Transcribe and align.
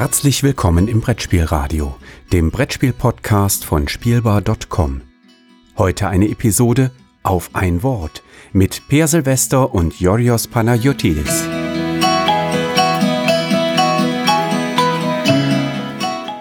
Herzlich 0.00 0.44
willkommen 0.44 0.86
im 0.86 1.00
Brettspielradio, 1.00 1.96
dem 2.32 2.52
Brettspiel-Podcast 2.52 3.64
von 3.64 3.88
Spielbar.com. 3.88 5.00
Heute 5.76 6.06
eine 6.06 6.28
Episode 6.28 6.92
auf 7.24 7.50
ein 7.54 7.82
Wort 7.82 8.22
mit 8.52 8.86
Per 8.86 9.08
Silvester 9.08 9.74
und 9.74 9.98
Yorios 9.98 10.46
Panagiotis. 10.46 11.48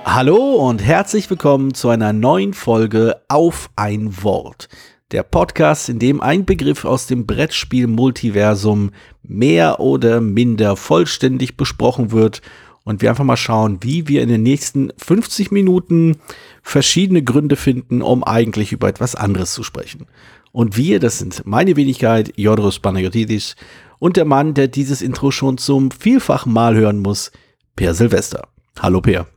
Hallo 0.06 0.68
und 0.70 0.84
herzlich 0.84 1.28
willkommen 1.28 1.74
zu 1.74 1.90
einer 1.90 2.14
neuen 2.14 2.54
Folge 2.54 3.24
auf 3.28 3.72
ein 3.76 4.22
Wort. 4.22 4.70
Der 5.12 5.24
Podcast, 5.24 5.90
in 5.90 5.98
dem 5.98 6.22
ein 6.22 6.46
Begriff 6.46 6.86
aus 6.86 7.08
dem 7.08 7.26
Brettspiel-Multiversum 7.26 8.92
mehr 9.24 9.80
oder 9.80 10.22
minder 10.22 10.76
vollständig 10.76 11.58
besprochen 11.58 12.12
wird 12.12 12.44
und 12.88 13.02
wir 13.02 13.10
einfach 13.10 13.26
mal 13.26 13.36
schauen, 13.36 13.80
wie 13.82 14.08
wir 14.08 14.22
in 14.22 14.30
den 14.30 14.44
nächsten 14.44 14.94
50 14.98 15.52
Minuten 15.52 16.16
verschiedene 16.64 17.22
Gründe 17.22 17.58
finden, 17.58 18.02
um 18.02 18.24
eigentlich 18.24 18.72
über 18.72 18.88
etwas 18.88 19.14
anderes 19.14 19.54
zu 19.54 19.62
sprechen. 19.64 20.08
Und 20.54 20.78
wir, 20.78 21.02
das 21.02 21.20
sind 21.20 21.46
meine 21.46 21.76
Wenigkeit, 21.76 22.32
Jodros 22.38 22.80
Panagotidis 22.80 23.58
und 24.00 24.16
der 24.16 24.24
Mann, 24.24 24.54
der 24.54 24.70
dieses 24.70 25.02
Intro 25.02 25.32
schon 25.32 25.58
zum 25.58 25.92
vielfachen 25.92 26.54
Mal 26.54 26.76
hören 26.76 27.00
muss, 27.00 27.34
Per 27.76 27.94
Silvester. 27.94 28.48
Hallo 28.80 29.02
Per. 29.02 29.28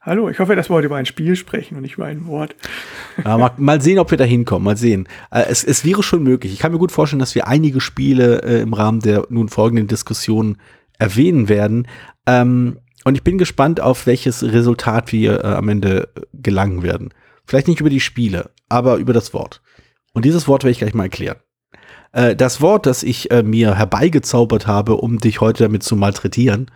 Hallo, 0.00 0.28
ich 0.28 0.40
hoffe, 0.40 0.56
dass 0.56 0.68
wir 0.68 0.74
heute 0.74 0.86
über 0.86 0.96
ein 0.96 1.06
Spiel 1.06 1.36
sprechen 1.36 1.76
und 1.76 1.82
nicht 1.82 1.94
über 1.94 2.06
ein 2.06 2.26
Wort. 2.26 2.56
Ja, 3.24 3.38
mal, 3.38 3.52
mal, 3.58 3.80
sehen, 3.80 4.00
ob 4.00 4.10
wir 4.10 4.18
da 4.18 4.24
hinkommen. 4.24 4.64
Mal 4.64 4.76
sehen. 4.76 5.08
Äh, 5.30 5.44
es, 5.48 5.62
es, 5.62 5.84
wäre 5.84 6.02
schon 6.02 6.24
möglich. 6.24 6.52
Ich 6.52 6.58
kann 6.58 6.72
mir 6.72 6.78
gut 6.78 6.92
vorstellen, 6.92 7.20
dass 7.20 7.36
wir 7.36 7.46
einige 7.46 7.80
Spiele 7.80 8.42
äh, 8.42 8.60
im 8.60 8.72
Rahmen 8.72 9.00
der 9.00 9.26
nun 9.30 9.48
folgenden 9.48 9.86
Diskussion 9.86 10.58
erwähnen 10.98 11.48
werden. 11.48 11.86
Ähm, 12.26 12.78
und 13.04 13.14
ich 13.14 13.22
bin 13.22 13.38
gespannt, 13.38 13.80
auf 13.80 14.06
welches 14.06 14.42
Resultat 14.42 15.12
wir 15.12 15.44
äh, 15.44 15.48
am 15.48 15.68
Ende 15.68 16.08
gelangen 16.32 16.82
werden. 16.82 17.10
Vielleicht 17.44 17.68
nicht 17.68 17.80
über 17.80 17.90
die 17.90 18.00
Spiele, 18.00 18.50
aber 18.68 18.96
über 18.96 19.12
das 19.12 19.32
Wort. 19.32 19.62
Und 20.12 20.24
dieses 20.24 20.48
Wort 20.48 20.64
werde 20.64 20.72
ich 20.72 20.78
gleich 20.78 20.94
mal 20.94 21.04
erklären. 21.04 21.36
Äh, 22.12 22.34
das 22.34 22.60
Wort, 22.60 22.86
das 22.86 23.02
ich 23.02 23.30
äh, 23.30 23.42
mir 23.42 23.76
herbeigezaubert 23.76 24.66
habe, 24.66 24.96
um 24.96 25.18
dich 25.18 25.40
heute 25.40 25.64
damit 25.64 25.82
zu 25.82 25.94
malträtieren, 25.94 26.70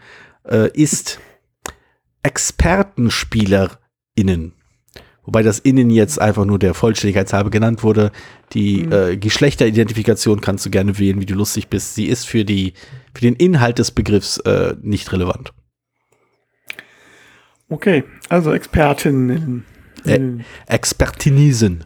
äh, 0.45 0.71
ist 0.73 1.19
ExpertenspielerInnen. 2.23 4.53
Wobei 5.25 5.43
das 5.43 5.59
Innen 5.59 5.91
jetzt 5.91 6.21
einfach 6.21 6.45
nur 6.45 6.59
der 6.59 6.75
Vollständigkeit 6.75 7.33
halber 7.33 7.51
genannt 7.51 7.83
wurde. 7.83 8.11
Die 8.53 8.85
mhm. 8.85 8.93
äh, 8.93 9.17
Geschlechteridentifikation 9.17 10.41
kannst 10.41 10.67
du 10.67 10.71
gerne 10.71 10.99
wählen, 10.99 11.21
wie 11.21 11.27
du 11.27 11.35
lustig 11.35 11.69
bist. 11.69 11.95
Sie 11.95 12.07
ist 12.07 12.27
für, 12.27 12.45
die, 12.45 12.75
für 13.15 13.21
den 13.21 13.35
Inhalt 13.35 13.79
des 13.79 13.91
Begriffs 13.91 14.39
äh, 14.39 14.75
nicht 14.83 15.13
relevant. 15.13 15.53
Okay, 17.69 18.05
also 18.29 18.53
Expertinnen. 18.53 19.65
Äh, 20.05 20.21
Expertinisen. 20.67 21.85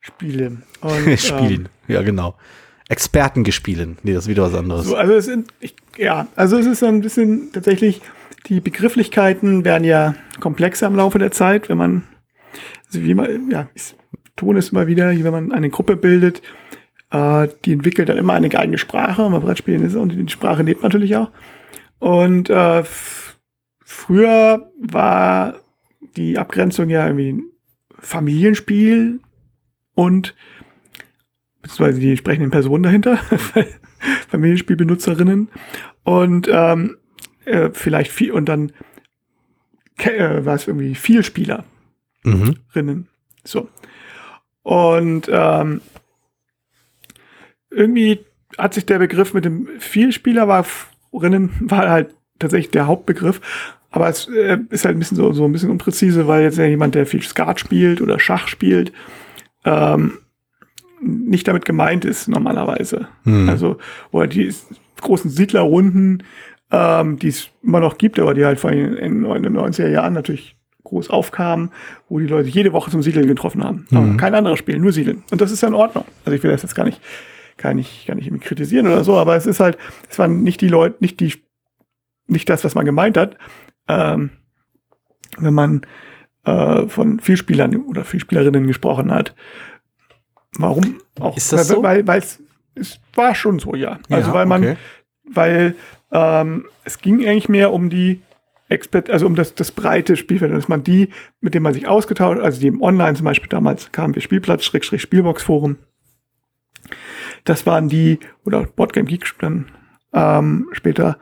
Spiele. 0.00 0.58
Und, 0.80 1.18
Spielen, 1.18 1.68
ähm, 1.88 1.94
ja 1.94 2.02
genau. 2.02 2.36
Expertengespielen. 2.88 3.98
Nee, 4.04 4.14
das 4.14 4.24
ist 4.24 4.28
wieder 4.28 4.44
was 4.44 4.54
anderes. 4.54 4.86
So, 4.86 4.96
also 4.96 5.14
es 5.14 5.24
sind, 5.24 5.52
ich, 5.58 5.74
ja, 5.96 6.28
also 6.36 6.56
es 6.56 6.66
ist 6.66 6.84
ein 6.84 7.00
bisschen 7.00 7.50
tatsächlich 7.52 8.00
die 8.46 8.60
Begrifflichkeiten 8.60 9.64
werden 9.64 9.84
ja 9.84 10.14
komplexer 10.40 10.86
im 10.86 10.94
Laufe 10.94 11.18
der 11.18 11.32
Zeit, 11.32 11.68
wenn 11.68 11.78
man, 11.78 12.04
also 12.86 13.02
wie 13.02 13.14
man, 13.14 13.50
ja, 13.50 13.68
ich 13.74 13.96
tue 14.36 14.56
es 14.56 14.70
immer 14.70 14.86
wieder, 14.86 15.08
wenn 15.10 15.32
man 15.32 15.52
eine 15.52 15.68
Gruppe 15.68 15.96
bildet, 15.96 16.42
äh, 17.10 17.48
die 17.64 17.72
entwickelt 17.72 18.08
dann 18.08 18.18
immer 18.18 18.34
eine 18.34 18.56
eigene 18.58 18.78
Sprache, 18.78 19.28
bei 19.28 19.38
Brettspielen 19.38 19.84
ist 19.84 19.94
und 19.94 20.12
die 20.12 20.28
Sprache 20.28 20.62
lebt 20.62 20.82
natürlich 20.82 21.16
auch. 21.16 21.30
Und 21.98 22.50
äh, 22.50 22.82
früher 23.84 24.70
war 24.80 25.56
die 26.16 26.38
Abgrenzung 26.38 26.88
ja 26.88 27.06
irgendwie 27.06 27.32
ein 27.32 27.42
Familienspiel 27.98 29.20
und 29.94 30.34
beziehungsweise 31.62 32.00
die 32.00 32.10
entsprechenden 32.10 32.50
Personen 32.50 32.82
dahinter, 32.82 33.16
Familienspielbenutzerinnen. 34.28 35.48
Und 36.04 36.48
ähm, 36.50 36.96
äh, 37.44 37.70
vielleicht 37.72 38.12
viel 38.12 38.32
und 38.32 38.48
dann 38.48 38.72
äh, 39.98 40.44
war 40.44 40.54
es 40.54 40.68
irgendwie 40.68 40.94
vier 40.94 41.22
Spielerinnen. 41.22 41.64
Mhm. 42.74 43.06
So. 43.44 43.68
Und 44.62 45.28
ähm, 45.32 45.80
irgendwie 47.76 48.20
hat 48.58 48.74
sich 48.74 48.86
der 48.86 48.98
Begriff 48.98 49.34
mit 49.34 49.44
dem 49.44 49.68
Vielspieler 49.78 50.48
war 50.48 50.64
halt 51.88 52.14
tatsächlich 52.38 52.70
der 52.70 52.86
Hauptbegriff. 52.86 53.40
Aber 53.90 54.08
es 54.08 54.28
äh, 54.28 54.58
ist 54.70 54.84
halt 54.84 54.96
ein 54.96 54.98
bisschen 54.98 55.16
so, 55.16 55.32
so 55.32 55.44
ein 55.44 55.52
bisschen 55.52 55.70
unpräzise, 55.70 56.26
weil 56.26 56.42
jetzt 56.42 56.58
ja 56.58 56.66
jemand, 56.66 56.94
der 56.94 57.06
viel 57.06 57.22
Skat 57.22 57.60
spielt 57.60 58.00
oder 58.00 58.18
Schach 58.18 58.48
spielt, 58.48 58.92
ähm, 59.64 60.18
nicht 61.00 61.48
damit 61.48 61.64
gemeint 61.64 62.04
ist 62.04 62.28
normalerweise. 62.28 63.08
Mhm. 63.24 63.48
Also, 63.48 63.78
oder 64.10 64.26
die 64.26 64.52
großen 65.00 65.30
Siedlerrunden 65.30 66.22
ähm, 66.70 67.18
die 67.18 67.28
es 67.28 67.50
immer 67.62 67.80
noch 67.80 67.98
gibt, 67.98 68.18
aber 68.18 68.34
die 68.34 68.44
halt 68.44 68.58
vor 68.58 68.70
allem 68.70 68.96
in 68.96 69.22
den 69.22 69.56
90er 69.56 69.88
Jahren 69.88 70.14
natürlich 70.14 70.56
groß 70.84 71.10
aufkamen, 71.10 71.70
wo 72.08 72.18
die 72.18 72.26
Leute 72.26 72.48
jede 72.48 72.72
Woche 72.72 72.90
zum 72.90 73.02
Siedeln 73.02 73.26
getroffen 73.26 73.64
haben. 73.64 73.86
Mhm. 73.90 74.16
kein 74.16 74.34
anderes 74.34 74.58
Spiel, 74.58 74.78
nur 74.78 74.92
Siedeln. 74.92 75.24
Und 75.30 75.40
das 75.40 75.50
ist 75.50 75.62
ja 75.62 75.68
in 75.68 75.74
Ordnung. 75.74 76.04
Also 76.24 76.36
ich 76.36 76.42
will 76.42 76.50
das 76.50 76.62
jetzt 76.62 76.74
gar 76.74 76.84
nicht, 76.84 77.00
kann 77.56 77.78
ich, 77.78 78.06
kann 78.06 78.18
ich 78.18 78.30
kritisieren 78.40 78.86
oder 78.86 79.04
so, 79.04 79.16
aber 79.16 79.36
es 79.36 79.46
ist 79.46 79.60
halt, 79.60 79.78
es 80.08 80.18
waren 80.18 80.42
nicht 80.42 80.60
die 80.60 80.68
Leute, 80.68 80.96
nicht 81.00 81.20
die, 81.20 81.34
nicht 82.26 82.48
das, 82.48 82.64
was 82.64 82.74
man 82.74 82.84
gemeint 82.84 83.16
hat. 83.16 83.36
Ähm, 83.88 84.30
wenn 85.38 85.54
man 85.54 85.82
äh, 86.44 86.86
von 86.88 87.20
Vielspielern 87.20 87.76
oder 87.76 88.04
Vielspielerinnen 88.04 88.66
gesprochen 88.66 89.12
hat. 89.12 89.34
Warum 90.58 91.00
auch? 91.20 91.36
Ist 91.36 91.52
das 91.52 91.68
so? 91.68 91.82
Weil, 91.82 92.06
weil 92.06 92.20
es, 92.20 92.42
es 92.74 93.00
war 93.14 93.34
schon 93.34 93.58
so, 93.58 93.74
ja. 93.74 93.98
Also 94.08 94.28
ja, 94.28 94.34
weil 94.34 94.46
man, 94.46 94.62
okay. 94.62 94.76
weil 95.24 95.74
ähm, 96.12 96.66
es 96.84 96.98
ging 96.98 97.26
eigentlich 97.26 97.48
mehr 97.48 97.72
um 97.72 97.90
die 97.90 98.22
Expert, 98.68 99.10
also 99.10 99.26
um 99.26 99.34
das, 99.34 99.54
das 99.54 99.70
breite 99.70 100.16
Spielfeld, 100.16 100.52
dass 100.52 100.68
man 100.68 100.82
die, 100.82 101.10
mit 101.40 101.54
denen 101.54 101.62
man 101.62 101.74
sich 101.74 101.86
ausgetauscht, 101.86 102.40
also 102.40 102.60
die 102.60 102.66
im 102.66 102.82
Online 102.82 103.14
zum 103.14 103.24
Beispiel 103.24 103.48
damals 103.48 103.92
kamen 103.92 104.14
wir 104.14 104.22
Spielplatz, 104.22 104.64
Schrägstrich 104.64 105.02
Spielbox 105.02 105.42
Forum. 105.42 105.76
Das 107.46 107.64
waren 107.64 107.88
die, 107.88 108.18
oder 108.44 108.64
Boardgame 108.64 109.06
Geek 109.06 109.32
dann 109.40 109.70
ähm, 110.12 110.68
später, 110.72 111.18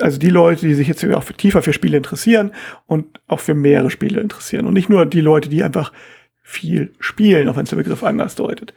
also 0.00 0.18
die 0.18 0.30
Leute, 0.30 0.66
die 0.66 0.74
sich 0.74 0.88
jetzt 0.88 1.04
auch 1.04 1.22
für, 1.22 1.34
tiefer 1.34 1.62
für 1.62 1.72
Spiele 1.72 1.96
interessieren 1.96 2.52
und 2.86 3.20
auch 3.28 3.40
für 3.40 3.54
mehrere 3.54 3.90
Spiele 3.90 4.20
interessieren. 4.20 4.66
Und 4.66 4.74
nicht 4.74 4.88
nur 4.88 5.06
die 5.06 5.20
Leute, 5.20 5.48
die 5.48 5.62
einfach 5.62 5.92
viel 6.42 6.94
spielen, 6.98 7.48
auch 7.48 7.56
wenn 7.56 7.64
es 7.64 7.70
der 7.70 7.76
Begriff 7.76 8.02
anders 8.02 8.34
deutet. 8.34 8.72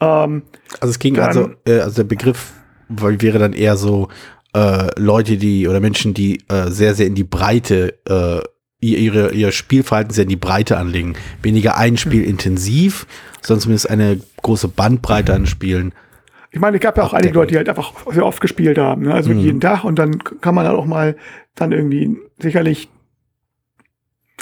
Ähm, 0.00 0.42
also 0.80 0.90
es 0.90 0.98
ging 0.98 1.14
dann, 1.14 1.26
also, 1.26 1.50
äh, 1.66 1.80
also 1.80 1.96
der 1.96 2.04
Begriff 2.04 2.52
wäre 2.88 3.38
dann 3.38 3.52
eher 3.52 3.76
so 3.76 4.08
äh, 4.54 4.88
Leute, 4.98 5.36
die 5.36 5.66
oder 5.66 5.80
Menschen, 5.80 6.14
die 6.14 6.44
äh, 6.48 6.70
sehr, 6.70 6.94
sehr 6.94 7.06
in 7.06 7.14
die 7.14 7.24
Breite 7.24 7.98
äh, 8.08 8.40
ihre, 8.80 9.32
ihr 9.32 9.52
Spielverhalten 9.52 10.12
sehr 10.12 10.22
in 10.22 10.28
die 10.28 10.36
Breite 10.36 10.76
anlegen. 10.76 11.14
Weniger 11.42 11.76
ein 11.76 11.96
Spiel 11.96 12.22
mhm. 12.22 12.28
intensiv, 12.28 13.06
sondern 13.42 13.62
zumindest 13.62 13.90
eine 13.90 14.20
große 14.42 14.68
Bandbreite 14.68 15.34
an 15.34 15.46
Spielen. 15.46 15.92
Ich 16.50 16.60
meine, 16.60 16.76
es 16.76 16.82
gab 16.82 16.96
ja 16.96 17.02
auch 17.02 17.12
einige 17.12 17.34
Leute, 17.34 17.52
die 17.52 17.56
halt 17.58 17.68
einfach 17.68 17.92
sehr 18.10 18.24
oft 18.24 18.40
gespielt 18.40 18.78
haben, 18.78 19.02
ne? 19.02 19.14
also 19.14 19.30
mhm. 19.30 19.40
jeden 19.40 19.60
Tag 19.60 19.84
und 19.84 19.98
dann 19.98 20.18
kann 20.18 20.54
man 20.54 20.64
dann 20.64 20.76
auch 20.76 20.86
mal 20.86 21.16
dann 21.54 21.72
irgendwie 21.72 22.16
sicherlich 22.38 22.88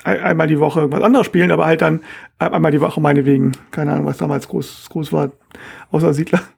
einmal 0.05 0.47
die 0.47 0.61
Woche 0.61 0.91
was 0.93 1.03
anderes 1.03 1.27
spielen, 1.27 1.51
aber 1.51 1.67
halt 1.67 1.83
dann 1.83 2.01
einmal 2.39 2.71
die 2.71 2.81
Woche 2.81 3.01
meinetwegen, 3.01 3.53
keine 3.71 3.93
Ahnung, 3.93 4.07
was 4.07 4.19
damals 4.19 4.47
groß, 4.47 4.87
groß 4.91 5.13
war, 5.13 5.33
außer 5.91 6.15
Siedler. 6.15 6.43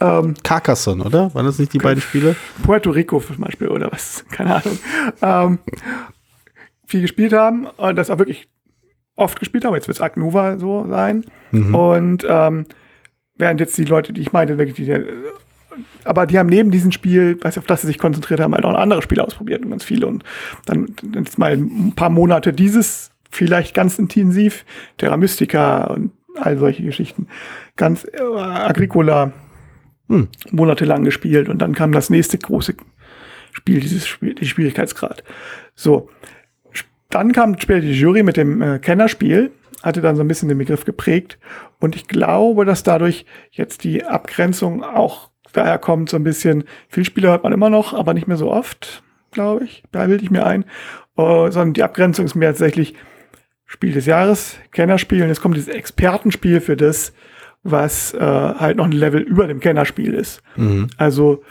Ähm, 0.00 0.34
Carcassonne, 0.44 1.02
oder? 1.02 1.34
Waren 1.34 1.44
das 1.44 1.58
nicht 1.58 1.72
die 1.72 1.78
beiden 1.78 2.00
Spiele? 2.00 2.36
Puerto 2.62 2.90
Rico 2.90 3.18
zum 3.18 3.38
Beispiel 3.38 3.66
oder 3.66 3.90
was? 3.90 4.24
Keine 4.30 4.54
Ahnung. 4.54 4.78
Ähm, 5.20 5.58
viel 6.90 7.02
gespielt 7.02 7.32
haben 7.32 7.66
und 7.66 7.96
das 7.96 8.10
auch 8.10 8.18
wirklich 8.18 8.48
oft 9.16 9.38
gespielt 9.38 9.64
haben. 9.64 9.74
Jetzt 9.74 9.88
wird 9.88 9.96
es 9.96 10.02
Agnova 10.02 10.58
so 10.58 10.86
sein. 10.88 11.24
Mhm. 11.52 11.74
Und 11.74 12.26
ähm, 12.28 12.66
während 13.36 13.60
jetzt 13.60 13.78
die 13.78 13.84
Leute, 13.84 14.12
die 14.12 14.20
ich 14.20 14.32
meinte, 14.32 14.58
wirklich 14.58 14.76
die, 14.76 15.04
aber 16.04 16.26
die 16.26 16.38
haben 16.38 16.48
neben 16.48 16.70
diesem 16.70 16.92
Spiel, 16.92 17.38
weiß 17.40 17.58
auf 17.58 17.66
das 17.66 17.82
sie 17.82 17.86
sich 17.86 17.98
konzentriert 17.98 18.40
haben, 18.40 18.54
halt 18.54 18.64
auch 18.64 18.74
andere 18.74 19.02
Spiele 19.02 19.24
ausprobiert 19.24 19.64
und 19.64 19.70
ganz 19.70 19.84
viele. 19.84 20.06
Und 20.06 20.24
dann 20.66 20.94
jetzt 21.14 21.38
mal 21.38 21.52
ein 21.52 21.92
paar 21.94 22.10
Monate 22.10 22.52
dieses 22.52 23.10
vielleicht 23.30 23.74
ganz 23.74 23.98
intensiv, 23.98 24.64
Terra 24.98 25.16
Mystica 25.16 25.84
und 25.84 26.12
all 26.36 26.58
solche 26.58 26.82
Geschichten. 26.82 27.28
Ganz 27.76 28.04
äh, 28.04 28.20
Agricola 28.20 29.32
hm. 30.08 30.28
monatelang 30.50 31.04
gespielt 31.04 31.48
und 31.48 31.58
dann 31.58 31.74
kam 31.74 31.92
das 31.92 32.10
nächste 32.10 32.38
große 32.38 32.74
Spiel, 33.52 33.80
dieses 33.80 34.06
Spiel, 34.06 34.34
die 34.34 34.46
Schwierigkeitsgrad. 34.46 35.22
So. 35.74 36.08
Dann 37.10 37.32
kam 37.32 37.58
später 37.58 37.80
die 37.80 37.92
Jury 37.92 38.22
mit 38.22 38.36
dem 38.36 38.62
äh, 38.62 38.78
Kennerspiel, 38.78 39.50
hatte 39.82 40.00
dann 40.00 40.16
so 40.16 40.22
ein 40.22 40.28
bisschen 40.28 40.48
den 40.48 40.58
Begriff 40.58 40.84
geprägt 40.84 41.38
und 41.78 41.96
ich 41.96 42.08
glaube, 42.08 42.64
dass 42.64 42.82
dadurch 42.82 43.26
jetzt 43.50 43.84
die 43.84 44.04
Abgrenzung 44.04 44.84
auch 44.84 45.30
daher 45.52 45.78
kommt, 45.78 46.10
so 46.10 46.16
ein 46.16 46.24
bisschen, 46.24 46.64
Vielspieler 46.88 47.30
hört 47.30 47.42
man 47.42 47.52
immer 47.52 47.70
noch, 47.70 47.92
aber 47.92 48.14
nicht 48.14 48.28
mehr 48.28 48.36
so 48.36 48.50
oft. 48.50 49.02
glaube 49.32 49.64
ich. 49.64 49.82
Da 49.92 50.06
bilde 50.06 50.24
ich 50.24 50.30
mir 50.30 50.46
ein. 50.46 50.64
Uh, 51.16 51.50
sondern 51.50 51.74
die 51.74 51.82
Abgrenzung 51.82 52.24
ist 52.24 52.34
mehr 52.34 52.50
tatsächlich 52.50 52.94
Spiel 53.66 53.92
des 53.92 54.06
Jahres, 54.06 54.56
Kennerspiel. 54.72 55.22
Und 55.22 55.28
jetzt 55.28 55.40
kommt 55.40 55.56
dieses 55.56 55.72
Expertenspiel 55.72 56.60
für 56.60 56.76
das, 56.76 57.12
was 57.62 58.14
äh, 58.14 58.18
halt 58.20 58.78
noch 58.78 58.86
ein 58.86 58.92
Level 58.92 59.20
über 59.20 59.46
dem 59.46 59.60
Kennerspiel 59.60 60.14
ist. 60.14 60.42
Mhm. 60.56 60.88
Also 60.96 61.42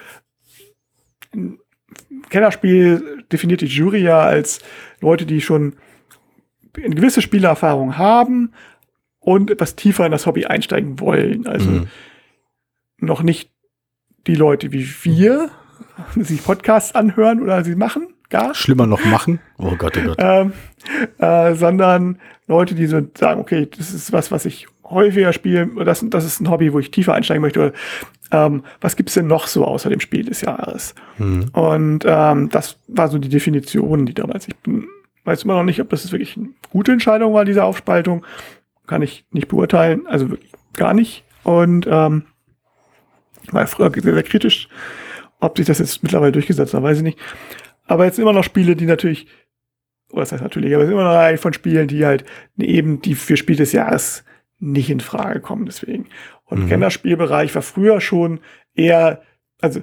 Kennerspiel 2.29 3.23
definiert 3.31 3.61
die 3.61 3.67
Jury 3.67 4.01
ja 4.01 4.19
als 4.21 4.59
Leute, 5.01 5.25
die 5.25 5.41
schon 5.41 5.75
eine 6.75 6.95
gewisse 6.95 7.21
Spielerfahrung 7.21 7.97
haben 7.97 8.53
und 9.19 9.51
etwas 9.51 9.75
tiefer 9.75 10.05
in 10.05 10.11
das 10.11 10.25
Hobby 10.25 10.45
einsteigen 10.45 10.99
wollen. 10.99 11.47
Also 11.47 11.69
mhm. 11.69 11.87
noch 12.99 13.21
nicht 13.21 13.51
die 14.27 14.35
Leute 14.35 14.71
wie 14.71 14.87
wir, 15.03 15.49
die 16.15 16.23
sich 16.23 16.43
Podcasts 16.43 16.95
anhören 16.95 17.41
oder 17.41 17.63
sie 17.63 17.75
machen, 17.75 18.07
gar. 18.29 18.53
Schlimmer 18.53 18.85
noch 18.85 19.03
machen. 19.05 19.39
Oh 19.57 19.75
Gott, 19.75 19.97
oh 19.97 20.07
Gott. 20.07 20.17
ähm, 20.19 20.53
äh, 21.17 21.55
sondern 21.55 22.19
Leute, 22.47 22.75
die 22.75 22.87
so 22.87 23.01
sagen, 23.17 23.41
okay, 23.41 23.67
das 23.77 23.93
ist 23.93 24.11
was, 24.11 24.31
was 24.31 24.45
ich 24.45 24.67
häufiger 24.89 25.33
spiele, 25.33 25.67
das, 25.85 26.03
das 26.07 26.25
ist 26.25 26.39
ein 26.39 26.49
Hobby, 26.49 26.73
wo 26.73 26.79
ich 26.79 26.91
tiefer 26.91 27.13
einsteigen 27.13 27.41
möchte. 27.41 27.59
Oder, 27.59 27.73
ähm, 28.31 28.63
was 28.81 28.95
gibt's 28.95 29.13
denn 29.13 29.27
noch 29.27 29.47
so 29.47 29.65
außer 29.65 29.89
dem 29.89 29.99
Spiel 29.99 30.25
des 30.25 30.41
Jahres? 30.41 30.95
Mhm. 31.17 31.49
Und 31.53 32.05
ähm, 32.07 32.49
das 32.49 32.77
war 32.87 33.07
so 33.07 33.17
die 33.17 33.29
Definition, 33.29 34.05
die 34.05 34.13
damals. 34.13 34.47
Ich 34.47 34.55
bin, 34.57 34.87
weiß 35.25 35.43
immer 35.43 35.55
noch 35.55 35.63
nicht, 35.63 35.81
ob 35.81 35.89
das 35.89 36.11
wirklich 36.11 36.37
eine 36.37 36.49
gute 36.69 36.91
Entscheidung 36.91 37.33
war, 37.33 37.45
diese 37.45 37.63
Aufspaltung. 37.63 38.25
Kann 38.87 39.01
ich 39.01 39.25
nicht 39.31 39.47
beurteilen, 39.47 40.07
also 40.07 40.31
wirklich 40.31 40.51
gar 40.73 40.93
nicht. 40.93 41.23
Und 41.43 41.87
ähm, 41.89 42.23
war 43.51 43.67
früher 43.67 43.91
sehr, 43.91 44.13
sehr 44.13 44.23
kritisch. 44.23 44.67
Ob 45.39 45.57
sich 45.57 45.67
das 45.67 45.79
jetzt 45.79 46.03
mittlerweile 46.03 46.31
durchgesetzt 46.31 46.73
hat, 46.73 46.83
weiß 46.83 46.97
ich 46.97 47.03
nicht. 47.03 47.19
Aber 47.85 48.05
jetzt 48.05 48.19
immer 48.19 48.33
noch 48.33 48.43
Spiele, 48.43 48.75
die 48.75 48.85
natürlich, 48.85 49.27
oder 50.11 50.21
das 50.21 50.31
heißt 50.31 50.43
natürlich, 50.43 50.73
aber 50.73 50.83
es 50.83 50.89
ist 50.89 50.93
immer 50.93 51.03
noch 51.03 51.11
eine 51.11 51.19
Reihe 51.19 51.37
von 51.37 51.53
Spielen, 51.53 51.87
die 51.87 52.05
halt 52.05 52.25
eben 52.57 53.01
die 53.01 53.15
für 53.15 53.37
Spiel 53.37 53.55
des 53.55 53.71
Jahres 53.71 54.23
nicht 54.59 54.89
in 54.89 54.99
Frage 54.99 55.39
kommen, 55.39 55.65
deswegen. 55.65 56.07
Und 56.45 56.63
mhm. 56.63 56.69
Kennerspielbereich 56.69 57.53
war 57.55 57.61
früher 57.61 58.01
schon 58.01 58.39
eher, 58.73 59.21
also 59.61 59.81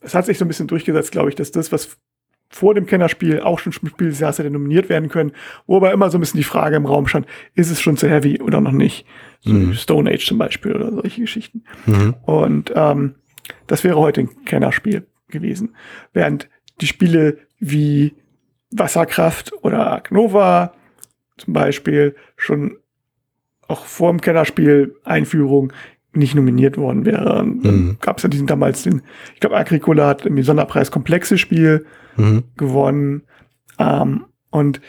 es 0.00 0.14
hat 0.14 0.26
sich 0.26 0.38
so 0.38 0.44
ein 0.44 0.48
bisschen 0.48 0.66
durchgesetzt, 0.66 1.12
glaube 1.12 1.30
ich, 1.30 1.34
dass 1.34 1.50
das, 1.50 1.72
was 1.72 1.98
vor 2.48 2.74
dem 2.74 2.86
Kennerspiel 2.86 3.40
auch 3.40 3.58
schon 3.58 3.72
Spiel 3.72 4.08
des 4.08 4.20
Jahres 4.20 4.38
hätte 4.38 4.50
nominiert 4.50 4.88
werden 4.88 5.08
können, 5.08 5.32
wo 5.66 5.76
aber 5.76 5.92
immer 5.92 6.10
so 6.10 6.18
ein 6.18 6.20
bisschen 6.20 6.38
die 6.38 6.44
Frage 6.44 6.76
im 6.76 6.86
Raum 6.86 7.08
stand, 7.08 7.26
ist 7.54 7.70
es 7.70 7.80
schon 7.80 7.96
zu 7.96 8.08
heavy 8.08 8.40
oder 8.40 8.60
noch 8.60 8.72
nicht? 8.72 9.06
So 9.40 9.52
mhm. 9.52 9.74
Stone 9.74 10.10
Age 10.10 10.24
zum 10.24 10.38
Beispiel 10.38 10.72
oder 10.72 10.92
solche 10.92 11.22
Geschichten. 11.22 11.64
Mhm. 11.86 12.14
Und 12.22 12.72
ähm, 12.76 13.16
das 13.66 13.82
wäre 13.82 13.96
heute 13.96 14.20
ein 14.20 14.44
Kennerspiel 14.44 15.06
gewesen. 15.28 15.74
Während 16.12 16.48
die 16.80 16.86
Spiele 16.86 17.38
wie 17.58 18.14
Wasserkraft 18.70 19.52
oder 19.62 19.92
Agnova 19.92 20.74
zum 21.36 21.54
Beispiel 21.54 22.14
schon 22.36 22.76
auch 23.68 23.84
vor 23.84 24.10
dem 24.10 24.20
Kennerspiel 24.20 24.96
Einführung 25.04 25.72
nicht 26.12 26.34
nominiert 26.34 26.76
worden 26.76 27.04
wäre. 27.04 27.42
Mhm. 27.44 27.96
Gab 28.00 28.18
es 28.18 28.22
ja 28.22 28.28
diesen 28.28 28.46
damals 28.46 28.84
den, 28.84 29.02
ich 29.34 29.40
glaube, 29.40 29.56
Agricola 29.56 30.06
hat 30.06 30.26
im 30.26 30.40
Sonderpreis 30.42 30.90
komplexes 30.90 31.40
Spiel 31.40 31.86
mhm. 32.16 32.44
gewonnen. 32.56 33.22
Ähm, 33.78 34.26
und 34.50 34.80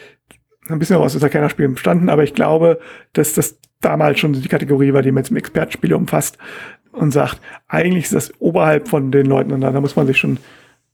ein 0.67 0.79
bisschen 0.79 0.97
aus 0.97 1.13
dieser 1.13 1.29
Kennerspiel 1.29 1.67
bestanden, 1.69 2.09
aber 2.09 2.23
ich 2.23 2.33
glaube, 2.33 2.79
dass 3.13 3.33
das 3.33 3.57
damals 3.81 4.19
schon 4.19 4.33
die 4.33 4.47
Kategorie 4.47 4.93
war, 4.93 5.01
die 5.01 5.11
man 5.11 5.23
jetzt 5.23 5.31
im 5.31 5.37
Expertenspiele 5.37 5.95
umfasst 5.95 6.37
und 6.91 7.11
sagt, 7.11 7.39
eigentlich 7.67 8.05
ist 8.05 8.13
das 8.13 8.33
oberhalb 8.39 8.87
von 8.87 9.11
den 9.11 9.25
Leuten 9.25 9.51
und 9.51 9.61
da, 9.61 9.71
da 9.71 9.81
muss 9.81 9.95
man 9.95 10.07
sich 10.07 10.17
schon 10.17 10.33
ein 10.33 10.39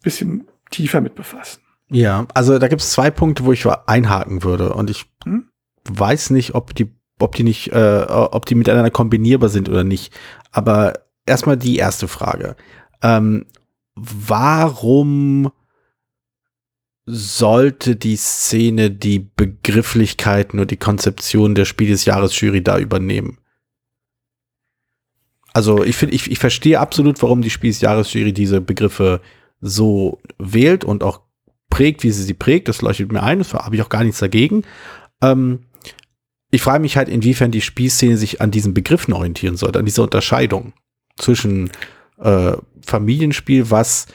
bisschen 0.04 0.48
tiefer 0.72 1.02
mit 1.02 1.16
befassen. 1.16 1.62
Ja, 1.90 2.26
also 2.34 2.58
da 2.58 2.68
gibt 2.68 2.82
es 2.82 2.92
zwei 2.92 3.12
Punkte, 3.12 3.46
wo 3.46 3.52
ich 3.52 3.66
einhaken 3.66 4.44
würde 4.44 4.74
und 4.74 4.90
ich 4.90 5.06
hm? 5.24 5.50
weiß 5.90 6.30
nicht, 6.32 6.56
ob 6.56 6.74
die, 6.74 6.90
ob 7.22 7.36
die 7.36 7.44
nicht, 7.44 7.72
äh, 7.72 8.06
ob 8.08 8.46
die 8.46 8.56
miteinander 8.56 8.92
kombinierbar 8.92 9.50
sind 9.50 9.70
oder 9.70 9.84
nicht. 9.84 10.14
Aber 10.52 10.94
erstmal 11.26 11.58
die 11.58 11.78
erste 11.78 12.08
Frage. 12.08 12.56
Ähm, 13.02 13.46
warum 13.96 15.52
sollte 17.06 17.96
die 17.96 18.16
Szene 18.16 18.92
die 18.92 19.20
Begrifflichkeiten 19.20 20.60
und 20.60 20.72
die 20.72 20.78
Konzeption 20.78 21.56
der 21.56 21.66
Spiel 21.66 21.90
des 21.90 22.06
Jahres 22.06 22.40
Jury 22.40 22.64
da 22.64 22.78
übernehmen? 22.78 23.38
Also 25.54 25.84
ich 25.84 25.96
finde, 25.98 26.16
ich, 26.16 26.32
ich 26.32 26.40
verstehe 26.40 26.80
absolut, 26.80 27.22
warum 27.22 27.42
die 27.42 27.50
Spiel 27.50 27.72
des 27.72 27.82
Jahres 27.82 28.14
Jury 28.14 28.34
diese 28.34 28.62
Begriffe 28.62 29.20
so 29.60 30.20
wählt 30.38 30.84
und 30.84 31.04
auch 31.04 31.22
prägt, 31.70 32.04
wie 32.04 32.12
sie 32.12 32.24
sie 32.24 32.34
prägt. 32.34 32.68
Das 32.68 32.82
leuchtet 32.82 33.12
mir 33.12 33.24
ein, 33.24 33.40
das 33.40 33.54
habe 33.54 33.76
ich 33.76 33.82
auch 33.82 33.90
gar 33.90 34.04
nichts 34.04 34.20
dagegen. 34.20 34.64
Ähm, 35.22 35.66
ich 36.52 36.62
frage 36.62 36.82
mich 36.82 36.98
halt, 36.98 37.10
inwiefern 37.10 37.52
die 37.52 37.62
Spielszene 37.62 38.18
sich 38.18 38.42
an 38.42 38.52
diesen 38.52 38.74
Begriffen 38.74 39.14
orientieren 39.14 39.56
sollte, 39.56 39.80
an 39.80 39.86
dieser 39.86 40.04
Unterscheidung 40.04 40.74
zwischen 41.18 41.72
äh, 42.20 42.54
Familienspiel, 42.86 43.72
was 43.72 44.08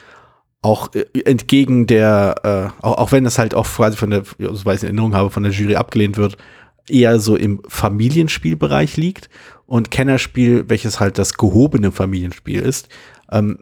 auch 0.61 0.93
äh, 0.93 1.05
entgegen 1.25 1.87
der, 1.87 2.73
äh, 2.79 2.83
auch, 2.85 2.97
auch 2.99 3.11
wenn 3.11 3.23
das 3.23 3.39
halt 3.39 3.55
auch 3.55 3.67
quasi 3.67 3.97
von 3.97 4.11
der, 4.11 4.23
so 4.23 4.65
weiß 4.65 4.77
ich 4.77 4.83
in 4.83 4.95
Erinnerung 4.95 5.15
habe, 5.15 5.31
von 5.31 5.43
der 5.43 5.51
Jury 5.51 5.75
abgelehnt 5.75 6.17
wird, 6.17 6.37
eher 6.87 7.19
so 7.19 7.35
im 7.35 7.61
Familienspielbereich 7.67 8.97
liegt 8.97 9.29
und 9.65 9.91
Kennerspiel, 9.91 10.65
welches 10.69 10.99
halt 10.99 11.17
das 11.17 11.33
gehobene 11.33 11.91
Familienspiel 11.91 12.61
ist. 12.61 12.87
Ähm, 13.31 13.59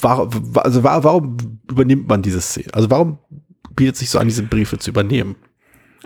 war, 0.00 0.28
also 0.56 0.82
war, 0.82 1.02
warum 1.04 1.36
übernimmt 1.68 2.08
man 2.08 2.22
diese 2.22 2.40
Szene? 2.40 2.72
Also 2.72 2.90
warum 2.90 3.18
bietet 3.74 3.96
sich 3.96 4.10
so 4.10 4.18
an, 4.18 4.28
diese 4.28 4.42
Briefe 4.42 4.78
zu 4.78 4.90
übernehmen? 4.90 5.36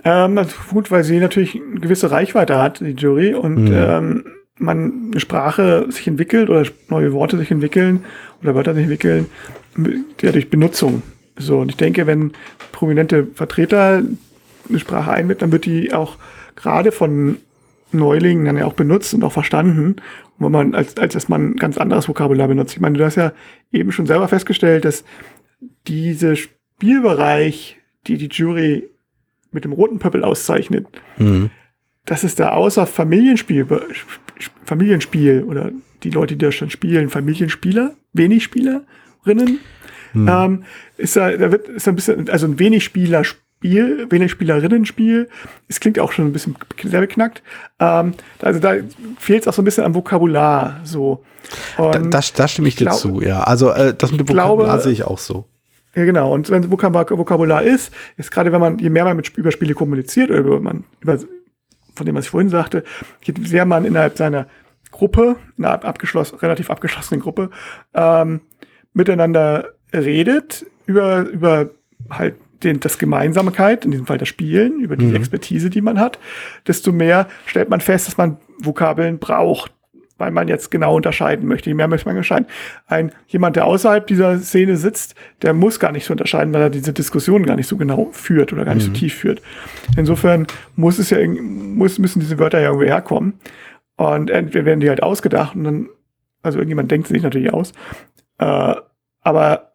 Ähm, 0.03 0.39
gut, 0.69 0.91
weil 0.91 1.03
sie 1.03 1.19
natürlich 1.19 1.55
eine 1.55 1.79
gewisse 1.79 2.11
Reichweite 2.11 2.57
hat, 2.57 2.79
die 2.79 2.91
Jury, 2.91 3.33
und 3.33 3.65
mhm. 3.65 3.73
ähm, 3.73 4.25
man 4.57 5.09
eine 5.11 5.19
Sprache 5.19 5.85
sich 5.89 6.07
entwickelt 6.07 6.49
oder 6.49 6.63
neue 6.89 7.13
Worte 7.13 7.37
sich 7.37 7.51
entwickeln 7.51 8.03
oder 8.41 8.55
Wörter 8.55 8.73
sich 8.73 8.83
entwickeln, 8.83 9.27
ja, 10.21 10.31
durch 10.31 10.49
Benutzung. 10.49 11.01
So, 11.37 11.59
und 11.59 11.69
ich 11.69 11.77
denke, 11.77 12.07
wenn 12.07 12.33
prominente 12.71 13.27
Vertreter 13.33 14.03
eine 14.67 14.79
Sprache 14.79 15.11
einbinden, 15.11 15.39
dann 15.39 15.51
wird 15.51 15.65
die 15.65 15.93
auch 15.93 16.17
gerade 16.55 16.91
von 16.91 17.37
Neulingen 17.91 18.45
dann 18.45 18.57
ja 18.57 18.65
auch 18.65 18.73
benutzt 18.73 19.13
und 19.13 19.23
auch 19.23 19.31
verstanden, 19.31 19.95
wo 20.37 20.49
man, 20.49 20.75
als, 20.75 20.97
als 20.97 21.13
dass 21.13 21.29
man 21.29 21.55
ganz 21.55 21.77
anderes 21.77 22.07
Vokabular 22.07 22.47
benutzt. 22.47 22.73
Ich 22.73 22.81
meine, 22.81 22.97
du 22.97 23.05
hast 23.05 23.15
ja 23.15 23.31
eben 23.71 23.91
schon 23.91 24.05
selber 24.05 24.27
festgestellt, 24.27 24.85
dass 24.85 25.03
diese 25.87 26.35
Spielbereich, 26.35 27.77
die 28.07 28.17
die 28.17 28.27
Jury 28.27 28.89
mit 29.51 29.63
dem 29.63 29.71
roten 29.71 29.99
Pöppel 29.99 30.23
auszeichnet, 30.23 30.87
mhm. 31.17 31.49
dass 32.05 32.23
es 32.23 32.35
da 32.35 32.51
außer 32.51 32.85
Familienspiel, 32.85 33.65
Familienspiel 34.63 35.43
oder 35.43 35.71
die 36.03 36.11
Leute, 36.11 36.35
die 36.35 36.45
da 36.45 36.51
schon 36.51 36.69
spielen, 36.69 37.09
Familienspieler, 37.09 37.93
wenig 38.13 38.43
Spielerinnen, 38.43 39.59
mhm. 40.13 40.27
ähm, 40.27 40.63
ist 40.97 41.15
da, 41.15 41.35
da 41.35 41.51
wird, 41.51 41.67
ist 41.67 41.87
da 41.87 41.91
ein 41.91 41.95
bisschen, 41.95 42.29
also 42.29 42.45
ein 42.45 42.59
wenig 42.59 42.83
Spieler 42.83 43.23
Spiel, 43.23 44.07
wenig 44.09 44.31
Spielerinnen-Spiel. 44.31 45.27
Es 45.67 45.81
klingt 45.81 45.99
auch 45.99 46.13
schon 46.13 46.27
ein 46.27 46.31
bisschen 46.31 46.55
sehr 46.81 47.01
beknackt. 47.01 47.43
Ähm, 47.79 48.13
also 48.41 48.59
da 48.59 48.75
fehlt 49.17 49.41
es 49.41 49.47
auch 49.49 49.53
so 49.53 49.61
ein 49.61 49.65
bisschen 49.65 49.83
am 49.83 49.95
Vokabular. 49.95 50.79
So. 50.85 51.25
Da, 51.77 51.91
das, 51.99 52.31
das 52.31 52.51
stimme 52.51 52.69
ich, 52.69 52.75
ich 52.75 52.77
dir 52.77 52.85
glaub, 52.85 52.97
zu, 52.97 53.21
ja. 53.21 53.41
Also 53.41 53.71
äh, 53.71 53.93
das 53.93 54.11
mit 54.11 54.21
dem 54.21 54.29
Vokabular 54.29 54.67
glaube, 54.67 54.81
sehe 54.81 54.93
ich 54.93 55.03
auch 55.03 55.17
so. 55.17 55.45
Ja, 55.95 56.05
genau. 56.05 56.33
Und 56.33 56.49
wenn 56.49 56.69
Vokabular 56.69 57.63
ist, 57.63 57.91
ist 58.17 58.31
gerade 58.31 58.51
wenn 58.51 58.61
man, 58.61 58.77
je 58.77 58.89
mehr 58.89 59.05
man 59.05 59.17
mit 59.17 59.35
über 59.37 59.51
Spiele 59.51 59.73
kommuniziert, 59.73 60.29
oder 60.29 60.39
über, 60.39 60.59
man, 60.59 60.83
über, 61.01 61.17
von 61.95 62.05
dem, 62.05 62.15
was 62.15 62.25
ich 62.25 62.31
vorhin 62.31 62.49
sagte, 62.49 62.83
je 63.23 63.33
mehr 63.51 63.65
man 63.65 63.85
innerhalb 63.85 64.17
seiner 64.17 64.47
Gruppe, 64.91 65.37
einer 65.57 65.83
abgeschlossen, 65.83 66.37
relativ 66.39 66.69
abgeschlossenen 66.69 67.21
Gruppe, 67.21 67.49
ähm, 67.93 68.41
miteinander 68.93 69.69
redet, 69.93 70.65
über, 70.85 71.21
über 71.21 71.69
halt 72.09 72.35
den, 72.63 72.79
das 72.79 72.97
Gemeinsamkeit, 72.97 73.85
in 73.85 73.91
diesem 73.91 74.05
Fall 74.05 74.17
das 74.17 74.27
Spielen, 74.27 74.79
über 74.79 74.97
die 74.97 75.05
mhm. 75.05 75.15
Expertise, 75.15 75.69
die 75.69 75.81
man 75.81 75.99
hat, 75.99 76.19
desto 76.67 76.91
mehr 76.91 77.27
stellt 77.45 77.69
man 77.69 77.81
fest, 77.81 78.07
dass 78.07 78.17
man 78.17 78.37
Vokabeln 78.59 79.19
braucht, 79.19 79.73
weil 80.19 80.31
man 80.31 80.47
jetzt 80.47 80.69
genau 80.69 80.95
unterscheiden 80.95 81.47
möchte. 81.47 81.69
Je 81.69 81.73
mehr 81.73 81.87
möchte 81.87 82.07
man 82.07 82.15
unterscheiden. 82.15 82.45
Ein, 82.85 83.11
jemand, 83.27 83.55
der 83.55 83.65
außerhalb 83.65 84.05
dieser 84.05 84.37
Szene 84.37 84.77
sitzt, 84.77 85.15
der 85.41 85.53
muss 85.53 85.79
gar 85.79 85.91
nicht 85.91 86.05
so 86.05 86.13
unterscheiden, 86.13 86.53
weil 86.53 86.61
er 86.61 86.69
diese 86.69 86.93
Diskussion 86.93 87.45
gar 87.45 87.55
nicht 87.55 87.67
so 87.67 87.77
genau 87.77 88.09
führt 88.11 88.53
oder 88.53 88.65
gar 88.65 88.75
nicht 88.75 88.87
mhm. 88.87 88.93
so 88.93 88.99
tief 88.99 89.15
führt. 89.15 89.41
Insofern 89.97 90.45
muss 90.75 90.99
es 90.99 91.09
ja, 91.09 91.17
muss, 91.27 91.97
müssen 91.97 92.19
diese 92.19 92.37
Wörter 92.37 92.59
ja 92.59 92.67
irgendwie 92.67 92.87
herkommen. 92.87 93.33
Und 93.95 94.29
entweder 94.29 94.65
werden 94.65 94.79
die 94.79 94.89
halt 94.89 95.01
ausgedacht 95.01 95.55
und 95.55 95.63
dann, 95.63 95.89
also 96.41 96.59
irgendjemand 96.59 96.91
denkt 96.91 97.07
sich 97.07 97.23
natürlich 97.23 97.51
aus. 97.51 97.73
Äh, 98.37 98.75
aber 99.21 99.69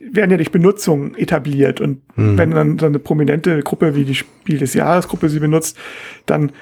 werden 0.00 0.30
ja 0.30 0.36
durch 0.36 0.52
Benutzung 0.52 1.14
etabliert. 1.14 1.80
Und 1.80 2.02
mhm. 2.16 2.38
wenn 2.38 2.50
dann 2.50 2.78
so 2.78 2.86
eine 2.86 2.98
prominente 2.98 3.62
Gruppe 3.62 3.94
wie 3.94 4.04
die 4.04 4.14
Spiel 4.14 4.58
des 4.58 4.74
Jahres 4.74 5.08
Gruppe 5.08 5.28
sie 5.28 5.40
benutzt, 5.40 5.78
dann 6.26 6.52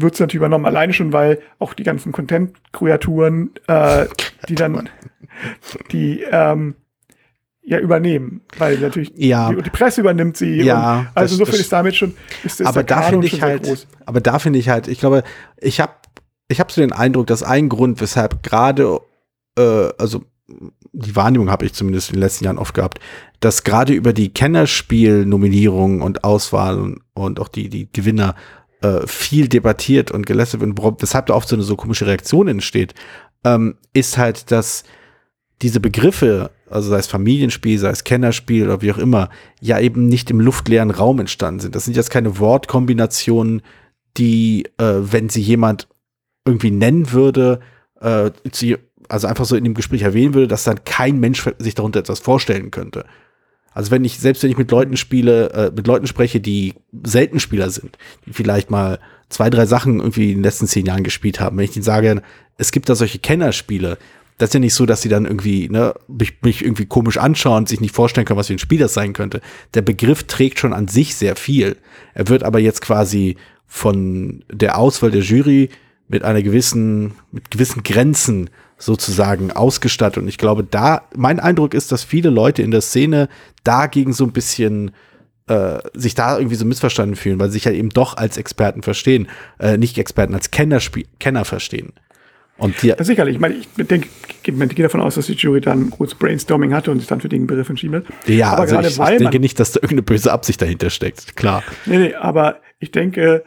wird 0.00 0.14
es 0.14 0.20
natürlich 0.20 0.36
übernommen, 0.36 0.66
alleine 0.66 0.92
schon, 0.92 1.12
weil 1.12 1.40
auch 1.58 1.74
die 1.74 1.82
ganzen 1.82 2.12
Content-Kreaturen, 2.12 3.50
äh, 3.66 4.06
die 4.48 4.54
dann, 4.54 4.88
die 5.92 6.22
ähm, 6.30 6.74
ja 7.62 7.78
übernehmen, 7.78 8.40
weil 8.56 8.78
natürlich 8.78 9.12
Ja. 9.16 9.52
die, 9.52 9.62
die 9.62 9.70
Presse 9.70 10.00
übernimmt 10.00 10.36
sie. 10.36 10.62
Ja, 10.62 11.00
und, 11.00 11.08
also 11.14 11.34
insofern 11.34 11.60
ist 11.60 11.72
damit 11.72 11.96
schon. 11.96 12.14
Ist, 12.44 12.60
ist 12.60 12.66
aber 12.66 12.82
da 12.82 13.02
finde 13.02 13.26
ich 13.26 13.42
halt, 13.42 13.64
groß. 13.64 13.86
aber 14.06 14.20
da 14.20 14.38
finde 14.38 14.58
ich 14.58 14.68
halt, 14.68 14.88
ich 14.88 15.00
glaube, 15.00 15.22
ich 15.58 15.80
habe 15.80 15.92
ich 16.48 16.60
habe 16.60 16.72
so 16.72 16.80
den 16.80 16.92
Eindruck, 16.92 17.26
dass 17.26 17.42
ein 17.42 17.68
Grund, 17.68 18.00
weshalb 18.00 18.42
gerade, 18.42 19.00
äh, 19.58 19.90
also 19.98 20.24
die 20.92 21.14
Wahrnehmung 21.14 21.50
habe 21.50 21.66
ich 21.66 21.74
zumindest 21.74 22.08
in 22.08 22.14
den 22.14 22.22
letzten 22.22 22.44
Jahren 22.44 22.56
oft 22.58 22.72
gehabt, 22.72 23.00
dass 23.40 23.64
gerade 23.64 23.92
über 23.92 24.14
die 24.14 24.32
Kennerspiel-Nominierung 24.32 26.00
und 26.00 26.24
Auswahl 26.24 26.78
und, 26.78 27.02
und 27.12 27.38
auch 27.38 27.48
die, 27.48 27.68
die 27.68 27.92
Gewinner 27.92 28.34
äh, 28.82 29.06
viel 29.06 29.48
debattiert 29.48 30.10
und 30.10 30.26
gelästert 30.26 30.60
wird, 30.60 30.76
worauf- 30.76 31.00
weshalb 31.00 31.26
da 31.26 31.34
oft 31.34 31.48
so 31.48 31.56
eine 31.56 31.62
so 31.62 31.76
komische 31.76 32.06
Reaktion 32.06 32.48
entsteht, 32.48 32.94
ähm, 33.44 33.76
ist 33.92 34.18
halt, 34.18 34.50
dass 34.50 34.84
diese 35.62 35.80
Begriffe, 35.80 36.50
also 36.70 36.90
sei 36.90 36.98
es 36.98 37.08
Familienspiel, 37.08 37.78
sei 37.78 37.90
es 37.90 38.04
Kennerspiel 38.04 38.64
oder 38.64 38.80
wie 38.82 38.92
auch 38.92 38.98
immer, 38.98 39.30
ja 39.60 39.80
eben 39.80 40.06
nicht 40.06 40.30
im 40.30 40.40
luftleeren 40.40 40.90
Raum 40.90 41.18
entstanden 41.18 41.60
sind. 41.60 41.74
Das 41.74 41.84
sind 41.84 41.96
jetzt 41.96 42.10
keine 42.10 42.38
Wortkombinationen, 42.38 43.62
die, 44.16 44.66
äh, 44.78 44.94
wenn 45.00 45.28
sie 45.28 45.40
jemand 45.40 45.88
irgendwie 46.46 46.70
nennen 46.70 47.12
würde, 47.12 47.60
äh, 48.00 48.30
also 49.08 49.26
einfach 49.26 49.44
so 49.44 49.56
in 49.56 49.64
dem 49.64 49.74
Gespräch 49.74 50.02
erwähnen 50.02 50.34
würde, 50.34 50.48
dass 50.48 50.64
dann 50.64 50.84
kein 50.84 51.18
Mensch 51.18 51.48
sich 51.58 51.74
darunter 51.74 52.00
etwas 52.00 52.20
vorstellen 52.20 52.70
könnte. 52.70 53.04
Also 53.78 53.92
wenn 53.92 54.04
ich, 54.04 54.18
selbst 54.18 54.42
wenn 54.42 54.50
ich 54.50 54.58
mit 54.58 54.72
Leuten 54.72 54.96
spiele, 54.96 55.52
äh, 55.52 55.70
mit 55.72 55.86
Leuten 55.86 56.08
spreche, 56.08 56.40
die 56.40 56.74
selten 57.04 57.38
Spieler 57.38 57.70
sind, 57.70 57.96
die 58.26 58.32
vielleicht 58.32 58.72
mal 58.72 58.98
zwei, 59.28 59.50
drei 59.50 59.66
Sachen 59.66 60.00
irgendwie 60.00 60.32
in 60.32 60.38
den 60.38 60.42
letzten 60.42 60.66
zehn 60.66 60.84
Jahren 60.84 61.04
gespielt 61.04 61.38
haben, 61.38 61.56
wenn 61.56 61.64
ich 61.64 61.70
denen 61.70 61.84
sage, 61.84 62.20
es 62.56 62.72
gibt 62.72 62.88
da 62.88 62.96
solche 62.96 63.20
Kennerspiele, 63.20 63.96
das 64.36 64.48
ist 64.48 64.54
ja 64.54 64.58
nicht 64.58 64.74
so, 64.74 64.84
dass 64.84 65.02
sie 65.02 65.08
dann 65.08 65.26
irgendwie, 65.26 65.68
ne, 65.68 65.94
mich, 66.08 66.42
mich 66.42 66.64
irgendwie 66.64 66.86
komisch 66.86 67.18
anschauen 67.18 67.58
und 67.58 67.68
sich 67.68 67.80
nicht 67.80 67.94
vorstellen 67.94 68.26
können, 68.26 68.40
was 68.40 68.48
für 68.48 68.54
ein 68.54 68.58
Spiel 68.58 68.80
das 68.80 68.94
sein 68.94 69.12
könnte. 69.12 69.40
Der 69.74 69.82
Begriff 69.82 70.24
trägt 70.24 70.58
schon 70.58 70.72
an 70.72 70.88
sich 70.88 71.14
sehr 71.14 71.36
viel. 71.36 71.76
Er 72.14 72.26
wird 72.26 72.42
aber 72.42 72.58
jetzt 72.58 72.80
quasi 72.80 73.36
von 73.68 74.42
der 74.50 74.76
Auswahl 74.76 75.12
der 75.12 75.22
Jury 75.22 75.68
mit 76.08 76.24
einer 76.24 76.42
gewissen, 76.42 77.12
mit 77.30 77.52
gewissen 77.52 77.84
Grenzen 77.84 78.50
sozusagen 78.78 79.50
ausgestattet. 79.50 80.22
Und 80.22 80.28
ich 80.28 80.38
glaube, 80.38 80.64
da, 80.64 81.02
mein 81.16 81.40
Eindruck 81.40 81.74
ist, 81.74 81.92
dass 81.92 82.04
viele 82.04 82.30
Leute 82.30 82.62
in 82.62 82.70
der 82.70 82.80
Szene 82.80 83.28
dagegen 83.64 84.12
so 84.12 84.24
ein 84.24 84.32
bisschen 84.32 84.92
äh, 85.48 85.78
sich 85.94 86.14
da 86.14 86.38
irgendwie 86.38 86.56
so 86.56 86.64
missverstanden 86.64 87.16
fühlen, 87.16 87.40
weil 87.40 87.48
sie 87.48 87.54
sich 87.54 87.64
ja 87.64 87.72
eben 87.72 87.90
doch 87.90 88.16
als 88.16 88.36
Experten 88.36 88.82
verstehen, 88.82 89.28
äh, 89.58 89.76
nicht 89.76 89.98
Experten, 89.98 90.34
als 90.34 90.50
Kennerspiel 90.50 91.06
Kenner 91.18 91.44
verstehen. 91.44 91.92
Und 92.58 92.82
die, 92.82 92.88
Ja, 92.88 93.02
sicherlich. 93.02 93.36
Ich 93.36 93.40
meine, 93.40 93.54
ich 93.54 93.68
denke, 93.76 94.08
ich 94.42 94.42
gehe 94.42 94.82
davon 94.82 95.00
aus, 95.00 95.14
dass 95.14 95.26
die 95.26 95.34
Jury 95.34 95.60
dann 95.60 95.86
ein 95.86 95.90
gutes 95.90 96.16
Brainstorming 96.16 96.74
hatte 96.74 96.90
und 96.90 96.98
sich 96.98 97.08
dann 97.08 97.20
für 97.20 97.28
den 97.28 97.46
Begriff 97.46 97.68
entschieden 97.68 97.96
hat. 97.96 98.04
ja, 98.26 98.50
aber 98.50 98.62
also 98.62 98.74
gerade 98.74 98.88
ich, 98.88 98.94
ich 98.94 98.98
weil 98.98 99.18
denke 99.18 99.36
man, 99.36 99.40
nicht, 99.42 99.60
dass 99.60 99.72
da 99.72 99.78
irgendeine 99.78 100.02
böse 100.02 100.32
Absicht 100.32 100.60
dahinter 100.60 100.90
steckt. 100.90 101.36
Klar. 101.36 101.62
nee, 101.86 101.98
nee, 101.98 102.14
aber 102.14 102.60
ich 102.80 102.90
denke, 102.90 103.44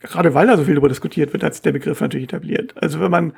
gerade 0.00 0.34
weil 0.34 0.46
da 0.46 0.56
so 0.56 0.64
viel 0.64 0.74
darüber 0.74 0.88
diskutiert 0.88 1.32
wird, 1.32 1.42
hat 1.42 1.54
sich 1.54 1.62
der 1.62 1.72
Begriff 1.72 2.00
natürlich 2.00 2.24
etabliert. 2.24 2.74
Also 2.76 3.00
wenn 3.00 3.10
man, 3.10 3.32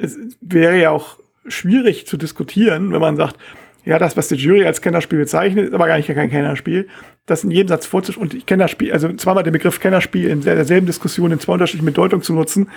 es 0.00 0.18
wäre 0.40 0.78
ja 0.80 0.90
auch 0.90 1.18
schwierig 1.48 2.06
zu 2.06 2.16
diskutieren, 2.16 2.92
wenn 2.92 3.00
man 3.00 3.16
sagt, 3.16 3.36
ja, 3.84 3.98
das, 4.00 4.16
was 4.16 4.26
die 4.28 4.34
Jury 4.34 4.64
als 4.66 4.80
Kennerspiel 4.80 5.18
bezeichnet, 5.20 5.68
ist 5.68 5.74
aber 5.74 5.86
gar 5.86 5.96
nicht 5.96 6.08
kein 6.12 6.28
Kennerspiel. 6.30 6.88
Das 7.26 7.44
in 7.44 7.52
jedem 7.52 7.68
Satz 7.68 7.86
vorzustellen 7.86 8.26
und 8.28 8.34
ich 8.34 8.44
Kennerspiel, 8.46 8.92
also 8.92 9.12
zweimal 9.14 9.44
den 9.44 9.52
Begriff 9.52 9.78
Kennerspiel 9.78 10.28
in 10.28 10.40
der- 10.40 10.56
derselben 10.56 10.86
Diskussion 10.86 11.30
in 11.30 11.38
zwei 11.38 11.52
unterschiedlichen 11.52 11.86
Bedeutungen 11.86 12.22
zu 12.22 12.32
nutzen, 12.32 12.68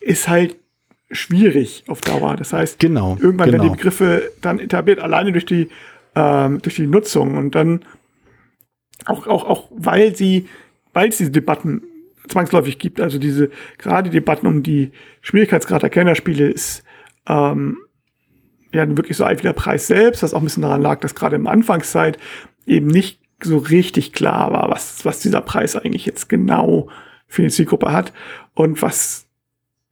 ist 0.00 0.26
halt 0.28 0.56
schwierig 1.10 1.84
auf 1.88 2.00
Dauer. 2.00 2.36
Das 2.36 2.52
heißt, 2.54 2.78
Genau, 2.78 3.18
irgendwann 3.20 3.50
werden 3.52 3.60
genau. 3.60 3.64
die 3.72 3.76
Begriffe 3.76 4.30
dann 4.40 4.58
etabliert, 4.58 5.00
alleine 5.00 5.32
durch 5.32 5.44
die, 5.46 5.68
ähm, 6.14 6.60
durch 6.62 6.76
die 6.76 6.86
Nutzung 6.86 7.36
und 7.36 7.54
dann 7.54 7.84
auch, 9.04 9.26
auch, 9.26 9.44
auch 9.44 9.68
weil 9.70 10.16
sie, 10.16 10.48
weil 10.94 11.10
es 11.10 11.18
diese 11.18 11.30
Debatten 11.30 11.82
zwangsläufig 12.28 12.78
gibt, 12.78 13.00
also 13.00 13.18
diese, 13.18 13.50
gerade 13.78 14.10
Debatten 14.10 14.46
um 14.46 14.62
die 14.62 14.92
Schwierigkeitsgrad 15.20 15.82
der 15.82 15.90
Kennerspiele 15.90 16.48
ist, 16.48 16.84
ähm, 17.26 17.78
ja, 18.72 18.86
wirklich 18.96 19.16
so 19.16 19.24
alt 19.24 19.38
wie 19.38 19.46
der 19.46 19.52
Preis 19.52 19.86
selbst, 19.86 20.22
was 20.22 20.34
auch 20.34 20.38
ein 20.38 20.44
bisschen 20.44 20.62
daran 20.62 20.82
lag, 20.82 21.00
dass 21.00 21.14
gerade 21.14 21.36
im 21.36 21.46
Anfangszeit 21.46 22.18
eben 22.66 22.86
nicht 22.86 23.20
so 23.42 23.58
richtig 23.58 24.12
klar 24.12 24.52
war, 24.52 24.70
was, 24.70 25.04
was 25.04 25.20
dieser 25.20 25.40
Preis 25.40 25.76
eigentlich 25.76 26.04
jetzt 26.04 26.28
genau 26.28 26.88
für 27.26 27.42
die 27.42 27.50
Zielgruppe 27.50 27.92
hat 27.92 28.12
und 28.54 28.82
was, 28.82 29.26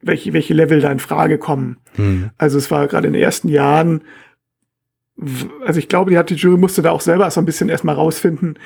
welche, 0.01 0.33
welche 0.33 0.53
Level 0.53 0.81
da 0.81 0.91
in 0.91 0.99
Frage 0.99 1.37
kommen. 1.37 1.77
Hm. 1.95 2.31
Also 2.37 2.57
es 2.57 2.69
war 2.69 2.87
gerade 2.87 3.07
in 3.07 3.13
den 3.13 3.21
ersten 3.21 3.47
Jahren, 3.47 4.01
also 5.65 5.79
ich 5.79 5.87
glaube, 5.87 6.11
die, 6.11 6.17
hat, 6.17 6.29
die 6.29 6.35
Jury 6.35 6.57
musste 6.57 6.81
da 6.81 6.91
auch 6.91 7.01
selber 7.01 7.29
so 7.31 7.41
ein 7.41 7.45
bisschen 7.45 7.69
erstmal 7.69 7.95
rausfinden, 7.95 8.59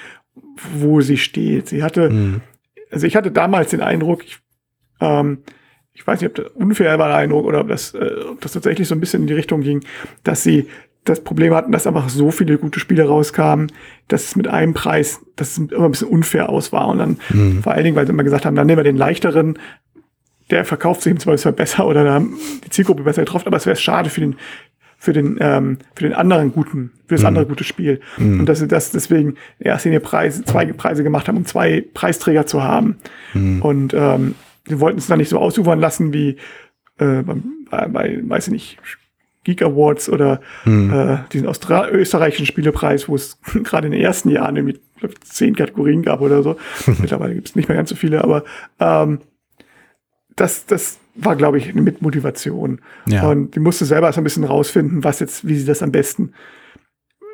wo 0.74 1.02
sie 1.02 1.18
steht. 1.18 1.70
Sie 1.70 1.84
hatte, 1.84 2.10
Hm. 2.10 2.42
Also 2.92 3.08
ich 3.08 3.16
hatte 3.16 3.32
damals 3.32 3.72
den 3.72 3.82
Eindruck, 3.82 4.24
ich, 4.24 4.40
ähm, 5.00 5.40
ich 5.94 6.06
weiß 6.06 6.22
nicht, 6.22 6.30
ob 6.30 6.36
das 6.36 6.48
unfair 6.54 6.98
war 7.00 7.08
der 7.08 7.18
Eindruck 7.18 7.46
oder 7.46 7.62
ob 7.62 7.68
das, 7.68 7.94
äh, 7.94 8.16
ob 8.30 8.42
das 8.42 8.54
tatsächlich 8.54 8.88
so 8.88 8.96
ein 8.96 9.00
bisschen 9.00 9.22
in 9.22 9.28
die 9.28 9.34
Richtung 9.34 9.62
ging, 9.62 9.84
dass 10.24 10.44
sie 10.44 10.68
das 11.04 11.24
Problem 11.24 11.54
hatten, 11.54 11.72
dass 11.72 11.88
einfach 11.88 12.10
so 12.10 12.30
viele 12.30 12.58
gute 12.58 12.80
Spiele 12.80 13.06
rauskamen, 13.08 13.72
dass 14.08 14.26
es 14.26 14.36
mit 14.36 14.48
einem 14.48 14.74
Preis, 14.74 15.20
dass 15.36 15.52
es 15.52 15.58
immer 15.58 15.86
ein 15.86 15.92
bisschen 15.92 16.10
unfair 16.10 16.50
aus 16.50 16.72
war. 16.72 16.88
Und 16.88 17.00
dann 17.00 17.18
vor 17.62 17.74
allen 17.74 17.84
Dingen, 17.84 17.96
weil 17.96 18.06
sie 18.06 18.14
immer 18.14 18.24
gesagt 18.24 18.46
haben, 18.46 18.56
dann 18.56 18.68
nehmen 18.68 18.78
wir 18.78 18.84
den 18.84 18.98
leichteren, 18.98 19.58
der 20.52 20.64
verkauft 20.64 21.02
sich 21.02 21.12
im 21.12 21.20
Zweifelsfall 21.20 21.54
besser 21.54 21.88
oder 21.88 22.04
da 22.04 22.14
haben 22.14 22.38
die 22.64 22.70
Zielgruppe 22.70 23.04
besser 23.04 23.24
getroffen, 23.24 23.48
aber 23.48 23.58
es 23.58 23.66
wäre 23.66 23.78
schade 23.78 24.10
für 24.10 24.22
den, 24.22 24.36
für 25.02 25.14
den, 25.14 25.40
ähm, 25.42 25.80
für 25.96 26.04
den 26.04 26.14
anderen 26.14 26.52
guten, 26.54 26.92
für 27.08 27.16
das 27.16 27.26
andere 27.26 27.48
gute 27.48 27.64
Spiel. 27.64 28.02
Und 28.40 28.46
dass 28.46 28.60
sie 28.60 28.68
das 28.68 28.92
deswegen 28.92 29.30
in 29.58 29.66
erster 29.66 29.90
Linie 29.90 30.00
Preise, 30.00 30.46
zwei 30.46 30.64
Preise 30.74 31.02
gemacht 31.02 31.28
haben, 31.28 31.38
um 31.38 31.46
zwei 31.46 31.84
Preisträger 31.96 32.46
zu 32.46 32.62
haben. 32.62 32.98
Und 33.62 33.96
ähm, 33.96 34.36
sie 34.68 34.80
wollten 34.80 35.00
es 35.00 35.08
dann 35.08 35.18
nicht 35.18 35.30
so 35.30 35.40
ausufern 35.40 35.80
lassen 35.80 36.14
wie 36.14 36.38
äh, 37.00 37.24
bei, 37.72 37.88
bei, 37.88 38.20
weiß 38.22 38.50
ich 38.50 38.54
nicht, 38.54 38.78
Geek 39.44 39.64
Awards 39.64 40.08
oder 40.08 40.40
äh, 40.68 41.18
diesen 41.34 41.48
Austra 41.48 41.90
österreichischen 41.90 42.46
Spielepreis, 42.46 43.10
wo 43.10 43.16
es 43.16 43.40
gerade 43.64 43.88
in 43.88 43.94
den 43.94 44.02
ersten 44.02 44.30
Jahren 44.30 44.56
irgendwie 44.56 44.80
zehn 45.24 45.56
Kategorien 45.56 46.04
gab 46.04 46.22
oder 46.22 46.44
so. 46.44 46.58
Mittlerweile 47.00 47.34
gibt 47.34 47.50
es 47.50 47.56
nicht 47.56 47.70
mehr 47.70 47.78
ganz 47.78 47.90
so 47.90 47.96
viele, 47.96 48.24
aber 48.24 48.44
ähm, 48.80 49.18
das, 50.36 50.66
das 50.66 51.00
war, 51.16 51.36
glaube 51.36 51.58
ich, 51.58 51.70
eine 51.70 51.82
Mitmotivation. 51.82 52.82
Ja. 53.08 53.28
Und 53.28 53.56
die 53.56 53.60
musste 53.60 53.86
selber 53.86 54.12
so 54.14 54.22
ein 54.22 54.24
bisschen 54.24 54.44
rausfinden, 54.44 55.04
was 55.04 55.20
jetzt, 55.20 55.48
wie 55.48 55.58
sie 55.58 55.66
das 55.66 55.82
am 55.82 55.92
besten, 55.92 56.34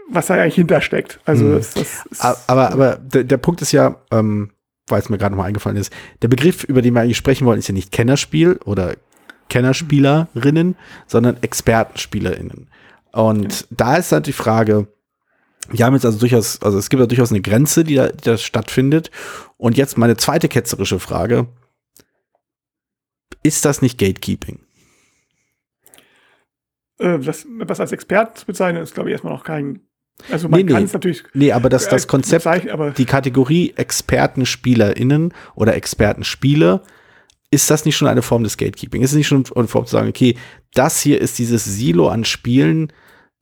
was 0.09 0.27
da 0.27 0.35
eigentlich 0.35 0.55
hintersteckt. 0.55 1.19
Also 1.25 1.55
das, 1.55 1.73
das 1.73 2.05
ist, 2.09 2.23
Aber, 2.23 2.71
aber 2.71 2.95
der, 2.97 3.23
der 3.23 3.37
Punkt 3.37 3.61
ist 3.61 3.71
ja, 3.71 3.97
ähm, 4.11 4.51
weil 4.87 5.01
es 5.01 5.09
mir 5.09 5.17
gerade 5.17 5.35
noch 5.35 5.41
mal 5.41 5.47
eingefallen 5.47 5.77
ist, 5.77 5.93
der 6.21 6.29
Begriff, 6.29 6.63
über 6.63 6.81
den 6.81 6.93
wir 6.93 7.01
eigentlich 7.01 7.17
sprechen 7.17 7.45
wollen, 7.45 7.59
ist 7.59 7.67
ja 7.67 7.73
nicht 7.73 7.91
Kennerspiel 7.91 8.59
oder 8.65 8.95
Kennerspielerinnen, 9.49 10.75
sondern 11.07 11.37
Expertenspielerinnen. 11.41 12.69
Und 13.11 13.67
da 13.69 13.97
ist 13.97 14.11
halt 14.11 14.27
die 14.27 14.33
Frage, 14.33 14.87
wir 15.69 15.85
haben 15.85 15.93
jetzt 15.93 16.05
also 16.05 16.19
durchaus, 16.19 16.61
also 16.61 16.77
es 16.77 16.89
gibt 16.89 17.01
ja 17.01 17.07
durchaus 17.07 17.31
eine 17.31 17.41
Grenze, 17.41 17.83
die 17.83 17.95
da, 17.95 18.09
die 18.09 18.23
da 18.23 18.37
stattfindet. 18.37 19.11
Und 19.57 19.75
jetzt 19.75 19.97
meine 19.97 20.15
zweite 20.15 20.47
ketzerische 20.47 20.99
Frage. 20.99 21.47
Ist 23.47 23.65
das 23.65 23.81
nicht 23.81 23.97
Gatekeeping? 23.97 24.59
äh, 26.99 27.19
das, 27.19 27.45
was 27.49 27.79
als 27.79 27.91
Expert 27.91 28.37
zu 28.37 28.45
bezeichnen, 28.45 28.81
ist, 28.81 28.93
glaube 28.93 29.09
ich, 29.09 29.13
erstmal 29.13 29.33
noch 29.33 29.43
kein. 29.43 29.81
Also 30.31 30.49
man 30.49 30.61
Nee, 30.61 30.71
kann 30.71 30.83
es 30.83 30.93
natürlich. 30.93 31.23
Nee, 31.33 31.51
aber 31.51 31.69
das, 31.69 31.89
das 31.89 32.05
äh, 32.05 32.07
Konzept, 32.07 32.43
bezeichnen, 32.43 32.71
aber 32.71 32.91
die 32.91 33.05
Kategorie 33.05 33.73
ExpertenspielerInnen 33.75 35.33
oder 35.55 35.75
Expertenspiele, 35.75 36.81
ist 37.51 37.69
das 37.69 37.85
nicht 37.85 37.95
schon 37.95 38.07
eine 38.07 38.23
Form 38.23 38.43
des 38.43 38.57
Gatekeeping? 38.57 39.03
Ist 39.03 39.11
es 39.11 39.17
nicht 39.17 39.27
schon 39.27 39.45
eine 39.55 39.67
Form 39.67 39.85
zu 39.85 39.91
sagen, 39.91 40.09
okay, 40.09 40.35
das 40.73 40.99
hier 41.01 41.21
ist 41.21 41.37
dieses 41.37 41.63
Silo 41.65 42.09
an 42.09 42.25
Spielen, 42.25 42.91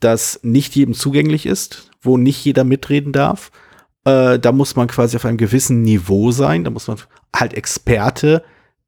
das 0.01 0.41
nicht 0.43 0.75
jedem 0.75 0.93
zugänglich 0.93 1.45
ist, 1.45 1.91
wo 2.01 2.17
nicht 2.17 2.43
jeder 2.43 2.65
mitreden 2.65 3.13
darf? 3.13 3.51
Äh, 4.03 4.37
da 4.37 4.51
muss 4.51 4.75
man 4.75 4.87
quasi 4.87 5.15
auf 5.15 5.25
einem 5.25 5.37
gewissen 5.37 5.81
Niveau 5.81 6.31
sein, 6.31 6.65
da 6.65 6.71
muss 6.71 6.87
man 6.87 6.97
halt 7.33 7.53
Experte 7.53 8.43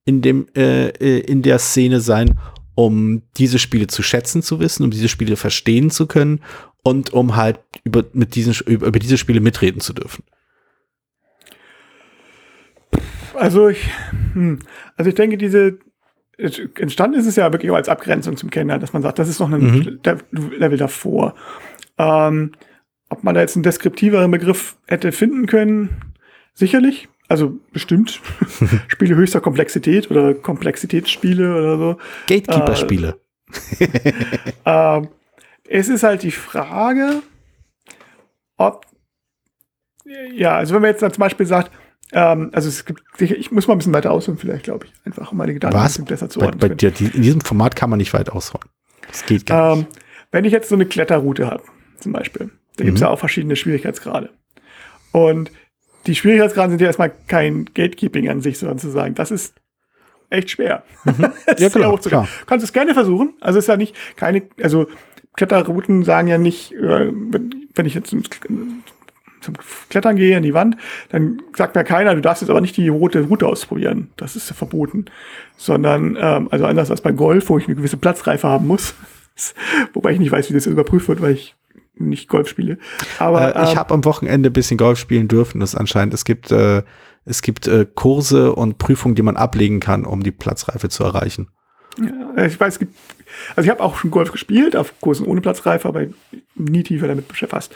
in 0.08 0.22
dem 0.24 0.48
äh, 0.56 0.88
äh, 0.88 1.20
in 1.20 1.42
der 1.44 1.60
Szene 1.60 2.00
sein, 2.00 2.40
um 2.76 3.22
diese 3.38 3.60
Spiele 3.60 3.88
zu 3.88 4.02
schätzen 4.02 4.42
zu 4.42 4.60
wissen, 4.60 4.84
um 4.84 4.90
diese 4.92 5.10
Spiele 5.10 5.36
verstehen 5.36 5.90
zu 5.92 6.08
können 6.08 6.40
und 6.84 7.12
um 7.14 7.36
halt 7.36 7.60
über 7.84 8.06
mit 8.14 8.34
diesen 8.36 8.54
über, 8.66 8.88
über 8.88 9.00
diese 9.00 9.18
Spiele 9.18 9.42
mitreden 9.42 9.82
zu 9.82 9.94
dürfen. 9.94 10.24
Also 13.36 13.68
ich, 13.70 13.90
hm, 14.34 14.60
also 14.96 15.10
ich 15.10 15.16
denke, 15.16 15.38
diese 15.38 15.78
es- 16.38 16.62
entstanden 16.80 17.20
ist 17.20 17.26
es 17.28 17.36
ja 17.36 17.52
wirklich 17.52 17.72
auch 17.72 17.76
als 17.76 17.90
Abgrenzung 17.90 18.38
zum 18.38 18.50
Kenner, 18.50 18.80
dass 18.80 18.94
man 18.94 19.02
sagt, 19.02 19.20
das 19.20 19.28
ist 19.30 19.40
noch 19.40 19.52
ein 19.52 19.62
Mhm. 19.62 20.00
Le- 20.04 20.58
Level 20.58 20.78
davor. 20.78 21.36
Ähm, 21.98 22.52
ob 23.10 23.24
man 23.24 23.36
da 23.36 23.42
jetzt 23.42 23.56
einen 23.56 23.64
deskriptiveren 23.64 24.32
Begriff 24.32 24.78
hätte 24.88 25.12
finden 25.12 25.46
können, 25.48 25.90
sicherlich. 26.54 27.10
Also 27.30 27.60
bestimmt 27.74 28.22
Spiele 28.88 29.16
höchster 29.16 29.42
Komplexität 29.42 30.10
oder 30.10 30.34
Komplexitätsspiele 30.34 31.52
oder 31.56 31.78
so. 31.78 31.98
Gatekeeper-Spiele. 32.28 33.20
Ähm, 34.66 35.08
es 35.70 35.90
ist 35.90 36.04
halt 36.04 36.24
die 36.24 36.32
Frage, 36.32 37.22
ob, 38.58 38.86
ja, 40.34 40.56
also 40.56 40.74
wenn 40.76 40.82
man 40.82 40.92
jetzt 40.92 41.02
dann 41.02 41.12
zum 41.14 41.22
Beispiel 41.22 41.46
sagt, 41.46 41.72
ähm, 42.14 42.50
also 42.54 42.70
es 42.70 42.86
gibt, 42.86 43.04
ich 43.20 43.52
muss 43.52 43.68
mal 43.68 43.74
ein 43.76 43.78
bisschen 43.80 43.94
weiter 43.94 44.12
ausholen 44.12 44.38
vielleicht, 44.38 44.64
glaube 44.64 44.86
ich, 44.86 44.94
einfach 45.06 45.32
um 45.32 45.38
meine 45.38 45.54
Gedanken 45.54 45.78
Was? 45.78 45.98
besser 46.06 46.30
zu 46.30 46.40
Bei, 46.40 46.46
ordnen. 46.48 46.60
bei 46.60 46.70
dir, 46.70 46.92
die, 46.92 47.08
in 47.08 47.22
diesem 47.22 47.42
Format 47.42 47.76
kann 47.76 47.90
man 47.90 47.98
nicht 47.98 48.14
weit 48.14 48.30
ausholen. 48.30 48.68
Das 49.08 49.26
geht 49.26 49.46
gar 49.46 49.74
Ähm, 49.74 49.80
nicht. 49.80 49.90
wenn 50.32 50.46
ich 50.46 50.54
jetzt 50.54 50.70
so 50.70 50.76
eine 50.76 50.86
Kletterroute 50.86 51.48
habe, 51.48 51.64
zum 52.00 52.14
Beispiel, 52.14 52.52
da 52.78 52.86
gibt's 52.86 53.02
Mhm. 53.02 53.08
ja 53.08 53.12
auch 53.12 53.20
verschiedene 53.20 53.56
Schwierigkeitsgrade. 53.58 54.30
Und 55.12 55.52
die 56.08 56.16
Schwierigkeitsgrade 56.16 56.72
sind 56.72 56.82
ja 56.82 56.88
erstmal 56.88 57.12
kein 57.28 57.66
Gatekeeping 57.66 58.30
an 58.30 58.42
sich, 58.42 58.58
sondern 58.58 58.80
zu 58.80 58.90
sagen, 58.90 59.16
das 59.16 59.32
ist 59.32 59.56
echt 60.30 60.52
schwer. 60.52 60.84
Mhm. 61.06 61.32
Ja, 61.58 61.70
klar, 61.70 61.98
klar. 62.00 62.28
Kannst 62.46 62.64
es 62.64 62.74
gerne 62.74 62.94
versuchen. 62.94 63.34
Also 63.40 63.60
es 63.60 63.66
ist 63.66 63.70
ja 63.70 63.78
nicht 63.78 63.96
keine, 64.16 64.44
also 64.62 64.88
Kletterrouten 65.36 66.04
sagen 66.04 66.28
ja 66.28 66.38
nicht, 66.38 66.74
äh, 66.74 67.12
wenn, 67.12 67.86
ich 67.86 67.94
jetzt 67.94 68.10
zum, 68.10 68.24
Klettern 69.90 70.16
gehe 70.18 70.36
an 70.36 70.44
die 70.44 70.54
Wand, 70.54 70.78
dann 71.10 71.42
sagt 71.56 71.76
mir 71.76 71.84
keiner, 71.84 72.16
du 72.16 72.22
darfst 72.22 72.42
jetzt 72.42 72.50
aber 72.50 72.60
nicht 72.60 72.76
die 72.76 72.90
rote 72.90 73.22
Route 73.22 73.48
ausprobieren. 73.48 74.10
Das 74.18 74.36
ist 74.36 74.50
ja 74.50 74.56
verboten. 74.56 75.06
Sondern, 75.56 76.18
ähm, 76.20 76.48
also 76.52 76.66
anders 76.66 76.92
als 76.92 77.02
bei 77.02 77.12
Golf, 77.12 77.50
wo 77.50 77.58
ich 77.58 77.68
eine 77.68 77.76
gewisse 77.76 77.98
Platzreife 77.98 78.48
haben 78.48 78.68
muss. 78.68 78.96
Wobei 79.94 80.12
ich 80.12 80.20
nicht 80.20 80.32
weiß, 80.32 80.50
wie 80.50 80.54
das 80.54 80.66
überprüft 80.66 81.08
wird, 81.08 81.22
weil 81.22 81.34
ich 81.34 81.56
nicht 82.00 82.30
Golf 82.30 82.48
spiele. 82.50 82.78
Aber 83.20 83.56
Äh, 83.56 83.64
ich 83.66 83.72
ähm, 83.72 83.78
habe 83.78 83.94
am 83.94 84.06
Wochenende 84.06 84.50
ein 84.50 84.54
bisschen 84.54 84.78
Golf 84.78 85.00
spielen 85.00 85.28
dürfen. 85.28 85.60
Das 85.60 85.76
anscheinend, 85.76 86.14
es 86.14 86.26
gibt, 86.26 86.52
äh, 86.52 86.84
es 87.26 87.42
gibt 87.42 87.68
äh, 87.68 87.86
Kurse 87.94 88.54
und 88.54 88.78
Prüfungen, 88.78 89.16
die 89.16 89.22
man 89.22 89.38
ablegen 89.38 89.80
kann, 89.80 90.06
um 90.06 90.24
die 90.24 90.32
Platzreife 90.32 90.90
zu 90.90 91.04
erreichen. 91.04 91.50
Ja, 92.00 92.46
ich 92.46 92.60
weiß, 92.60 92.74
es 92.76 92.80
gibt, 92.80 92.96
also 93.56 93.66
ich 93.66 93.70
habe 93.72 93.82
auch 93.84 93.98
schon 93.98 94.12
Golf 94.12 94.32
gespielt, 94.32 94.76
auf 94.76 94.94
Kursen 95.02 95.26
ohne 95.26 95.42
Platzreife, 95.42 95.88
aber 95.88 96.06
nie 96.56 96.84
tiefer 96.84 97.08
damit 97.08 97.28
befasst. 97.28 97.76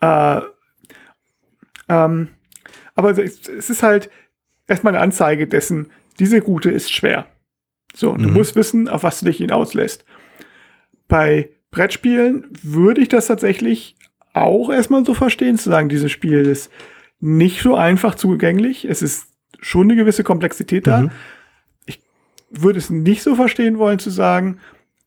Äh, 0.00 0.40
ähm, 1.88 2.28
aber 2.94 3.10
es, 3.16 3.48
es 3.48 3.70
ist 3.70 3.82
halt 3.82 4.10
erstmal 4.66 4.94
eine 4.94 5.02
Anzeige 5.02 5.46
dessen, 5.46 5.90
diese 6.18 6.40
Route 6.42 6.70
ist 6.70 6.92
schwer. 6.92 7.26
So, 7.94 8.10
und 8.10 8.22
du 8.22 8.28
Mhm. 8.28 8.34
musst 8.34 8.56
wissen, 8.56 8.88
auf 8.88 9.02
was 9.02 9.20
du 9.20 9.26
dich 9.26 9.38
hinauslässt. 9.38 10.04
Bei 11.08 11.50
Brettspielen 11.72 12.46
würde 12.62 13.00
ich 13.00 13.08
das 13.08 13.26
tatsächlich 13.26 13.96
auch 14.34 14.70
erstmal 14.70 15.04
so 15.04 15.14
verstehen, 15.14 15.58
zu 15.58 15.68
sagen, 15.70 15.88
dieses 15.88 16.12
Spiel 16.12 16.46
ist 16.46 16.70
nicht 17.18 17.62
so 17.62 17.74
einfach 17.74 18.14
zugänglich. 18.14 18.84
Es 18.84 19.02
ist 19.02 19.26
schon 19.60 19.86
eine 19.90 19.96
gewisse 19.96 20.22
Komplexität 20.24 20.86
da 20.86 21.00
Mhm. 21.02 21.10
würde 22.50 22.78
es 22.78 22.90
nicht 22.90 23.22
so 23.22 23.34
verstehen 23.34 23.78
wollen 23.78 23.98
zu 23.98 24.10
sagen, 24.10 24.58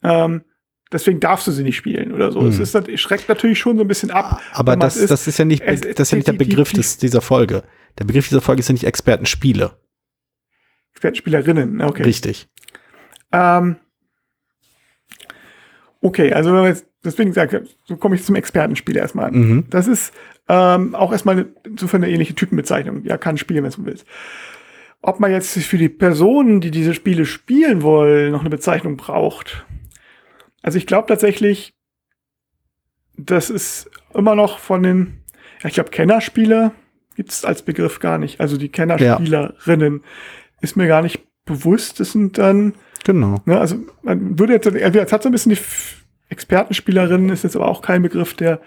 ähm, 0.04 0.44
deswegen 0.92 1.20
darfst 1.20 1.46
du 1.46 1.52
sie 1.52 1.62
nicht 1.62 1.76
spielen 1.78 2.12
oder 2.12 2.32
so. 2.32 2.42
Es 2.48 2.56
Hm. 2.56 2.64
ist, 2.64 2.74
es 2.76 3.00
schreckt 3.02 3.30
natürlich 3.30 3.60
schon 3.60 3.78
so 3.78 3.84
ein 3.84 3.88
bisschen 3.88 4.10
ab. 4.10 4.42
Aber 4.52 4.76
das, 4.76 4.96
es 4.96 5.10
das 5.10 5.28
ist 5.28 5.38
ja 5.38 5.46
nicht, 5.46 5.62
es- 5.62 5.82
das 5.82 6.00
ist 6.00 6.12
ja 6.12 6.16
nicht 6.18 6.28
der 6.28 6.34
Begriff 6.34 6.74
des, 6.74 6.98
dieser 6.98 7.22
Folge. 7.22 7.64
Der 8.00 8.06
Begriff 8.06 8.28
dieser 8.30 8.42
Folge 8.42 8.62
ist 8.62 8.70
ja 8.70 8.74
nicht 8.74 8.84
Expertenspiele. 8.86 9.78
Expertenspielerinnen, 10.94 11.82
okay. 11.82 12.04
Richtig. 12.04 12.48
Ähm, 13.32 13.76
okay, 16.02 16.34
also 16.34 16.54
wenn 16.54 16.64
wir 16.64 16.70
jetzt, 16.70 16.88
deswegen 17.04 17.34
sage 17.34 17.64
ich, 17.64 17.78
so 17.86 17.98
komme 17.98 18.16
ich 18.16 18.24
zum 18.24 18.36
Expertenspiel 18.36 18.98
erstmal. 18.98 19.32
Mhm. 19.32 19.66
Das 19.70 19.88
ist 19.88 20.14
ähm, 20.48 20.96
auch 20.96 21.12
erstmal 21.12 21.36
eine, 21.36 21.48
insofern 21.66 22.04
eine 22.04 22.14
ähnliche 22.14 22.36
Typenbezeichnung. 22.36 23.04
Ja, 23.04 23.18
kann 23.18 23.38
spielen, 23.38 23.64
wenn 23.64 23.72
du 23.72 23.86
willst. 23.86 24.06
Ob 25.02 25.20
man 25.20 25.32
jetzt 25.32 25.58
für 25.58 25.78
die 25.78 25.90
Personen, 25.90 26.62
die 26.62 26.72
diese 26.72 26.94
Spiele 26.94 27.26
spielen 27.26 27.82
wollen, 27.82 28.32
noch 28.32 28.42
eine 28.42 28.50
Bezeichnung 28.50 28.98
braucht. 28.98 29.66
Also 30.62 30.78
ich 30.78 30.88
glaube 30.88 31.08
tatsächlich, 31.08 31.76
das 33.18 33.50
ist 33.50 33.90
immer 34.14 34.36
noch 34.36 34.60
von 34.60 34.82
den, 34.84 35.22
ja, 35.62 35.70
ich 35.70 35.76
glaube, 35.76 35.92
Kennerspieler 35.92 36.74
gibt 37.16 37.32
es 37.32 37.46
als 37.46 37.62
Begriff 37.62 38.00
gar 38.00 38.18
nicht. 38.18 38.40
Also 38.40 38.58
die 38.58 38.70
Kennerspielerinnen 38.70 40.04
ist 40.62 40.76
mir 40.76 40.88
gar 40.88 41.02
nicht 41.02 41.22
bewusst. 41.46 42.00
Das 42.00 42.12
sind 42.12 42.38
dann 42.38 42.74
Genau. 43.06 43.42
Ne, 43.46 43.58
also 43.58 43.78
man 44.02 44.38
würde 44.38 44.54
jetzt, 44.54 44.68
also 44.68 45.00
es 45.00 45.14
hat 45.14 45.24
so 45.24 45.30
ein 45.30 45.32
bisschen 45.32 45.54
die 45.54 45.60
Expertenspielerin, 46.30 47.30
ist 47.30 47.44
jetzt 47.44 47.56
aber 47.56 47.68
auch 47.68 47.82
kein 47.82 48.02
Begriff, 48.02 48.34
der 48.34 48.60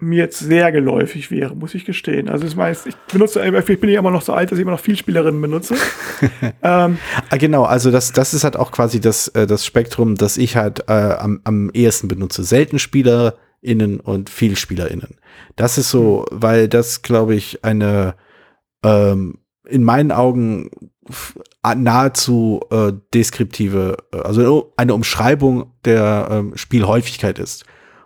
mir 0.00 0.18
jetzt 0.18 0.38
sehr 0.38 0.72
geläufig 0.72 1.30
wäre, 1.30 1.54
muss 1.54 1.74
ich 1.74 1.84
gestehen. 1.84 2.28
Also 2.28 2.46
ich 2.46 2.56
weiß, 2.56 2.86
ich 2.86 2.94
benutze, 3.12 3.44
ich 3.44 3.80
bin 3.80 3.90
ja 3.90 3.98
immer 3.98 4.12
noch 4.12 4.22
so 4.22 4.32
alt, 4.32 4.50
dass 4.50 4.58
ich 4.58 4.62
immer 4.62 4.70
noch 4.70 4.80
viel 4.80 4.96
Spielerinnen 4.96 5.40
benutze. 5.40 5.74
ähm, 6.62 6.98
Ah, 7.30 7.36
genau, 7.36 7.64
also 7.64 7.90
das, 7.90 8.12
das 8.12 8.32
ist 8.32 8.44
halt 8.44 8.56
auch 8.56 8.70
quasi 8.70 9.00
das, 9.00 9.28
äh, 9.28 9.46
das 9.46 9.66
Spektrum, 9.66 10.14
das 10.14 10.38
ich 10.38 10.56
halt 10.56 10.88
äh, 10.88 10.92
am, 10.92 11.40
am 11.44 11.70
ehesten 11.74 12.08
benutze. 12.08 12.44
Selten 12.44 12.78
SpielerInnen 12.78 14.00
und 14.00 14.30
viel 14.30 14.56
SpielerInnen. 14.56 15.18
Das 15.56 15.76
ist 15.76 15.90
so, 15.90 16.24
weil 16.30 16.68
das, 16.68 17.02
glaube 17.02 17.34
ich, 17.34 17.64
eine 17.64 18.14
ähm, 18.84 19.38
in 19.68 19.84
meinen 19.84 20.12
Augen 20.12 20.70
nahezu 21.76 22.60
äh, 22.70 22.92
deskriptive, 23.14 23.96
äh, 24.12 24.18
also 24.18 24.72
eine 24.76 24.94
Umschreibung 24.94 25.72
der 25.84 26.28
ähm, 26.30 26.56
Spielhäufigkeit 26.56 27.38
ist. 27.38 27.64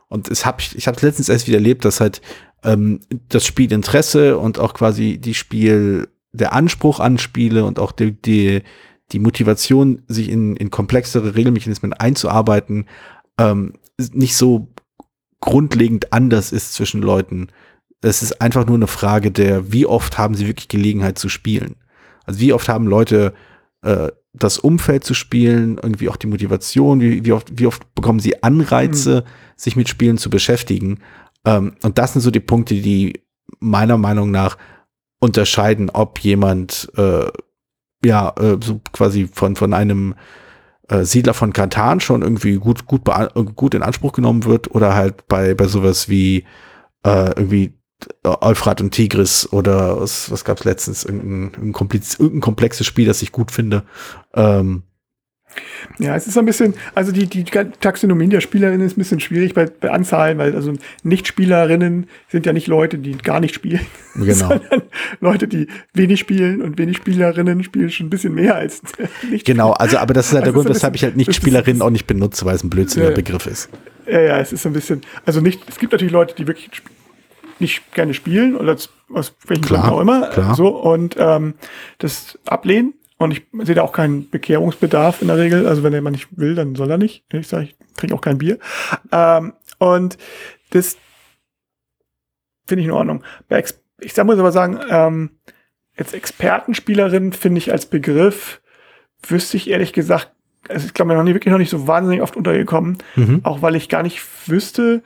Und 0.09 0.31
es 0.31 0.45
hab 0.45 0.61
ich, 0.61 0.77
ich 0.77 0.87
habe 0.87 0.99
letztens 1.01 1.29
erst 1.29 1.47
wieder 1.47 1.59
erlebt, 1.59 1.85
dass 1.85 2.01
halt 2.01 2.21
ähm, 2.65 3.01
das 3.29 3.47
Spielinteresse 3.47 4.38
und 4.38 4.59
auch 4.59 4.75
quasi 4.75 5.19
die 5.19 5.35
Spiel, 5.35 6.09
der 6.33 6.53
Anspruch 6.53 7.01
an 7.01 7.19
Spiele 7.19 7.65
und 7.65 7.79
auch 7.79 7.93
die, 7.93 8.12
die, 8.12 8.62
die 9.12 9.19
Motivation, 9.19 10.03
sich 10.09 10.29
in, 10.29 10.57
in 10.57 10.71
komplexere 10.71 11.35
Regelmechanismen 11.35 11.93
einzuarbeiten, 11.93 12.87
ähm, 13.38 13.75
nicht 14.12 14.37
so 14.37 14.69
grundlegend 15.41 16.12
anders 16.12 16.53
ist 16.53 16.75
zwischen 16.75 17.03
Leuten. 17.03 17.49
Es 18.01 18.23
ist 18.23 18.41
einfach 18.41 18.67
nur 18.67 18.77
eine 18.77 18.87
Frage 18.87 19.31
der, 19.31 19.73
wie 19.73 19.87
oft 19.87 20.19
haben 20.19 20.35
sie 20.35 20.47
wirklich 20.47 20.69
Gelegenheit 20.69 21.19
zu 21.19 21.29
spielen. 21.29 21.77
Also 22.24 22.40
wie 22.40 22.52
oft 22.52 22.68
haben 22.68 22.87
Leute 22.87 23.32
äh, 23.82 24.08
das 24.32 24.58
Umfeld 24.58 25.04
zu 25.04 25.14
spielen, 25.14 25.78
irgendwie 25.82 26.08
auch 26.08 26.16
die 26.16 26.26
Motivation, 26.26 27.00
wie, 27.00 27.24
wie, 27.24 27.32
oft, 27.32 27.58
wie 27.58 27.66
oft 27.66 27.94
bekommen 27.94 28.20
sie 28.20 28.42
Anreize, 28.42 29.24
sich 29.56 29.76
mit 29.76 29.88
Spielen 29.88 30.18
zu 30.18 30.30
beschäftigen. 30.30 31.00
Ähm, 31.44 31.74
und 31.82 31.98
das 31.98 32.12
sind 32.12 32.22
so 32.22 32.30
die 32.30 32.40
Punkte, 32.40 32.74
die 32.74 33.20
meiner 33.61 33.98
Meinung 33.98 34.30
nach 34.30 34.56
unterscheiden, 35.20 35.90
ob 35.90 36.18
jemand 36.20 36.90
äh, 36.96 37.26
ja 38.04 38.32
äh, 38.38 38.56
so 38.62 38.80
quasi 38.92 39.28
von, 39.30 39.54
von 39.54 39.74
einem 39.74 40.14
äh, 40.88 41.04
Siedler 41.04 41.35
von 41.35 41.52
Katan 41.52 42.00
schon 42.00 42.22
irgendwie 42.22 42.54
gut, 42.56 42.87
gut, 42.87 43.04
bea- 43.04 43.32
gut 43.54 43.74
in 43.74 43.82
Anspruch 43.82 44.12
genommen 44.12 44.44
wird 44.44 44.74
oder 44.74 44.94
halt 44.94 45.28
bei, 45.28 45.54
bei 45.54 45.66
sowas 45.66 46.08
wie 46.08 46.44
äh, 47.04 47.32
irgendwie 47.37 47.74
Euphrat 48.25 48.81
und 48.81 48.93
Tigris 48.93 49.49
oder 49.53 50.01
was, 50.01 50.31
was 50.31 50.45
gab 50.45 50.59
es 50.59 50.65
letztens? 50.65 51.05
Irgendein, 51.05 51.73
irgendein, 51.73 52.41
komplexes 52.41 52.87
Spiel, 52.87 53.07
das 53.07 53.23
ich 53.23 53.33
gut 53.33 53.51
finde. 53.51 53.83
Ähm, 54.35 54.83
ja, 55.99 56.17
es 56.17 56.27
ist 56.27 56.33
so 56.33 56.41
ein 56.41 56.47
bisschen, 56.47 56.73
also 56.95 57.12
die, 57.12 57.27
die 57.27 57.45
Taxonomie 57.45 58.27
der 58.29 58.41
Spielerinnen 58.41 58.87
ist 58.87 58.97
ein 58.97 59.01
bisschen 59.01 59.21
schwierig 59.21 59.53
bei, 59.53 59.67
bei 59.67 59.91
Anzahlen, 59.91 60.38
weil 60.38 60.55
also 60.57 60.73
Nicht-Spielerinnen 61.03 62.07
sind 62.29 62.47
ja 62.47 62.55
nicht 62.55 62.69
Leute, 62.69 62.97
die 62.97 63.19
gar 63.19 63.38
nicht 63.38 63.55
spielen, 63.55 63.81
genau. 64.15 64.33
sondern 64.49 64.83
Leute, 65.21 65.49
die 65.49 65.67
wenig 65.93 66.21
spielen 66.21 66.62
und 66.62 66.79
wenig 66.79 66.97
Spielerinnen 66.97 67.62
spielen 67.65 67.91
schon 67.91 68.07
ein 68.07 68.11
bisschen 68.11 68.33
mehr 68.35 68.55
als 68.55 68.81
nicht. 69.31 69.45
Genau, 69.45 69.73
also 69.73 69.99
aber 69.99 70.15
das 70.15 70.29
ist 70.29 70.33
halt 70.33 70.47
der 70.47 70.55
Also 70.55 70.62
Grund, 70.62 70.69
so 70.69 70.73
ein 70.73 70.77
weshalb 70.77 70.95
ich 70.95 71.03
halt 71.03 71.12
bisschen- 71.12 71.19
nicht 71.19 71.29
das 71.29 71.37
ist- 71.37 71.43
Spielerinnen 71.43 71.83
auch 71.83 71.91
nicht 71.91 72.07
benutze, 72.07 72.47
weil 72.47 72.55
es 72.57 72.65
ein 72.65 72.71
blödsinniger 72.71 73.11
Ja. 73.11 73.15
Begriff 73.17 73.47
ist. 73.47 73.69
Ja, 74.11 74.21
ja, 74.21 74.38
es 74.41 74.55
ist 74.55 74.62
so 74.62 74.71
ein 74.71 74.73
bisschen, 74.73 75.03
also 75.27 75.43
nicht, 75.43 75.61
es 75.69 75.79
gibt 75.79 75.93
natürlich 75.93 76.12
Leute, 76.12 76.35
die 76.35 76.47
wirklich 76.47 76.71
nicht 77.62 77.92
gerne 77.94 78.12
spielen 78.12 78.57
oder 78.57 78.77
aus, 79.12 79.35
welchen 79.46 79.64
Klar, 79.64 79.83
Gründen 79.83 79.96
auch 79.96 80.01
immer, 80.01 80.29
klar. 80.29 80.55
so 80.55 80.68
und 80.68 81.16
ähm, 81.18 81.55
das 81.98 82.38
ablehnen. 82.44 82.94
Und 83.18 83.31
ich 83.31 83.46
sehe 83.62 83.77
da 83.77 83.83
auch 83.83 83.92
keinen 83.92 84.29
Bekehrungsbedarf 84.29 85.22
in 85.22 85.29
der 85.29 85.38
Regel. 85.38 85.66
Also 85.66 85.85
wenn 85.85 85.92
jemand 85.92 86.16
nicht 86.16 86.37
will, 86.37 86.57
dann 86.57 86.75
soll 86.75 86.90
er 86.90 86.98
nicht. 86.98 87.25
Ich 87.33 87.46
sage, 87.46 87.64
ich 87.66 87.77
trinke 87.96 88.16
auch 88.16 88.20
kein 88.20 88.38
Bier. 88.38 88.59
Ähm, 89.12 89.53
und 89.79 90.18
das 90.70 90.96
finde 92.66 92.81
ich 92.81 92.88
in 92.88 92.92
Ordnung. 92.92 93.22
Ich 94.01 94.16
muss 94.16 94.38
aber 94.38 94.51
sagen, 94.51 94.81
ähm, 94.90 95.31
jetzt 95.96 96.14
Expertenspielerin 96.14 97.33
finde 97.33 97.59
ich 97.59 97.70
als 97.70 97.87
Begriff, 97.87 98.61
wüsste 99.25 99.57
ich 99.57 99.70
ehrlich 99.70 99.92
gesagt, 99.92 100.33
also 100.68 100.87
ich 100.87 100.94
glaube, 100.94 101.12
mir 101.12 101.18
noch 101.18 101.25
nie, 101.25 101.35
wirklich 101.35 101.53
noch 101.53 101.59
nicht 101.59 101.70
so 101.70 101.87
wahnsinnig 101.87 102.22
oft 102.22 102.37
untergekommen. 102.37 102.98
Mhm. 103.16 103.40
Auch 103.44 103.62
weil 103.62 103.77
ich 103.77 103.88
gar 103.88 104.03
nicht 104.03 104.22
wüsste, 104.48 105.03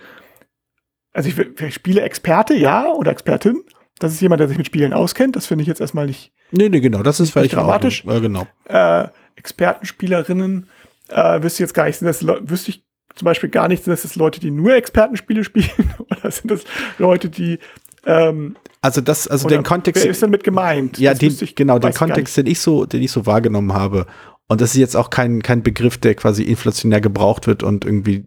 also 1.17 1.29
ich, 1.31 1.39
ich 1.39 1.75
spiele 1.75 2.03
Experte, 2.03 2.55
ja, 2.55 2.87
oder 2.93 3.11
Expertin. 3.11 3.63
Das 3.99 4.13
ist 4.13 4.21
jemand, 4.21 4.41
der 4.41 4.49
sich 4.49 4.59
mit 4.59 4.67
Spielen 4.67 4.93
auskennt. 4.93 5.35
Das 5.37 5.47
finde 5.47 5.63
ich 5.63 5.69
jetzt 5.69 5.81
erstmal 5.81 6.07
nicht 6.07 6.33
Nee, 6.51 6.69
nee, 6.69 6.81
genau, 6.81 7.03
das 7.03 7.19
ist 7.19 7.35
in 7.35 7.49
dramatisch. 7.49 8.05
Ja, 8.05 8.19
genau. 8.19 8.47
äh, 8.67 9.09
Expertenspielerinnen. 9.37 10.69
Äh, 11.09 11.43
wüsste 11.43 11.57
ich 11.57 11.61
jetzt 11.61 11.75
gar 11.75 11.85
nicht, 11.87 11.99
sind 11.99 12.07
das 12.07 12.21
Leu- 12.23 12.41
wüsste 12.43 12.71
ich 12.71 12.85
zum 13.15 13.25
Beispiel 13.25 13.49
gar 13.49 13.69
nicht, 13.69 13.85
sind 13.85 13.93
das 13.93 14.03
jetzt 14.05 14.17
Leute, 14.17 14.41
die 14.41 14.51
nur 14.51 14.75
Expertenspiele 14.75 15.45
spielen 15.45 15.95
oder 16.11 16.31
sind 16.31 16.51
das 16.51 16.65
Leute, 16.99 17.29
die 17.31 17.59
ähm, 18.05 18.57
Also 18.83 19.01
das, 19.01 19.27
also 19.29 19.49
den 19.49 19.63
Kontext, 19.63 20.05
wer 20.05 20.11
ist 20.11 20.23
damit 20.23 20.45
gemeint? 20.45 20.99
ja, 20.99 21.15
den, 21.15 21.33
ich- 21.41 21.55
genau, 21.55 21.79
den 21.79 21.95
Kontext, 21.95 22.37
den 22.37 22.47
ich 22.47 22.61
so, 22.61 22.85
den 22.87 23.03
ich 23.03 23.11
so 23.11 23.25
wahrgenommen 23.27 23.73
habe. 23.73 24.07
Und 24.49 24.61
das 24.61 24.71
ist 24.75 24.77
jetzt 24.81 24.97
auch 24.97 25.11
kein, 25.11 25.43
kein 25.43 25.63
Begriff, 25.63 25.97
der 25.99 26.15
quasi 26.15 26.43
inflationär 26.45 27.01
gebraucht 27.01 27.47
wird 27.47 27.63
und 27.63 27.85
irgendwie 27.85 28.27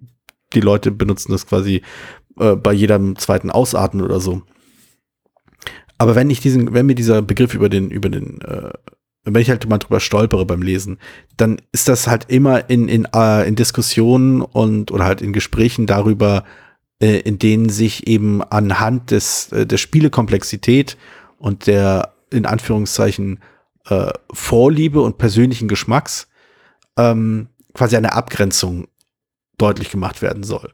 die 0.54 0.60
Leute 0.62 0.92
benutzen 0.92 1.32
das 1.32 1.46
quasi 1.48 1.82
äh, 2.40 2.56
bei 2.56 2.74
jedem 2.74 3.18
zweiten 3.18 3.50
Ausatmen 3.50 4.04
oder 4.04 4.20
so. 4.20 4.42
Aber 5.98 6.16
wenn 6.16 6.30
ich 6.30 6.40
diesen, 6.40 6.74
wenn 6.74 6.86
mir 6.86 6.96
dieser 6.96 7.22
Begriff 7.22 7.54
über 7.54 7.70
den, 7.70 7.92
über 7.92 8.10
den, 8.10 8.42
äh, 8.42 8.72
wenn 9.26 9.42
ich 9.42 9.50
halt 9.50 9.68
mal 9.68 9.78
drüber 9.78 10.00
stolpere 10.00 10.46
beim 10.46 10.62
Lesen, 10.62 10.98
dann 11.36 11.62
ist 11.72 11.90
das 11.90 12.08
halt 12.08 12.26
immer 12.30 12.70
in, 12.70 12.88
in, 12.88 13.06
äh, 13.14 13.48
in 13.48 13.56
Diskussionen 13.56 14.42
und 14.42 14.92
oder 14.92 15.06
halt 15.06 15.22
in 15.22 15.34
Gesprächen 15.34 15.86
darüber, 15.86 16.46
äh, 17.02 17.20
in 17.20 17.38
denen 17.38 17.70
sich 17.70 18.08
eben 18.08 18.42
anhand 18.42 19.12
des, 19.12 19.52
äh, 19.52 19.66
der 19.66 19.78
Spielekomplexität 19.78 20.98
und 21.38 21.68
der 21.68 22.14
in 22.32 22.46
Anführungszeichen 22.46 23.40
äh, 23.90 24.12
Vorliebe 24.32 25.02
und 25.02 25.18
persönlichen 25.18 25.68
Geschmacks 25.68 26.30
ähm, 26.98 27.48
quasi 27.74 27.98
eine 27.98 28.14
Abgrenzung 28.14 28.88
deutlich 29.58 29.92
gemacht 29.92 30.22
werden 30.22 30.44
soll. 30.44 30.72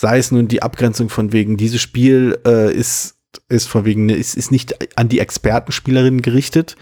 Sei 0.00 0.18
es 0.18 0.30
nun 0.30 0.46
die 0.46 0.62
Abgrenzung 0.62 1.08
von 1.08 1.32
wegen, 1.32 1.56
dieses 1.56 1.80
Spiel 1.80 2.38
äh, 2.46 2.72
ist, 2.72 3.16
ist 3.48 3.66
von 3.66 3.84
wegen, 3.84 4.08
ist, 4.10 4.36
ist 4.36 4.52
nicht 4.52 4.96
an 4.96 5.08
die 5.08 5.18
Expertenspielerinnen 5.18 6.22
gerichtet. 6.22 6.76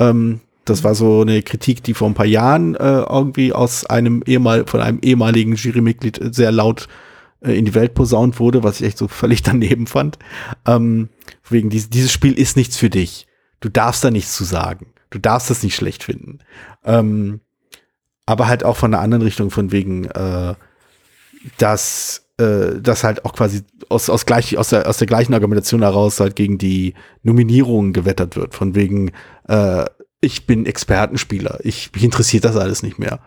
Ähm, 0.00 0.40
das 0.64 0.82
war 0.82 0.96
so 0.96 1.20
eine 1.20 1.44
Kritik, 1.44 1.84
die 1.84 1.94
vor 1.94 2.08
ein 2.08 2.14
paar 2.14 2.26
Jahren 2.26 2.74
äh, 2.74 3.02
irgendwie 3.02 3.52
aus 3.52 3.86
einem 3.86 4.24
ehemal, 4.26 4.66
von 4.66 4.80
einem 4.80 4.98
ehemaligen 5.00 5.54
Jurymitglied 5.54 6.34
sehr 6.34 6.50
laut 6.50 6.88
äh, 7.40 7.56
in 7.56 7.66
die 7.66 7.74
Welt 7.76 7.94
posaunt 7.94 8.40
wurde, 8.40 8.64
was 8.64 8.80
ich 8.80 8.86
echt 8.88 8.98
so 8.98 9.06
völlig 9.06 9.42
daneben 9.44 9.86
fand. 9.86 10.18
Ähm, 10.66 11.08
wegen 11.48 11.70
dieses, 11.70 11.88
dieses 11.88 12.10
Spiel 12.10 12.36
ist 12.36 12.56
nichts 12.56 12.76
für 12.76 12.90
dich. 12.90 13.28
Du 13.60 13.68
darfst 13.68 14.02
da 14.02 14.10
nichts 14.10 14.34
zu 14.34 14.42
sagen. 14.42 14.92
Du 15.10 15.20
darfst 15.20 15.50
das 15.50 15.62
nicht 15.62 15.76
schlecht 15.76 16.02
finden. 16.02 16.40
Ähm, 16.84 17.42
aber 18.26 18.48
halt 18.48 18.64
auch 18.64 18.76
von 18.76 18.92
einer 18.92 19.04
anderen 19.04 19.22
Richtung, 19.22 19.52
von 19.52 19.70
wegen, 19.70 20.06
äh, 20.06 20.54
dass 21.58 22.26
äh, 22.40 22.80
das 22.80 23.04
halt 23.04 23.24
auch 23.24 23.34
quasi 23.34 23.62
aus, 23.88 24.08
aus, 24.08 24.24
gleich, 24.26 24.56
aus, 24.56 24.70
der, 24.70 24.88
aus 24.88 24.98
der 24.98 25.06
gleichen 25.06 25.34
Argumentation 25.34 25.82
heraus 25.82 26.20
halt 26.20 26.36
gegen 26.36 26.58
die 26.58 26.94
Nominierungen 27.22 27.92
gewettert 27.92 28.36
wird. 28.36 28.54
Von 28.54 28.74
wegen, 28.74 29.12
äh, 29.48 29.84
ich 30.20 30.46
bin 30.46 30.66
Expertenspieler, 30.66 31.60
ich, 31.62 31.92
mich 31.94 32.04
interessiert 32.04 32.44
das 32.44 32.56
alles 32.56 32.82
nicht 32.82 32.98
mehr. 32.98 33.20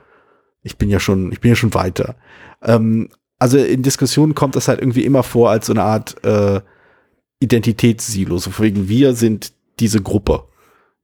Ich 0.64 0.78
bin 0.78 0.90
ja 0.90 1.00
schon, 1.00 1.32
ich 1.32 1.42
bin 1.42 1.50
ja 1.50 1.56
schon 1.56 1.74
weiter. 1.74 2.16
Ähm, 2.62 3.10
also 3.38 3.58
in 3.58 3.84
Diskussionen 3.84 4.36
kommt 4.36 4.56
das 4.56 4.68
halt 4.68 4.80
irgendwie 4.80 5.06
immer 5.06 5.24
vor 5.24 5.50
als 5.50 5.68
so 5.68 5.74
eine 5.74 5.84
Art 5.84 6.24
äh, 6.24 6.62
Identitätssilo. 7.40 8.38
So 8.38 8.52
wegen 8.60 8.88
wir 8.88 9.14
sind 9.14 9.54
diese 9.80 10.02
Gruppe. 10.02 10.46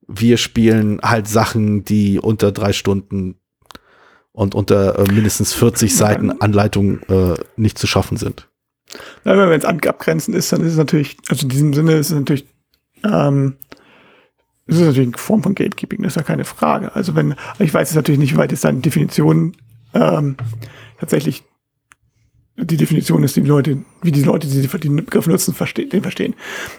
Wir 0.07 0.37
spielen 0.37 0.99
halt 1.03 1.27
Sachen, 1.27 1.83
die 1.83 2.19
unter 2.19 2.51
drei 2.51 2.73
Stunden 2.73 3.35
und 4.39 4.55
unter 4.55 4.97
äh, 4.97 5.11
mindestens 5.11 5.53
40 5.53 5.93
Seiten 5.93 6.31
Anleitung 6.39 7.01
äh, 7.09 7.33
nicht 7.57 7.77
zu 7.77 7.87
schaffen 7.87 8.15
sind. 8.15 8.47
Ja, 9.25 9.37
wenn 9.37 9.59
es 9.59 9.65
abgrenzen 9.65 10.33
ist, 10.33 10.53
dann 10.53 10.61
ist 10.61 10.71
es 10.71 10.77
natürlich, 10.77 11.17
also 11.27 11.43
in 11.43 11.49
diesem 11.49 11.73
Sinne 11.73 11.95
ist 11.95 12.09
es 12.09 12.15
natürlich, 12.15 12.47
ähm, 13.03 13.57
es 14.65 14.77
ist 14.77 14.85
natürlich 14.85 15.09
eine 15.09 15.17
Form 15.17 15.43
von 15.43 15.55
Gatekeeping, 15.55 16.03
das 16.03 16.13
ist 16.13 16.15
ja 16.15 16.23
keine 16.23 16.45
Frage. 16.45 16.95
Also 16.95 17.15
wenn, 17.15 17.35
ich 17.59 17.73
weiß 17.73 17.89
jetzt 17.89 17.97
natürlich 17.97 18.19
nicht, 18.19 18.33
wie 18.33 18.37
weit 18.37 18.53
jetzt 18.53 18.63
deine 18.63 18.79
Definition 18.79 19.57
ähm, 19.93 20.37
tatsächlich 21.01 21.43
die 22.55 22.77
Definition 22.77 23.23
ist, 23.23 23.35
die 23.35 23.41
Leute, 23.41 23.79
wie 24.03 24.13
die 24.13 24.23
Leute, 24.23 24.47
die 24.47 24.65
den 24.65 24.95
Begriff 24.95 25.27
nutzen, 25.27 25.53
verstehen, 25.53 25.89
den 25.89 26.01
verstehen. 26.01 26.33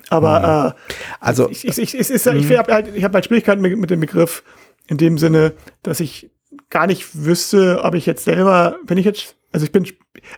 Aber 0.09 0.41
mhm. 0.41 0.71
äh, 0.71 0.95
also 1.21 1.51
ich, 1.51 1.69
ich, 1.69 1.77
ich, 1.77 1.95
ich, 1.95 2.11
ich, 2.11 2.27
ich, 2.27 2.51
ich 2.51 2.59
habe 2.59 2.73
halt, 2.73 3.03
hab 3.03 3.13
halt 3.13 3.27
Schwierigkeiten 3.27 3.61
mit, 3.61 3.77
mit 3.77 3.91
dem 3.91 4.01
Begriff 4.01 4.45
in 4.87 4.97
dem 4.97 5.19
Sinne, 5.19 5.53
dass 5.83 6.01
ich 6.01 6.31
gar 6.71 6.87
nicht 6.87 7.25
wüsste, 7.25 7.83
ob 7.83 7.95
ich 7.95 8.07
jetzt 8.07 8.25
selber, 8.25 8.79
wenn 8.87 8.99
ich 8.99 9.05
jetzt, 9.05 9.37
also 9.53 9.67
ich 9.67 9.73
bin, 9.73 9.87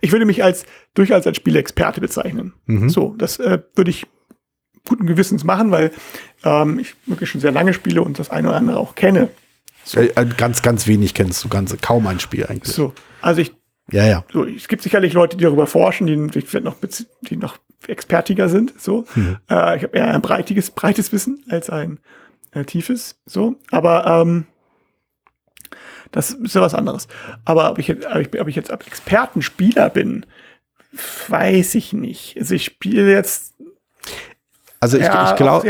ich 0.01 0.12
würde 0.12 0.25
mich 0.25 0.42
als 0.42 0.64
durchaus 0.95 1.27
als 1.27 1.37
Spielexperte 1.37 2.01
bezeichnen. 2.01 2.55
Mhm. 2.66 2.88
So, 2.88 3.14
das 3.18 3.38
äh, 3.38 3.61
würde 3.75 3.90
ich 3.90 4.07
guten 4.88 5.07
Gewissens 5.07 5.45
machen, 5.45 5.71
weil 5.71 5.92
ähm, 6.45 6.79
ich 6.79 6.95
wirklich 7.07 7.31
schon 7.31 7.40
sehr 7.40 7.53
lange 7.53 7.73
spiele 7.75 8.03
und 8.03 8.18
das 8.18 8.31
eine 8.31 8.49
oder 8.49 8.57
andere 8.57 8.79
auch 8.79 8.95
kenne. 8.95 9.29
So. 9.85 10.01
Äh, 10.01 10.11
ganz, 10.37 10.62
ganz 10.62 10.87
wenig 10.87 11.14
kennst 11.14 11.45
du 11.45 11.49
ganz, 11.49 11.77
kaum 11.81 12.07
ein 12.07 12.21
Spiel 12.21 12.47
eigentlich. 12.47 12.75
So, 12.75 12.92
also 13.21 13.40
ich 13.40 13.53
ja, 13.90 14.07
ja. 14.07 14.25
So, 14.33 14.45
es 14.45 14.68
gibt 14.68 14.83
sicherlich 14.83 15.12
Leute, 15.12 15.37
die 15.37 15.45
darüber 15.45 15.66
forschen, 15.66 16.07
die, 16.07 16.29
die 16.29 16.61
noch, 16.61 16.77
die 17.23 17.37
noch 17.37 17.59
expertiger 17.87 18.49
sind. 18.49 18.73
So, 18.81 19.05
mhm. 19.14 19.38
äh, 19.51 19.77
ich 19.77 19.83
habe 19.83 19.97
eher 19.97 20.14
ein 20.14 20.23
breites, 20.23 20.71
breites 20.71 21.12
Wissen 21.12 21.45
als 21.49 21.68
ein 21.68 21.99
äh, 22.53 22.64
tiefes. 22.64 23.21
So, 23.27 23.57
aber 23.71 24.07
ähm, 24.07 24.47
das 26.12 26.31
ist 26.31 26.55
ja 26.55 26.61
was 26.61 26.75
anderes. 26.75 27.09
Aber 27.44 27.70
ob 27.70 27.79
ich 27.79 27.88
jetzt, 27.88 28.07
ob 28.07 28.20
ich, 28.20 28.40
ob 28.40 28.48
ich 28.48 28.57
jetzt 28.57 28.70
Expertenspieler 28.70 29.90
bin, 29.90 30.27
weiß 31.29 31.75
ich 31.75 31.92
nicht. 31.92 32.37
Also 32.38 32.55
ich 32.55 32.64
spiele 32.64 33.11
jetzt. 33.11 33.55
Also 34.79 34.98
ich, 34.98 35.05
ja, 35.05 35.31
ich 35.31 35.37
glaube. 35.37 35.66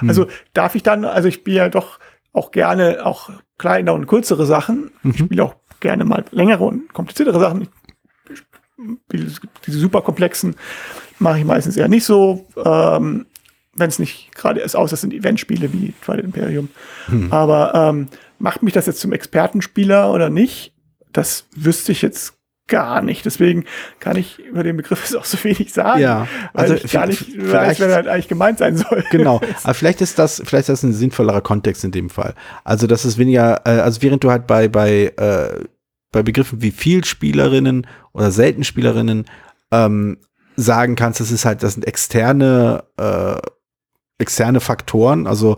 Hm. 0.00 0.08
Also 0.08 0.26
darf 0.52 0.74
ich 0.74 0.82
dann, 0.82 1.04
also 1.04 1.28
ich 1.28 1.34
spiele 1.34 1.56
ja 1.56 1.68
doch 1.68 1.98
auch 2.32 2.50
gerne 2.50 3.04
auch 3.04 3.30
kleine 3.58 3.92
und 3.92 4.06
kürzere 4.06 4.46
Sachen. 4.46 4.90
Mhm. 5.02 5.10
Ich 5.10 5.18
spiele 5.18 5.44
auch 5.44 5.54
gerne 5.80 6.04
mal 6.04 6.24
längere 6.32 6.64
und 6.64 6.92
kompliziertere 6.92 7.40
Sachen. 7.40 7.68
diese 9.12 9.78
super 9.78 10.02
komplexen 10.02 10.56
mache 11.18 11.38
ich 11.38 11.44
meistens 11.44 11.76
eher 11.76 11.88
nicht 11.88 12.04
so, 12.04 12.46
ähm, 12.56 13.26
wenn 13.74 13.88
es 13.88 13.98
nicht 13.98 14.34
gerade 14.34 14.60
ist, 14.60 14.74
außer 14.74 14.94
es 14.94 15.02
sind 15.02 15.12
Eventspiele 15.12 15.72
wie 15.72 15.92
Twilight 16.02 16.24
Imperium. 16.24 16.70
Hm. 17.06 17.32
Aber 17.32 17.74
ähm, 17.74 18.08
macht 18.40 18.62
mich 18.62 18.72
das 18.72 18.86
jetzt 18.86 19.00
zum 19.00 19.12
Expertenspieler 19.12 20.12
oder 20.12 20.30
nicht? 20.30 20.74
Das 21.12 21.46
wüsste 21.54 21.92
ich 21.92 22.02
jetzt 22.02 22.40
gar 22.70 23.02
nicht. 23.02 23.26
Deswegen 23.26 23.64
kann 23.98 24.16
ich 24.16 24.38
über 24.38 24.62
den 24.62 24.78
Begriff 24.78 25.00
jetzt 25.04 25.16
auch 25.16 25.26
so 25.26 25.42
wenig 25.44 25.74
sagen. 25.74 26.00
Ja, 26.00 26.26
also 26.54 26.74
ich 26.74 26.90
gar 26.90 27.06
nicht 27.06 27.36
weiß, 27.36 27.80
wer 27.80 28.02
das 28.02 28.06
eigentlich 28.06 28.28
gemeint 28.28 28.58
sein 28.58 28.76
soll. 28.76 29.04
Genau. 29.10 29.40
Aber 29.62 29.74
vielleicht 29.74 30.00
ist 30.00 30.18
das, 30.18 30.36
vielleicht 30.44 30.68
ist 30.70 30.82
das 30.82 30.82
ein 30.84 30.94
sinnvollerer 30.94 31.42
Kontext 31.42 31.84
in 31.84 31.90
dem 31.90 32.08
Fall. 32.08 32.34
Also, 32.64 32.86
das 32.86 33.04
ist 33.04 33.18
weniger, 33.18 33.60
äh, 33.66 33.80
also 33.80 34.00
während 34.00 34.24
du 34.24 34.30
halt 34.30 34.46
bei, 34.46 34.68
bei, 34.68 35.12
äh, 35.16 35.64
bei 36.12 36.22
Begriffen 36.22 36.62
wie 36.62 36.70
Vielspielerinnen 36.70 37.86
oder 38.12 38.30
Seltenspielerinnen 38.30 39.26
ähm, 39.70 40.18
sagen 40.56 40.96
kannst, 40.96 41.20
das 41.20 41.30
ist 41.30 41.44
halt, 41.44 41.62
das 41.62 41.74
sind 41.74 41.86
externe, 41.86 42.84
äh, 42.96 43.36
externe 44.18 44.60
Faktoren, 44.60 45.26
also 45.26 45.56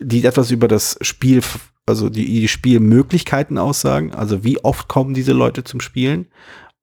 die 0.00 0.24
etwas 0.24 0.50
über 0.50 0.68
das 0.68 0.96
Spiel, 1.00 1.42
also 1.84 2.08
die, 2.08 2.24
die 2.24 2.48
Spielmöglichkeiten 2.48 3.58
aussagen, 3.58 4.14
also 4.14 4.44
wie 4.44 4.62
oft 4.64 4.88
kommen 4.88 5.12
diese 5.12 5.32
Leute 5.32 5.64
zum 5.64 5.80
Spielen 5.80 6.26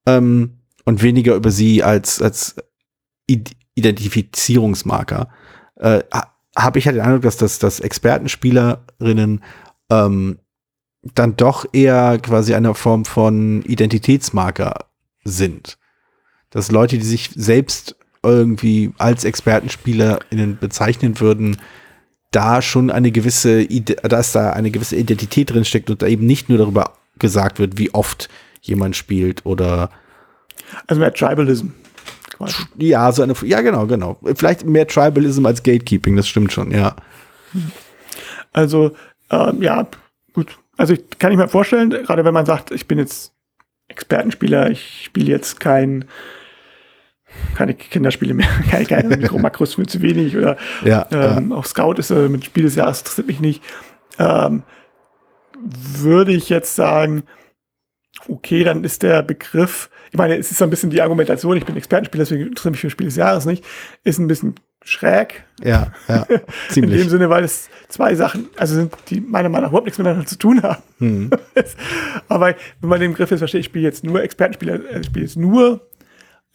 ähm, 0.06 0.58
und 0.84 1.02
weniger 1.02 1.36
über 1.36 1.50
sie 1.50 1.82
als, 1.82 2.22
als 2.22 2.56
Identifizierungsmarker. 3.76 5.30
Äh, 5.76 6.04
Habe 6.58 6.80
ich 6.80 6.86
halt 6.88 6.98
den 6.98 7.04
Eindruck, 7.04 7.22
dass 7.22 7.38
das 7.38 7.60
dass 7.60 7.80
Expertenspielerinnen 7.80 9.44
ähm, 9.90 10.40
dann 11.14 11.38
doch 11.38 11.66
eher 11.72 12.20
quasi 12.20 12.54
eine 12.54 12.74
Form 12.74 13.06
von 13.06 13.62
Identitätsmarker 13.62 14.88
sind. 15.24 15.78
Dass 16.50 16.72
Leute, 16.72 16.98
die 16.98 17.06
sich 17.06 17.30
selbst 17.36 17.96
irgendwie 18.24 18.92
als 18.98 19.24
ExpertenspielerInnen 19.24 20.58
bezeichnen 20.58 21.20
würden, 21.20 21.58
da 22.32 22.62
schon 22.62 22.92
eine 22.92 23.12
gewisse, 23.12 23.66
dass 23.66 24.32
da 24.32 24.52
eine 24.52 24.72
gewisse 24.72 24.96
Identität 24.96 25.52
drin 25.52 25.66
steckt 25.66 25.90
und 25.90 26.02
da 26.02 26.08
eben 26.08 26.26
nicht 26.26 26.50
nur 26.50 26.58
darüber 26.58 26.94
gesagt 27.20 27.60
wird, 27.60 27.78
wie 27.78 27.94
oft 27.94 28.30
jemand 28.62 28.96
spielt 28.96 29.46
oder. 29.46 29.90
Also 30.88 31.00
mehr 31.00 31.14
Tribalism. 31.14 31.68
Quasi. 32.32 32.56
Ja, 32.78 33.12
so 33.12 33.24
eine, 33.24 33.34
ja, 33.44 33.62
genau, 33.62 33.88
genau. 33.88 34.20
Vielleicht 34.36 34.66
mehr 34.66 34.88
Tribalism 34.88 35.46
als 35.46 35.64
Gatekeeping, 35.64 36.16
das 36.16 36.28
stimmt 36.28 36.52
schon, 36.52 36.72
ja. 36.72 36.96
Also, 38.54 38.92
ähm, 39.32 39.62
ja, 39.62 39.88
gut. 40.34 40.58
Also, 40.76 40.94
ich 40.94 41.02
kann 41.18 41.32
ich 41.32 41.38
mir 41.38 41.48
vorstellen, 41.48 41.90
gerade 41.90 42.26
wenn 42.26 42.34
man 42.34 42.46
sagt, 42.46 42.72
ich 42.72 42.88
bin 42.88 43.00
jetzt 43.00 43.34
Expertenspieler, 43.88 44.70
ich 44.70 45.06
spiele 45.06 45.32
jetzt 45.32 45.60
kein 45.60 46.06
keine 47.56 47.74
Kinderspiele 47.74 48.34
mehr, 48.34 48.48
keine, 48.70 48.86
keine 48.86 49.18
Mikro-Makros 49.18 49.76
für 49.76 49.86
zu 49.86 50.02
wenig 50.02 50.36
oder 50.38 50.58
ja, 50.84 51.08
ähm, 51.12 51.50
ja. 51.50 51.56
auch 51.56 51.66
Scout 51.66 51.96
ist 51.98 52.12
äh, 52.12 52.30
mit 52.30 52.46
Spiel 52.46 52.64
des 52.64 52.76
Jahres, 52.76 53.00
interessiert 53.00 53.28
mich 53.28 53.40
nicht. 53.40 53.64
Ähm, 54.20 54.64
würde 55.60 56.34
ich 56.34 56.50
jetzt 56.50 56.76
sagen, 56.76 57.24
okay, 58.28 58.64
dann 58.64 58.84
ist 58.84 59.04
der 59.04 59.24
Begriff, 59.24 59.90
ich 60.12 60.18
meine, 60.18 60.38
es 60.38 60.52
ist 60.52 60.62
ein 60.62 60.70
bisschen 60.70 60.90
die 60.90 61.02
Argumentation, 61.02 61.58
ich 61.58 61.66
bin 61.66 61.78
Expertenspieler, 61.78 62.24
deswegen 62.24 62.48
interessiert 62.48 62.72
mich 62.72 62.82
für 62.82 62.90
Spiel 62.90 63.08
des 63.08 63.16
Jahres 63.16 63.46
nicht, 63.46 63.64
ist 64.04 64.20
ein 64.20 64.28
bisschen 64.28 64.56
schräg. 64.84 65.44
Ja, 65.64 65.92
ja, 66.08 66.26
ziemlich. 66.70 67.00
In 67.00 67.06
dem 67.06 67.10
Sinne, 67.10 67.30
weil 67.30 67.44
es 67.44 67.70
zwei 67.90 68.16
Sachen, 68.16 68.48
also 68.58 68.76
sind, 68.76 68.94
die 69.10 69.22
meiner 69.22 69.50
Meinung 69.50 69.64
nach 69.64 69.70
überhaupt 69.70 69.86
nichts 69.86 69.98
miteinander 69.98 70.26
zu 70.26 70.38
tun 70.38 70.64
haben. 70.64 70.84
Hm. 71.00 71.30
Aber 72.28 72.56
wenn 72.82 72.90
man 72.90 73.00
den 73.00 73.12
Begriff 73.12 73.32
jetzt 73.32 73.40
versteht, 73.40 73.62
ich 73.62 73.66
spiele 73.66 73.86
jetzt 73.86 74.04
nur 74.04 74.22
Expertenspieler, 74.22 74.90
äh, 74.92 75.00
ich 75.00 75.08
spiele 75.08 75.26
jetzt 75.26 75.38
nur 75.38 75.88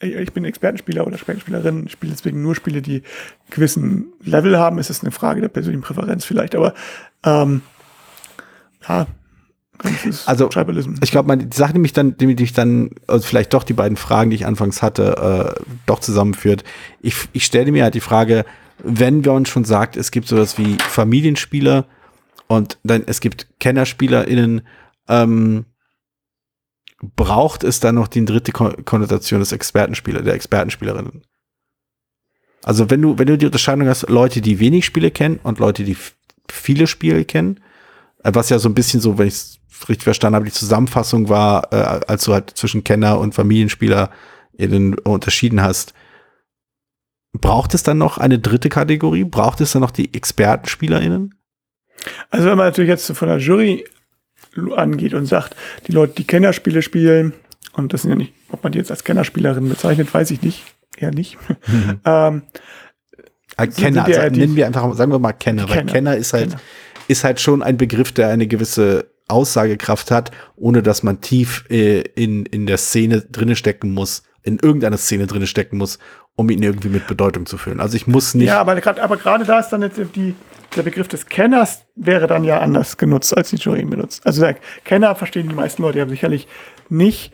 ich 0.03 0.33
bin 0.33 0.45
Expertenspieler 0.45 1.07
oder 1.07 1.15
Expertenspielerin, 1.15 1.89
spiele 1.89 2.13
deswegen 2.13 2.43
nur 2.43 2.55
Spiele, 2.55 2.83
die 2.83 3.03
gewissen 3.51 4.13
Level 4.23 4.59
haben. 4.59 4.79
Es 4.79 4.91
ist 4.91 5.03
eine 5.03 5.13
Frage 5.13 5.41
der 5.41 5.49
persönlichen 5.49 5.83
Präferenz 5.83 6.25
vielleicht, 6.25 6.55
aber 6.55 6.75
ähm, 7.25 7.63
ja, 8.89 9.07
also 10.27 10.49
ich 11.03 11.11
glaube, 11.11 11.37
die 11.37 11.57
Sache, 11.57 11.73
die 11.73 11.79
mich 11.81 11.93
dann, 11.93 12.17
die 12.17 12.27
mich 12.27 12.53
dann, 12.53 12.91
also 13.07 13.27
vielleicht 13.27 13.53
doch 13.53 13.65
die 13.65 13.73
beiden 13.73 13.97
Fragen, 13.97 14.31
die 14.31 14.37
ich 14.37 14.47
anfangs 14.47 14.81
hatte, 14.81 15.57
äh, 15.59 15.63
doch 15.87 15.99
zusammenführt. 15.99 16.63
Ich, 17.01 17.17
ich 17.33 17.45
stelle 17.45 17.73
mir 17.73 17.85
halt 17.85 17.95
die 17.95 18.01
Frage, 18.01 18.45
wenn 18.79 19.25
wir 19.25 19.33
uns 19.33 19.49
schon 19.49 19.65
sagt, 19.65 19.97
es 19.97 20.11
gibt 20.11 20.29
sowas 20.29 20.59
wie 20.59 20.77
Familienspieler 20.79 21.87
und 22.47 22.79
dann 22.85 23.03
es 23.07 23.21
gibt 23.21 23.49
KennerspielerInnen, 23.59 24.63
ähm, 25.09 25.65
braucht 27.03 27.65
es 27.65 27.81
dann 27.81 27.97
noch 27.97 28.09
die 28.09 28.25
dritte 28.25 28.53
Konnotation 28.53 29.41
des 29.41 29.53
Expertenspieler, 29.53 30.23
der 30.23 30.35
Expertenspielerinnen? 30.35 31.23
Also 32.65 32.91
wenn 32.91 33.03
du, 33.03 33.19
wenn 33.19 33.27
du 33.27 33.37
die 33.37 33.47
Unterscheidung 33.47 33.89
hast, 33.89 34.09
Leute, 34.09 34.41
die 34.41 34.61
wenig 34.61 34.87
Spiele 34.87 35.11
kennen 35.11 35.41
und 35.43 35.59
Leute, 35.59 35.83
die 35.83 35.97
viele 36.49 36.87
Spiele 36.87 37.25
kennen, 37.25 37.61
äh, 38.23 38.31
was 38.33 38.51
ja 38.51 38.59
so 38.59 38.69
ein 38.69 38.75
bisschen 38.75 39.01
so, 39.01 39.19
wenn 39.19 39.27
ich 39.27 39.35
es 39.35 39.61
richtig 39.89 40.05
verstanden 40.05 40.37
habe, 40.37 40.45
die 40.45 40.53
Zusammenfassung 40.53 41.29
war, 41.29 41.73
äh, 41.73 42.07
als 42.07 42.25
du 42.25 42.33
halt 42.33 42.51
zwischen 42.51 42.85
Kenner 42.85 43.19
und 43.19 43.35
Familienspieler 43.35 44.11
eben 44.57 44.97
unterschieden 44.99 45.61
hast. 45.61 45.93
Braucht 47.33 47.75
es 47.75 47.83
dann 47.83 47.99
noch 47.99 48.19
eine 48.19 48.39
dritte 48.39 48.69
Kategorie? 48.69 49.25
Braucht 49.25 49.61
es 49.61 49.73
dann 49.73 49.83
noch 49.83 49.91
die 49.91 50.15
ExpertenspielerInnen? 50.15 51.35
Also 52.31 52.47
wenn 52.47 52.59
man 52.59 52.67
natürlich 52.67 52.91
jetzt 52.91 53.11
von 53.11 53.29
der 53.29 53.39
Jury 53.39 53.85
angeht 54.75 55.15
und 55.15 55.27
sagt, 55.27 55.57
die 55.87 55.93
Leute, 55.93 56.15
die 56.15 56.25
Kennerspiele 56.25 56.83
spielen, 56.83 57.33
und 57.75 57.93
das 57.93 58.03
sind 58.03 58.11
ja 58.11 58.17
nicht, 58.17 58.35
ob 58.51 58.63
man 58.63 58.73
die 58.73 58.79
jetzt 58.79 58.91
als 58.91 59.05
Kennerspielerin 59.05 59.69
bezeichnet, 59.69 60.13
weiß 60.13 60.31
ich 60.31 60.43
nicht, 60.43 60.65
eher 60.97 61.13
nicht. 61.13 61.39
Mhm. 61.67 62.01
ähm, 62.05 62.43
äh, 63.57 63.67
Kenner, 63.67 64.05
also, 64.05 64.21
nennen 64.37 64.57
wir 64.57 64.67
einfach, 64.67 64.93
sagen 64.95 65.13
wir 65.13 65.19
mal 65.19 65.33
Kenner, 65.33 65.69
weil 65.69 65.79
Kenner, 65.79 65.93
Kenner 65.93 66.17
ist 66.17 66.33
halt, 66.33 66.51
Kenner. 66.51 66.61
ist 67.09 67.25
halt 67.25 67.41
schon 67.41 67.63
ein 67.63 67.77
Begriff, 67.77 68.13
der 68.13 68.29
eine 68.29 68.47
gewisse 68.47 69.11
Aussagekraft 69.29 70.11
hat, 70.11 70.31
ohne 70.57 70.83
dass 70.83 71.03
man 71.03 71.21
tief 71.21 71.65
äh, 71.71 72.01
in, 72.01 72.47
in 72.47 72.67
der 72.67 72.77
Szene 72.77 73.23
drinne 73.23 73.57
stecken 73.57 73.93
muss, 73.93 74.23
in 74.43 74.59
irgendeiner 74.59 74.99
Szene 74.99 75.27
drinne 75.27 75.47
stecken 75.47 75.79
muss, 75.79 75.99
um 76.35 76.51
ihn 76.51 76.63
irgendwie 76.63 76.89
mit 76.89 77.07
Bedeutung 77.07 77.47
zu 77.47 77.59
füllen. 77.59 77.81
Also 77.81 77.97
ich 77.97 78.07
muss 78.07 78.35
nicht. 78.35 78.49
Ja, 78.49 78.61
aber 78.61 78.81
gerade 78.81 79.03
aber 79.03 79.17
gerade 79.17 79.45
da 79.45 79.61
ist 79.61 79.69
dann 79.69 79.83
jetzt 79.83 80.01
die, 80.15 80.35
der 80.77 80.83
Begriff 80.83 81.09
des 81.09 81.27
Kenners 81.27 81.85
wäre 81.95 82.27
dann 82.27 82.45
ja 82.45 82.61
anders 82.61 82.97
genutzt, 82.97 83.37
als 83.37 83.51
die 83.51 83.57
Jury 83.57 83.85
benutzt. 83.85 84.27
Also 84.27 84.43
der 84.43 84.57
Kenner 84.85 85.15
verstehen 85.15 85.49
die 85.49 85.55
meisten 85.55 85.83
Leute 85.83 85.99
ja 85.99 86.09
sicherlich 86.09 86.49
nicht 86.89 87.33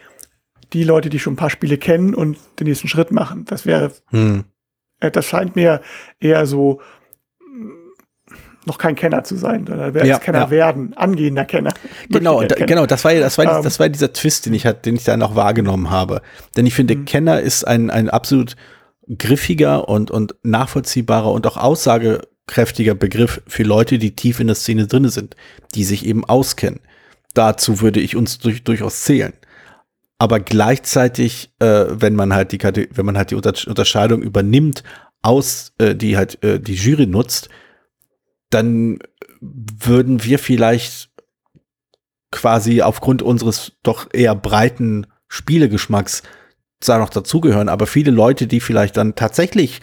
die 0.73 0.85
Leute, 0.85 1.09
die 1.09 1.19
schon 1.19 1.35
ein 1.35 1.37
paar 1.37 1.51
Spiele 1.51 1.79
kennen 1.79 2.15
und 2.15 2.39
den 2.61 2.67
nächsten 2.67 2.89
Schritt 2.89 3.11
machen. 3.11 3.45
Das 3.47 3.65
wäre, 3.65 3.93
hm. 4.11 4.45
äh, 5.01 5.11
das 5.11 5.27
scheint 5.27 5.57
mir 5.57 5.81
eher 6.21 6.47
so 6.47 6.81
noch 8.67 8.79
kein 8.79 8.95
Kenner 8.95 9.25
zu 9.25 9.37
sein, 9.37 9.67
sondern 9.67 9.95
wer 9.95 10.05
ja, 10.05 10.19
Kenner 10.19 10.41
ja. 10.41 10.51
werden, 10.51 10.95
angehender 10.95 11.45
Kenner. 11.45 11.73
Genau, 12.09 12.43
da, 12.43 12.55
genau, 12.67 12.87
das 12.87 13.03
war 13.05 13.13
ja, 13.13 13.21
das 13.21 13.39
war, 13.39 13.57
ähm, 13.57 13.63
das 13.65 13.81
war 13.81 13.89
dieser 13.89 14.13
Twist, 14.13 14.47
den 14.47 14.55
ich 14.55 14.67
hat, 14.67 14.87
den 14.87 14.95
ich 14.95 15.05
da 15.05 15.17
noch 15.17 15.35
wahrgenommen 15.35 15.91
habe. 15.91 16.21
Denn 16.57 16.67
ich 16.67 16.75
finde, 16.75 16.95
mhm. 16.95 17.05
Kenner 17.07 17.41
ist 17.41 17.67
ein, 17.67 17.91
ein 17.91 18.11
absolut 18.11 18.57
griffiger 19.17 19.89
und, 19.89 20.11
und 20.11 20.35
nachvollziehbarer 20.43 21.33
und 21.33 21.47
auch 21.47 21.57
aussagekräftiger 22.49 22.95
Begriff 22.95 23.43
für 23.47 23.63
Leute, 23.63 23.99
die 23.99 24.17
tief 24.17 24.41
in 24.41 24.47
der 24.47 24.57
Szene 24.57 24.87
drin 24.87 25.09
sind, 25.09 25.37
die 25.75 25.85
sich 25.85 26.05
eben 26.07 26.25
auskennen. 26.25 26.81
Dazu 27.35 27.81
würde 27.81 28.01
ich 28.01 28.17
uns 28.17 28.39
durch, 28.39 28.65
durchaus 28.65 29.05
zählen. 29.05 29.35
Aber 30.19 30.41
gleichzeitig, 30.41 31.51
äh, 31.61 31.85
wenn 31.89 32.17
man 32.17 32.35
halt 32.35 32.51
die 32.53 32.59
wenn 32.61 33.07
man 33.07 33.17
halt 33.17 33.31
die 33.31 33.37
Unterscheidung 33.37 34.23
übernimmt, 34.23 34.83
aus, 35.23 35.73
äh, 35.79 35.95
die 35.95 36.17
halt 36.17 36.43
äh, 36.43 36.59
die 36.59 36.75
Jury 36.75 37.07
nutzt, 37.07 37.49
dann 38.51 38.99
würden 39.41 40.25
wir 40.25 40.39
vielleicht 40.39 41.11
quasi 42.31 42.83
aufgrund 42.83 43.23
unseres 43.23 43.73
doch 43.83 44.09
eher 44.13 44.35
breiten 44.35 45.07
Spielegeschmacks 45.29 46.23
zwar 46.81 46.99
noch 46.99 47.11
dazugehören, 47.11 47.69
aber 47.69 47.87
viele 47.87 48.11
Leute, 48.11 48.47
die 48.47 48.61
vielleicht 48.61 48.97
dann 48.97 49.15
tatsächlich 49.15 49.81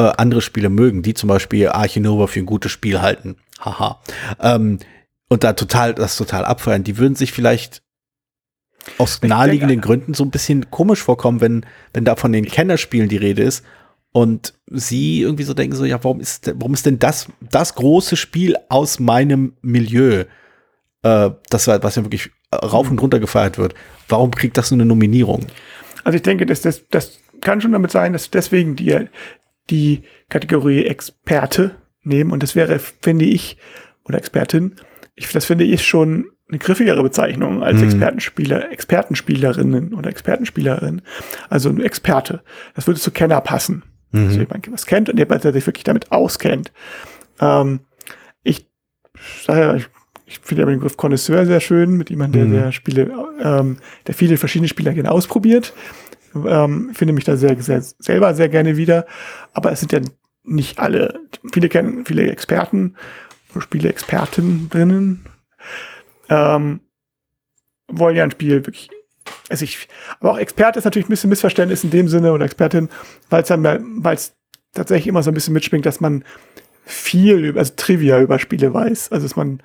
äh, 0.00 0.12
andere 0.16 0.40
Spiele 0.40 0.70
mögen, 0.70 1.02
die 1.02 1.14
zum 1.14 1.28
Beispiel 1.28 1.68
Archinova 1.68 2.26
für 2.26 2.40
ein 2.40 2.46
gutes 2.46 2.72
Spiel 2.72 3.02
halten, 3.02 3.36
haha, 3.60 4.00
ähm, 4.40 4.78
und 5.28 5.44
da 5.44 5.52
total, 5.52 5.94
das 5.94 6.16
total 6.16 6.44
abfeiern, 6.44 6.84
die 6.84 6.96
würden 6.96 7.14
sich 7.14 7.32
vielleicht 7.32 7.82
aus 8.96 9.20
naheliegenden 9.22 9.80
Gründen 9.80 10.14
so 10.14 10.24
ein 10.24 10.30
bisschen 10.30 10.70
komisch 10.70 11.02
vorkommen, 11.02 11.40
wenn, 11.40 11.66
wenn 11.92 12.06
da 12.06 12.16
von 12.16 12.32
den 12.32 12.46
Kennerspielen 12.46 13.10
die 13.10 13.18
Rede 13.18 13.42
ist 13.42 13.62
und 14.12 14.54
sie 14.66 15.20
irgendwie 15.20 15.44
so 15.44 15.52
denken 15.52 15.76
so, 15.76 15.84
ja, 15.84 16.02
warum 16.02 16.20
ist, 16.20 16.50
warum 16.56 16.72
ist 16.72 16.86
denn 16.86 16.98
das, 16.98 17.28
das 17.40 17.74
große 17.74 18.16
Spiel 18.16 18.56
aus 18.70 18.98
meinem 18.98 19.52
Milieu, 19.60 20.24
äh, 21.02 21.30
das 21.50 21.68
was 21.68 21.96
ja 21.96 22.04
wirklich 22.04 22.30
rauf 22.52 22.90
und 22.90 23.00
runter 23.00 23.20
gefeiert 23.20 23.58
wird, 23.58 23.74
warum 24.08 24.30
kriegt 24.30 24.56
das 24.56 24.70
so 24.70 24.74
eine 24.74 24.86
Nominierung? 24.86 25.46
Also 26.04 26.16
ich 26.16 26.22
denke, 26.22 26.46
dass 26.46 26.62
das, 26.62 26.88
das 26.88 27.20
kann 27.40 27.60
schon 27.60 27.72
damit 27.72 27.90
sein, 27.90 28.14
dass 28.14 28.30
deswegen 28.30 28.76
die, 28.76 29.06
die 29.70 30.02
Kategorie 30.28 30.84
Experte 30.84 31.76
nehmen 32.02 32.30
und 32.30 32.42
das 32.42 32.56
wäre, 32.56 32.78
finde 32.78 33.24
ich, 33.24 33.56
oder 34.04 34.18
Expertin, 34.18 34.76
ich, 35.14 35.30
das 35.32 35.44
finde 35.44 35.64
ich 35.64 35.86
schon 35.86 36.26
eine 36.48 36.58
griffigere 36.58 37.02
Bezeichnung 37.02 37.62
als 37.62 37.78
mhm. 37.78 37.84
Expertenspieler, 37.84 38.72
Expertenspielerinnen 38.72 39.94
oder 39.94 40.10
Expertenspielerin. 40.10 41.02
Also 41.48 41.68
ein 41.68 41.80
Experte. 41.80 42.42
Das 42.74 42.86
würde 42.86 42.98
zu 42.98 43.12
Kenner 43.12 43.40
passen. 43.40 43.84
Mhm. 44.10 44.26
Also 44.26 44.40
jemand, 44.40 44.72
was 44.72 44.86
kennt 44.86 45.08
und 45.08 45.18
jemand, 45.18 45.44
der 45.44 45.52
sich 45.52 45.66
wirklich 45.66 45.84
damit 45.84 46.10
auskennt. 46.10 46.72
Ähm, 47.40 47.80
ich 48.42 48.66
ja, 49.46 49.74
ich, 49.76 49.86
ich 50.26 50.40
finde 50.40 50.64
den 50.64 50.78
Begriff 50.78 50.96
Connoisseur 50.96 51.46
sehr 51.46 51.60
schön, 51.60 51.96
mit 51.96 52.10
jemandem, 52.10 52.50
der, 52.50 52.60
mhm. 52.60 52.64
der 52.64 52.72
Spiele, 52.72 53.12
ähm, 53.42 53.76
der 54.06 54.14
viele 54.14 54.36
verschiedene 54.36 54.68
Spieler 54.68 54.92
gerne 54.92 55.10
ausprobiert. 55.10 55.72
Ähm, 56.34 56.90
finde 56.94 57.14
mich 57.14 57.24
da 57.24 57.36
sehr, 57.36 57.60
sehr, 57.60 57.82
selber 57.82 58.34
sehr 58.34 58.48
gerne 58.48 58.76
wieder. 58.76 59.06
Aber 59.52 59.72
es 59.72 59.80
sind 59.80 59.92
ja 59.92 60.00
nicht 60.44 60.78
alle, 60.78 61.20
viele 61.52 61.68
kennen, 61.68 62.04
viele 62.04 62.30
Experten, 62.30 62.96
Spiele-Experten 63.58 64.68
drinnen, 64.70 65.24
ähm, 66.28 66.80
wollen 67.88 68.16
ja 68.16 68.24
ein 68.24 68.30
Spiel 68.30 68.64
wirklich 68.64 68.90
also 69.48 69.64
ich, 69.64 69.88
aber 70.20 70.32
auch 70.32 70.38
Experte 70.38 70.78
ist 70.78 70.84
natürlich 70.84 71.08
ein 71.08 71.10
bisschen 71.10 71.30
Missverständnis 71.30 71.84
in 71.84 71.90
dem 71.90 72.08
Sinne 72.08 72.32
oder 72.32 72.44
Expertin, 72.44 72.88
weil 73.28 73.42
es 73.42 73.48
dann, 73.48 73.64
weil 73.64 74.14
es 74.14 74.34
tatsächlich 74.72 75.08
immer 75.08 75.22
so 75.22 75.30
ein 75.30 75.34
bisschen 75.34 75.54
mitschwingt, 75.54 75.86
dass 75.86 76.00
man 76.00 76.24
viel 76.84 77.44
über, 77.44 77.60
also 77.60 77.72
Trivia 77.76 78.20
über 78.20 78.38
Spiele 78.38 78.72
weiß, 78.72 79.12
also 79.12 79.26
dass 79.26 79.36
man 79.36 79.60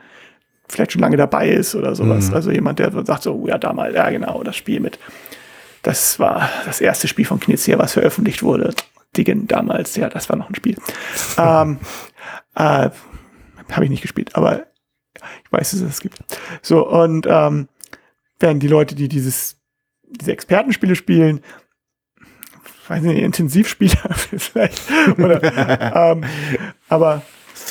vielleicht 0.67 0.91
schon 0.91 1.01
lange 1.01 1.17
dabei 1.17 1.49
ist 1.49 1.75
oder 1.75 1.95
sowas. 1.95 2.30
Mhm. 2.30 2.34
Also 2.34 2.51
jemand, 2.51 2.80
der 2.80 2.91
sagt 3.06 3.23
so, 3.23 3.47
ja, 3.47 3.58
damals, 3.58 3.95
ja 3.95 4.10
genau, 4.10 4.43
das 4.43 4.56
Spiel 4.56 4.80
mit, 4.80 4.97
das 5.86 6.17
war 6.19 6.50
das 6.65 6.82
erste 6.82 7.08
Spiel 7.08 7.26
von 7.26 7.39
Knizia, 7.39 7.78
was 7.78 7.93
veröffentlicht 7.93 8.41
wurde. 8.41 8.74
Diggen 9.15 9.48
damals, 9.48 9.95
ja, 9.95 10.10
das 10.10 10.28
war 10.30 10.36
noch 10.36 10.50
ein 10.50 10.56
Spiel. 10.56 10.76
ähm, 11.38 11.80
äh, 12.56 12.89
Habe 13.71 13.84
ich 13.84 13.89
nicht 13.89 14.02
gespielt, 14.02 14.36
aber 14.36 14.65
ich 15.43 15.52
weiß, 15.52 15.71
dass 15.71 15.82
es 15.82 16.02
gibt. 16.02 16.17
So, 16.63 16.88
und 16.89 17.28
ähm, 17.30 17.67
werden 18.39 18.60
die 18.60 18.67
Leute, 18.67 18.95
die 18.95 19.08
dieses, 19.08 19.58
diese 20.04 20.32
Expertenspiele 20.32 20.95
spielen, 20.95 21.41
weiß 22.88 23.04
nicht, 23.04 23.21
Intensivspieler 23.21 24.13
vielleicht, 24.15 24.82
oder, 25.19 25.43
ähm, 26.12 26.24
aber 26.89 27.21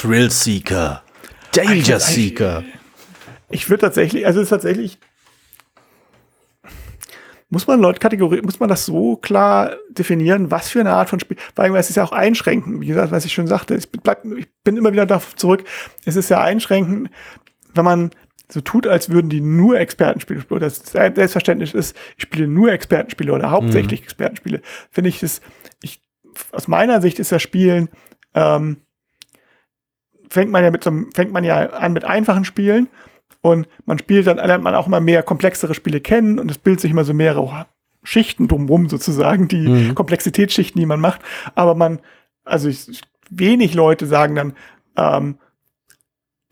Thrill 0.00 0.30
Seeker, 0.30 1.02
Danger 1.52 1.98
Seeker. 1.98 2.62
Ich, 3.50 3.62
ich 3.62 3.70
würde 3.70 3.80
tatsächlich, 3.80 4.24
also 4.24 4.38
es 4.38 4.44
ist 4.44 4.50
tatsächlich, 4.50 4.98
muss 7.50 7.66
man 7.66 7.80
Leute 7.80 8.00
Kategorie, 8.00 8.40
muss 8.42 8.60
man 8.60 8.68
das 8.68 8.86
so 8.86 9.16
klar 9.16 9.76
definieren, 9.90 10.50
was 10.50 10.70
für 10.70 10.80
eine 10.80 10.92
Art 10.92 11.08
von 11.08 11.20
Spiel, 11.20 11.36
weil 11.54 11.74
es 11.76 11.90
ist 11.90 11.96
ja 11.96 12.04
auch 12.04 12.12
einschränken, 12.12 12.80
wie 12.80 12.86
gesagt, 12.86 13.12
was 13.12 13.24
ich 13.24 13.32
schon 13.32 13.46
sagte, 13.46 13.74
ich, 13.74 13.90
bleib, 13.90 14.24
ich 14.24 14.48
bin 14.64 14.76
immer 14.76 14.92
wieder 14.92 15.06
darauf 15.06 15.36
zurück, 15.36 15.64
es 16.04 16.16
ist 16.16 16.30
ja 16.30 16.40
einschränken, 16.40 17.08
wenn 17.74 17.84
man 17.84 18.10
so 18.50 18.60
tut, 18.60 18.86
als 18.86 19.10
würden 19.10 19.30
die 19.30 19.40
nur 19.40 19.78
Expertenspiele 19.78 20.40
spielen. 20.40 20.60
Das 20.60 20.76
Selbstverständnis 20.76 21.72
ist, 21.74 21.96
ich 22.16 22.24
spiele 22.24 22.46
nur 22.46 22.70
Expertenspiele 22.72 23.32
oder 23.32 23.50
hauptsächlich 23.50 24.00
mhm. 24.00 24.04
Expertenspiele. 24.04 24.60
Finde 24.90 25.08
ich 25.08 25.20
das, 25.20 25.40
ich, 25.82 26.02
aus 26.52 26.68
meiner 26.68 27.00
Sicht 27.00 27.18
ist 27.18 27.32
das 27.32 27.42
Spielen, 27.42 27.88
ähm, 28.34 28.78
fängt 30.28 30.50
man 30.50 30.62
ja 30.64 30.70
mit 30.70 30.84
so 30.84 30.90
einem, 30.90 31.10
fängt 31.12 31.32
man 31.32 31.44
ja 31.44 31.70
an 31.70 31.92
mit 31.92 32.04
einfachen 32.04 32.44
Spielen 32.44 32.88
und 33.44 33.68
man 33.84 33.98
spielt 33.98 34.26
dann, 34.26 34.38
lernt 34.38 34.64
man 34.64 34.74
auch 34.74 34.86
immer 34.86 35.00
mehr 35.00 35.22
komplexere 35.22 35.74
Spiele 35.74 36.00
kennen 36.00 36.38
und 36.38 36.50
es 36.50 36.56
bildet 36.56 36.80
sich 36.80 36.90
immer 36.90 37.04
so 37.04 37.12
mehrere 37.12 37.66
Schichten 38.02 38.48
drumrum 38.48 38.88
sozusagen, 38.88 39.48
die 39.48 39.68
mhm. 39.68 39.94
Komplexitätsschichten, 39.94 40.80
die 40.80 40.86
man 40.86 40.98
macht. 40.98 41.20
Aber 41.54 41.74
man, 41.74 41.98
also 42.44 42.70
ich, 42.70 43.02
wenig 43.28 43.74
Leute 43.74 44.06
sagen 44.06 44.34
dann, 44.34 44.52
ähm, 44.96 45.38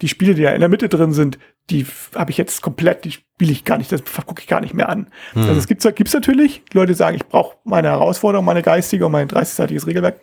die 0.02 0.08
Spiele, 0.08 0.34
die 0.34 0.42
ja 0.42 0.50
in 0.50 0.60
der 0.60 0.68
Mitte 0.68 0.90
drin 0.90 1.14
sind, 1.14 1.38
die 1.70 1.86
habe 2.14 2.30
ich 2.30 2.36
jetzt 2.36 2.60
komplett, 2.60 3.06
die 3.06 3.12
spiele 3.12 3.52
ich 3.52 3.64
gar 3.64 3.78
nicht, 3.78 3.90
das 3.90 4.02
gucke 4.26 4.42
ich 4.42 4.46
gar 4.46 4.60
nicht 4.60 4.74
mehr 4.74 4.90
an. 4.90 5.06
Hm. 5.32 5.44
Also 5.44 5.54
es 5.54 5.66
gibt 5.66 5.86
es 5.86 6.12
natürlich, 6.12 6.62
die 6.74 6.76
Leute 6.76 6.92
sagen, 6.92 7.16
ich 7.16 7.24
brauche 7.24 7.56
meine 7.64 7.88
Herausforderung, 7.88 8.44
meine 8.44 8.60
geistige 8.60 9.06
und 9.06 9.12
mein 9.12 9.28
30-seitiges 9.28 9.86
Regelwerk 9.86 10.20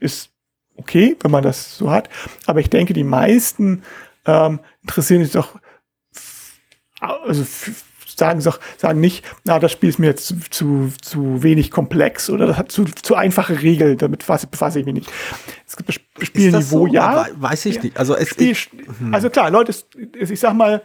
ist 0.00 0.32
okay, 0.74 1.16
wenn 1.20 1.30
man 1.30 1.44
das 1.44 1.78
so 1.78 1.92
hat. 1.92 2.08
Aber 2.46 2.58
ich 2.58 2.70
denke, 2.70 2.92
die 2.92 3.04
meisten 3.04 3.84
ähm, 4.26 4.58
interessieren 4.82 5.22
sich 5.22 5.32
doch 5.32 5.60
also 7.00 7.44
sagen, 8.18 8.40
sagen 8.40 9.00
nicht, 9.00 9.24
na, 9.44 9.58
das 9.58 9.72
Spiel 9.72 9.88
ist 9.88 9.98
mir 9.98 10.08
jetzt 10.08 10.26
zu, 10.26 10.36
zu, 10.50 10.92
zu 11.00 11.42
wenig 11.42 11.70
komplex 11.70 12.28
oder 12.30 12.46
das 12.46 12.56
hat 12.56 12.72
zu, 12.72 12.84
zu 12.84 13.14
einfache 13.14 13.62
Regeln, 13.62 13.96
damit 13.98 14.26
befasse 14.26 14.80
ich 14.80 14.86
mich 14.86 14.94
nicht. 14.94 15.12
Es 15.66 15.76
gibt 15.76 15.88
das 15.88 16.26
Spielniveau, 16.26 16.86
so? 16.86 16.92
ja. 16.92 17.26
Weiß 17.36 17.66
ich 17.66 17.82
nicht. 17.82 17.96
Also, 17.96 18.16
es 18.16 18.30
Spiel, 18.30 18.54
hm. 18.54 19.14
also 19.14 19.30
klar, 19.30 19.50
Leute, 19.50 19.74
ich 20.12 20.40
sag 20.40 20.54
mal, 20.54 20.82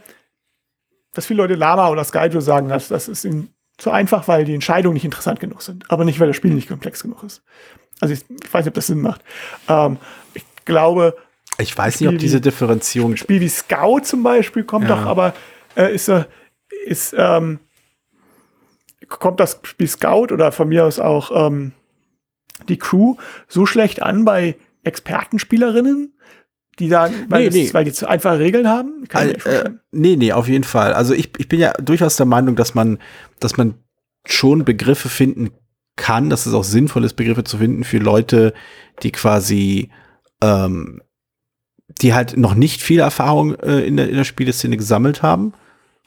dass 1.13 1.25
viele 1.25 1.37
Leute 1.37 1.55
Lama 1.55 1.89
oder 1.89 2.03
Skyjo 2.03 2.39
sagen, 2.41 2.69
dass 2.69 2.87
das 2.87 3.07
ist 3.07 3.25
ihnen 3.25 3.53
zu 3.77 3.91
einfach, 3.91 4.27
weil 4.27 4.45
die 4.45 4.53
Entscheidungen 4.53 4.93
nicht 4.93 5.05
interessant 5.05 5.39
genug 5.39 5.61
sind, 5.61 5.89
aber 5.89 6.05
nicht, 6.05 6.19
weil 6.19 6.27
das 6.27 6.35
Spiel 6.35 6.53
nicht 6.53 6.67
komplex 6.67 7.01
genug 7.01 7.23
ist. 7.23 7.43
Also 7.99 8.13
ich, 8.13 8.21
ich 8.43 8.53
weiß 8.53 8.65
nicht, 8.65 8.71
ob 8.71 8.75
das 8.75 8.87
Sinn 8.87 9.01
macht. 9.01 9.21
Ähm, 9.67 9.97
ich 10.33 10.43
glaube. 10.65 11.15
Ich 11.59 11.77
weiß 11.77 12.01
nicht, 12.01 12.09
ob 12.09 12.17
diese 12.17 12.41
Differenzierung. 12.41 13.11
Ein 13.11 13.17
Spiel 13.17 13.39
wie 13.39 13.49
Scout 13.49 14.01
zum 14.01 14.23
Beispiel 14.23 14.63
kommt 14.63 14.89
ja. 14.89 14.95
doch, 14.95 15.05
aber 15.05 15.33
äh, 15.75 15.93
ist, 15.93 16.07
äh, 16.07 16.25
ist 16.85 17.15
ähm, 17.17 17.59
kommt 19.07 19.39
das 19.39 19.59
Spiel 19.63 19.87
Scout 19.87 20.31
oder 20.31 20.51
von 20.51 20.69
mir 20.69 20.85
aus 20.85 20.99
auch 20.99 21.47
ähm, 21.47 21.73
die 22.67 22.77
Crew 22.77 23.15
so 23.47 23.65
schlecht 23.65 24.01
an 24.01 24.25
bei 24.25 24.55
Expertenspielerinnen, 24.83 26.17
die 26.79 26.89
sagen, 26.89 27.13
weil, 27.29 27.49
nee, 27.49 27.63
nee. 27.63 27.73
weil 27.73 27.85
die 27.85 27.93
zu 27.93 28.07
einfache 28.07 28.39
Regeln 28.39 28.67
haben? 28.67 29.05
Kann 29.07 29.29
äh, 29.29 29.33
äh, 29.33 29.69
nee, 29.91 30.15
nee, 30.15 30.31
auf 30.33 30.47
jeden 30.47 30.63
Fall. 30.63 30.93
Also 30.93 31.13
ich, 31.13 31.31
ich 31.37 31.47
bin 31.47 31.59
ja 31.59 31.73
durchaus 31.73 32.15
der 32.15 32.25
Meinung, 32.25 32.55
dass 32.55 32.73
man, 32.73 32.99
dass 33.39 33.57
man 33.57 33.75
schon 34.25 34.65
Begriffe 34.65 35.09
finden 35.09 35.51
kann, 35.95 36.29
dass 36.29 36.45
es 36.45 36.53
auch 36.53 36.63
sinnvoll 36.63 37.03
ist, 37.03 37.13
Begriffe 37.13 37.43
zu 37.43 37.57
finden 37.57 37.83
für 37.83 37.99
Leute, 37.99 38.53
die 39.03 39.11
quasi 39.11 39.91
ähm, 40.41 41.01
die 42.01 42.13
halt 42.13 42.37
noch 42.37 42.55
nicht 42.55 42.81
viel 42.81 42.99
Erfahrung 42.99 43.55
äh, 43.55 43.81
in, 43.81 43.97
der, 43.97 44.09
in 44.09 44.15
der 44.15 44.23
Spieleszene 44.23 44.77
gesammelt 44.77 45.21
haben. 45.21 45.53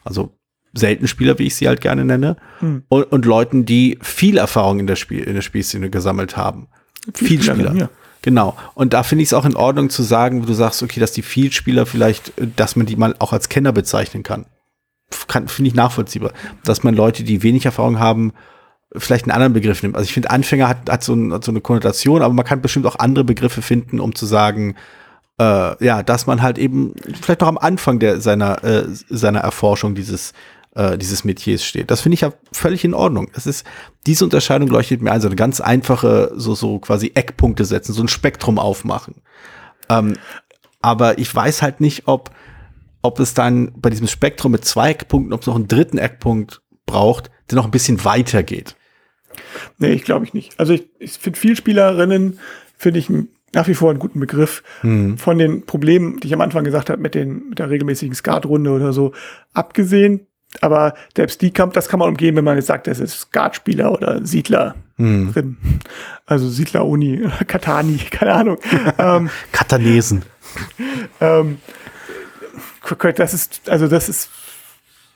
Also 0.06 0.36
selten 0.74 1.08
Spieler, 1.08 1.38
wie 1.38 1.46
ich 1.46 1.56
sie 1.56 1.68
halt 1.68 1.80
gerne 1.80 2.04
nenne. 2.04 2.36
Hm. 2.60 2.82
Und, 2.88 3.04
und 3.04 3.24
Leuten, 3.24 3.64
die 3.64 3.98
viel 4.02 4.38
Erfahrung 4.38 4.80
in 4.80 4.86
der, 4.86 4.96
Spiel, 4.96 5.22
in 5.22 5.34
der 5.34 5.42
Spielszene 5.42 5.90
gesammelt 5.90 6.36
haben. 6.36 6.68
Viel 7.14 7.42
Spieler. 7.42 7.74
Ja. 7.74 7.88
Genau. 8.22 8.56
Und 8.74 8.92
da 8.92 9.02
finde 9.02 9.22
ich 9.22 9.28
es 9.28 9.34
auch 9.34 9.44
in 9.44 9.54
Ordnung 9.54 9.88
zu 9.88 10.02
sagen, 10.02 10.42
wo 10.42 10.46
du 10.46 10.52
sagst, 10.52 10.82
okay, 10.82 10.98
dass 10.98 11.12
die 11.12 11.22
Vielspieler 11.22 11.86
vielleicht, 11.86 12.36
äh, 12.38 12.48
dass 12.56 12.76
man 12.76 12.86
die 12.86 12.96
mal 12.96 13.14
auch 13.18 13.32
als 13.32 13.48
Kenner 13.48 13.72
bezeichnen 13.72 14.22
kann. 14.22 14.46
kann 15.28 15.48
finde 15.48 15.68
ich 15.68 15.74
nachvollziehbar. 15.74 16.32
Dass 16.64 16.82
man 16.82 16.94
Leute, 16.94 17.22
die 17.22 17.42
wenig 17.42 17.66
Erfahrung 17.66 17.98
haben, 17.98 18.32
vielleicht 18.96 19.24
einen 19.24 19.32
anderen 19.32 19.52
Begriff 19.52 19.82
nimmt. 19.82 19.96
Also 19.96 20.06
ich 20.06 20.12
finde, 20.12 20.30
Anfänger 20.30 20.68
hat, 20.68 20.90
hat, 20.90 21.04
so 21.04 21.14
ein, 21.14 21.32
hat 21.32 21.44
so 21.44 21.52
eine 21.52 21.60
Konnotation, 21.60 22.22
aber 22.22 22.34
man 22.34 22.44
kann 22.44 22.62
bestimmt 22.62 22.86
auch 22.86 22.98
andere 22.98 23.24
Begriffe 23.24 23.62
finden, 23.62 24.00
um 24.00 24.14
zu 24.14 24.26
sagen, 24.26 24.76
äh, 25.38 25.84
ja, 25.84 26.02
dass 26.02 26.26
man 26.26 26.42
halt 26.42 26.58
eben 26.58 26.94
vielleicht 27.20 27.40
noch 27.40 27.48
am 27.48 27.58
Anfang 27.58 27.98
der, 27.98 28.20
seiner, 28.20 28.62
äh, 28.64 28.84
seiner 28.88 29.40
Erforschung 29.40 29.94
dieses, 29.94 30.32
äh, 30.74 30.96
dieses 30.96 31.24
Metiers 31.24 31.64
steht. 31.64 31.90
Das 31.90 32.00
finde 32.00 32.14
ich 32.14 32.22
ja 32.22 32.32
völlig 32.52 32.84
in 32.84 32.94
Ordnung. 32.94 33.30
Es 33.34 33.46
ist, 33.46 33.66
diese 34.06 34.24
Unterscheidung 34.24 34.68
leuchtet 34.68 35.02
mir 35.02 35.12
ein, 35.12 35.20
so 35.20 35.28
eine 35.28 35.36
ganz 35.36 35.60
einfache, 35.60 36.32
so, 36.36 36.54
so 36.54 36.78
quasi 36.78 37.12
Eckpunkte 37.14 37.64
setzen, 37.64 37.92
so 37.92 38.02
ein 38.02 38.08
Spektrum 38.08 38.58
aufmachen. 38.58 39.16
Ähm, 39.88 40.16
aber 40.80 41.18
ich 41.18 41.34
weiß 41.34 41.62
halt 41.62 41.80
nicht, 41.80 42.06
ob, 42.06 42.30
ob 43.02 43.20
es 43.20 43.34
dann 43.34 43.72
bei 43.76 43.90
diesem 43.90 44.06
Spektrum 44.06 44.52
mit 44.52 44.64
zwei 44.64 44.90
Eckpunkten, 44.90 45.32
ob 45.32 45.40
es 45.40 45.46
noch 45.46 45.56
einen 45.56 45.68
dritten 45.68 45.98
Eckpunkt 45.98 46.62
braucht, 46.86 47.30
der 47.50 47.56
noch 47.56 47.64
ein 47.64 47.70
bisschen 47.70 48.04
weiter 48.04 48.42
geht. 48.42 48.76
Nee, 49.78 49.92
ich 49.92 50.04
glaube 50.04 50.24
ich 50.24 50.32
nicht. 50.32 50.58
Also 50.58 50.72
ich, 50.72 50.88
ich 50.98 51.12
finde 51.12 51.38
Vielspielerinnen, 51.38 52.38
finde 52.76 53.00
ich 53.00 53.10
nach 53.56 53.68
wie 53.68 53.74
vor 53.74 53.88
einen 53.88 53.98
guten 53.98 54.20
Begriff. 54.20 54.62
Mhm. 54.82 55.16
Von 55.16 55.38
den 55.38 55.64
Problemen, 55.64 56.20
die 56.20 56.28
ich 56.28 56.34
am 56.34 56.42
Anfang 56.42 56.62
gesagt 56.62 56.90
habe, 56.90 57.00
mit, 57.00 57.14
den, 57.14 57.48
mit 57.48 57.58
der 57.58 57.70
regelmäßigen 57.70 58.14
Skatrunde 58.14 58.70
oder 58.70 58.92
so, 58.92 59.12
abgesehen, 59.54 60.26
aber 60.60 60.94
selbst 61.16 61.40
die 61.40 61.50
kann, 61.50 61.72
das 61.72 61.88
kann 61.88 61.98
man 61.98 62.10
umgehen, 62.10 62.36
wenn 62.36 62.44
man 62.44 62.56
jetzt 62.56 62.66
sagt, 62.66 62.86
das 62.86 63.00
ist 63.00 63.18
Skatspieler 63.18 63.92
oder 63.92 64.24
Siedler 64.24 64.74
hm. 64.96 65.32
drin. 65.32 65.56
Also 66.26 66.48
Siedler-Uni, 66.50 67.28
Katani, 67.46 67.96
keine 68.10 68.34
Ahnung. 68.34 68.58
ähm, 68.98 69.30
Katanesen. 69.52 70.22
ähm, 71.20 71.56
das 73.16 73.32
ist, 73.34 73.68
also 73.70 73.88
das 73.88 74.10
ist, 74.10 74.30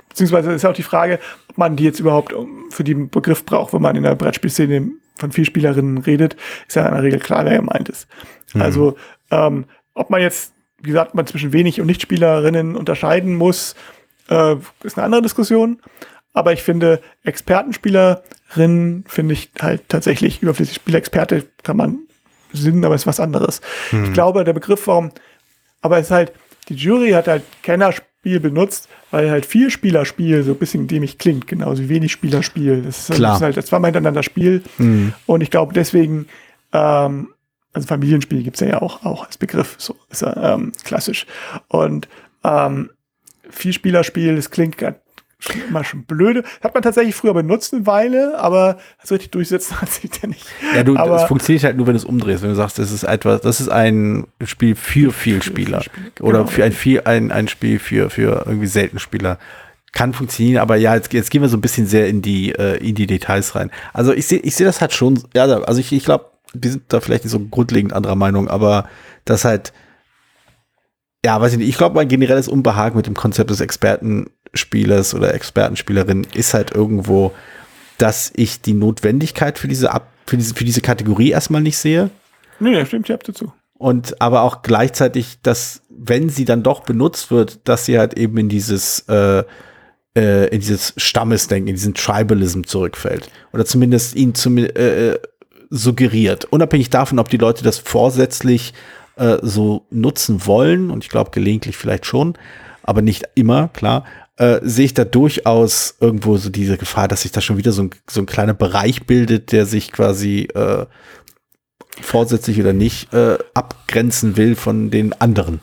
beziehungsweise 0.09 0.53
ist 0.53 0.65
auch 0.65 0.73
die 0.73 0.83
Frage, 0.83 1.21
ob 1.49 1.59
man 1.59 1.77
die 1.77 1.85
jetzt 1.85 2.01
überhaupt 2.01 2.35
für 2.71 2.85
den 2.85 3.11
Begriff 3.11 3.45
braucht, 3.45 3.75
wenn 3.75 3.83
man 3.83 3.97
in 3.97 4.03
der 4.03 4.15
Brettspielszene 4.15 4.93
von 5.21 5.33
Vielspielerinnen 5.33 5.99
redet, 5.99 6.37
ist 6.67 6.77
ja 6.77 6.87
in 6.87 6.95
der 6.95 7.03
Regel 7.03 7.21
klar, 7.21 7.45
wer 7.45 7.59
gemeint 7.59 7.89
ist. 7.89 8.09
Hm. 8.53 8.63
Also, 8.63 8.97
ähm, 9.31 9.67
ob 9.95 10.11
man 10.11 10.21
jetzt, 10.21 10.53
wie 10.81 10.89
gesagt, 10.89 11.15
man 11.15 11.27
zwischen 11.27 11.53
wenig 11.53 11.81
und 11.81 11.87
Nichtspielerinnen 11.87 12.77
unterscheiden 12.77 13.35
muss, 13.35 13.75
äh, 14.29 14.57
ist 14.83 14.97
eine 14.97 15.05
andere 15.05 15.23
Diskussion. 15.23 15.81
Aber 16.33 16.53
ich 16.53 16.63
finde, 16.63 17.01
Expertenspielerinnen 17.25 19.05
finde 19.07 19.35
ich 19.35 19.51
halt 19.61 19.89
tatsächlich 19.89 20.43
überflüssig. 20.43 20.77
Spielexperte 20.77 21.47
kann 21.63 21.77
man 21.77 21.99
Sinn, 22.53 22.85
aber 22.85 22.95
ist 22.95 23.07
was 23.07 23.21
anderes. 23.21 23.61
Hm. 23.91 24.05
Ich 24.05 24.13
glaube, 24.13 24.45
der 24.45 24.53
Begriff, 24.53 24.87
warum, 24.87 25.13
aber 25.83 25.99
es 25.99 26.07
ist 26.07 26.13
halt, 26.13 26.33
die 26.69 26.75
Jury 26.75 27.11
hat 27.11 27.29
halt 27.29 27.43
Kennerspiel 28.23 28.41
benutzt, 28.41 28.89
weil 29.11 29.31
halt 29.31 29.47
viel 29.47 29.71
Spielerspiel 29.71 30.43
so 30.43 30.53
ein 30.53 30.59
bisschen 30.59 30.87
dämlich 30.87 31.19
klingt, 31.19 31.47
genauso 31.47 31.83
wie 31.85 31.89
wenig 31.89 32.13
Spielerspiel. 32.13 32.83
Das 32.83 33.09
ist, 33.09 33.17
Klar. 33.17 33.41
Halt 33.41 33.57
das 33.57 33.67
zweimal 33.67 33.89
hintereinander 33.89 34.23
Spiel. 34.23 34.63
Hm. 34.77 35.13
Und 35.27 35.41
ich 35.43 35.51
glaube, 35.51 35.73
deswegen, 35.73 36.27
ähm, 36.73 37.29
also 37.73 37.87
Familienspiel 37.87 38.43
gibt's 38.43 38.61
ja 38.61 38.83
auch, 38.83 39.05
auch 39.05 39.25
als 39.25 39.39
Begriff, 39.39 39.77
so 39.79 39.97
ist 40.11 40.23
er 40.23 40.37
ähm, 40.55 40.73
klassisch. 40.85 41.27
Und 41.69 42.09
ähm, 42.45 42.91
Vielspielerspiel, 43.49 44.37
das 44.37 44.51
klingt 44.51 44.77
immer 45.69 45.85
schon 45.85 46.05
blöde. 46.05 46.45
Hat 46.63 46.75
man 46.75 46.83
tatsächlich 46.83 47.15
früher 47.15 47.35
benutzt 47.35 47.73
eine 47.73 47.87
Weile, 47.87 48.39
aber 48.39 48.79
so 49.03 49.15
richtig 49.15 49.31
durchsetzen 49.33 49.81
hat 49.81 49.91
sich 49.91 50.11
der 50.11 50.29
nicht. 50.29 50.47
Ja, 50.75 50.83
du, 50.83 50.97
aber 50.97 51.17
es 51.17 51.25
funktioniert 51.25 51.65
halt 51.65 51.77
nur, 51.77 51.87
wenn 51.87 51.95
du 51.95 51.99
es 51.99 52.05
umdrehst, 52.05 52.43
wenn 52.43 52.51
du 52.51 52.57
sagst, 52.57 52.79
das 52.79 52.93
ist 52.93 53.05
etwas, 53.05 53.41
das 53.41 53.61
ist 53.61 53.69
ein 53.69 54.27
Spiel 54.45 54.75
für 54.75 55.13
Vielspieler. 55.13 55.83
Genau. 56.15 56.29
Oder 56.29 56.47
für 56.47 56.65
ein, 56.65 56.73
viel, 56.73 57.03
ein, 57.05 57.33
ein 57.33 57.49
Spiel 57.49 57.79
für, 57.79 58.11
für 58.11 58.45
irgendwie 58.47 58.67
Seltenspieler. 58.67 59.39
Kann 59.93 60.13
funktionieren, 60.13 60.59
aber 60.59 60.77
ja, 60.77 60.95
jetzt, 60.95 61.13
jetzt 61.13 61.31
gehen 61.31 61.43
wir 61.43 61.49
so 61.49 61.57
ein 61.57 61.61
bisschen 61.61 61.87
sehr 61.87 62.07
in 62.07 62.23
die, 62.23 62.53
äh, 62.53 62.77
in 62.77 62.95
die 62.95 63.09
Details 63.09 63.57
rein. 63.57 63.73
Also 63.93 64.13
ich 64.13 64.27
sehe 64.27 64.39
ich 64.39 64.55
sehe 64.55 64.65
das 64.67 64.81
halt 64.81 64.93
schon, 64.93 65.21
ja, 65.35 65.45
also 65.45 65.81
ich, 65.81 65.93
ich 65.93 66.05
glaube, 66.05 66.27
wir 66.53 66.71
sind 66.71 66.85
da 66.89 67.01
vielleicht 67.01 67.25
nicht 67.25 67.33
so 67.33 67.41
grundlegend 67.41 67.93
anderer 67.93 68.15
Meinung, 68.15 68.49
aber 68.49 68.89
das 69.25 69.45
halt, 69.45 69.73
ja, 71.25 71.41
weiß 71.41 71.53
ich 71.53 71.59
nicht. 71.59 71.69
Ich 71.69 71.77
glaube, 71.77 71.95
mein 71.95 72.09
generelles 72.09 72.49
Unbehagen 72.49 72.97
mit 72.97 73.07
dem 73.07 73.15
Konzept 73.15 73.51
des 73.51 73.61
Expertenspielers 74.53 75.15
oder 75.15 75.35
Expertenspielerin 75.35 76.27
ist 76.35 76.55
halt 76.55 76.73
irgendwo, 76.75 77.33
dass 77.99 78.33
ich 78.35 78.61
die 78.61 78.75
Notwendigkeit 78.75 79.59
für 79.59 79.69
diese, 79.69 79.93
Ab 79.93 80.09
für 80.27 80.37
diese, 80.37 80.55
für 80.55 80.65
diese 80.65 80.81
Kategorie 80.81 81.31
erstmal 81.31 81.61
nicht 81.61 81.79
sehe. 81.79 82.11
Nee, 82.59 82.75
das 82.75 82.89
stimmt, 82.89 83.09
ich 83.09 83.13
hab 83.13 83.25
dazu. 83.25 83.53
Und 83.79 84.21
aber 84.21 84.43
auch 84.43 84.63
gleichzeitig, 84.63 85.39
dass, 85.43 85.83
wenn 85.89 86.29
sie 86.29 86.45
dann 86.45 86.63
doch 86.63 86.81
benutzt 86.81 87.31
wird, 87.31 87.61
dass 87.65 87.87
sie 87.87 87.99
halt 87.99 88.15
eben 88.15 88.37
in 88.37 88.49
dieses, 88.49 89.01
äh, 89.09 89.45
äh, 90.17 90.49
in 90.49 90.61
dieses 90.61 90.93
Stammesdenken, 90.97 91.69
in 91.69 91.77
diesen 91.77 91.95
Tribalism 91.95 92.65
zurückfällt. 92.65 93.31
Oder 93.53 93.65
zumindest 93.65 94.15
ihn 94.17 94.35
zum, 94.35 94.59
äh, 94.59 94.67
äh, 94.67 95.19
suggeriert. 95.71 96.45
Unabhängig 96.47 96.91
davon, 96.91 97.19
ob 97.19 97.29
die 97.29 97.39
Leute 97.39 97.65
das 97.65 97.79
vorsätzlich 97.79 98.75
äh, 99.17 99.39
so 99.41 99.87
nutzen 99.91 100.47
wollen, 100.47 100.91
und 100.91 101.05
ich 101.05 101.11
glaube 101.11 101.31
gelegentlich 101.31 101.77
vielleicht 101.77 102.07
schon, 102.07 102.35
aber 102.83 103.03
nicht 103.03 103.25
immer, 103.35 103.69
klar, 103.69 104.05
äh, 104.41 104.61
sehe 104.63 104.87
ich 104.87 104.95
da 104.95 105.05
durchaus 105.05 105.97
irgendwo 106.01 106.39
so 106.39 106.49
diese 106.49 106.79
Gefahr, 106.79 107.09
dass 107.09 107.23
sich 107.23 107.31
da 107.31 107.43
schon 107.43 107.59
wieder 107.59 107.73
so 107.73 107.83
ein, 107.83 107.91
so 108.09 108.23
ein 108.23 108.27
kleiner 108.27 108.55
Bereich 108.55 109.05
bildet, 109.07 109.53
der 109.53 109.67
sich 109.67 109.93
quasi 109.93 110.49
äh, 110.55 110.87
vorsätzlich 112.01 112.59
oder 112.59 112.73
nicht 112.73 113.13
äh, 113.13 113.37
abgrenzen 113.53 114.39
will 114.39 114.57
von 114.57 114.91
den 114.91 115.13
anderen. 115.21 115.61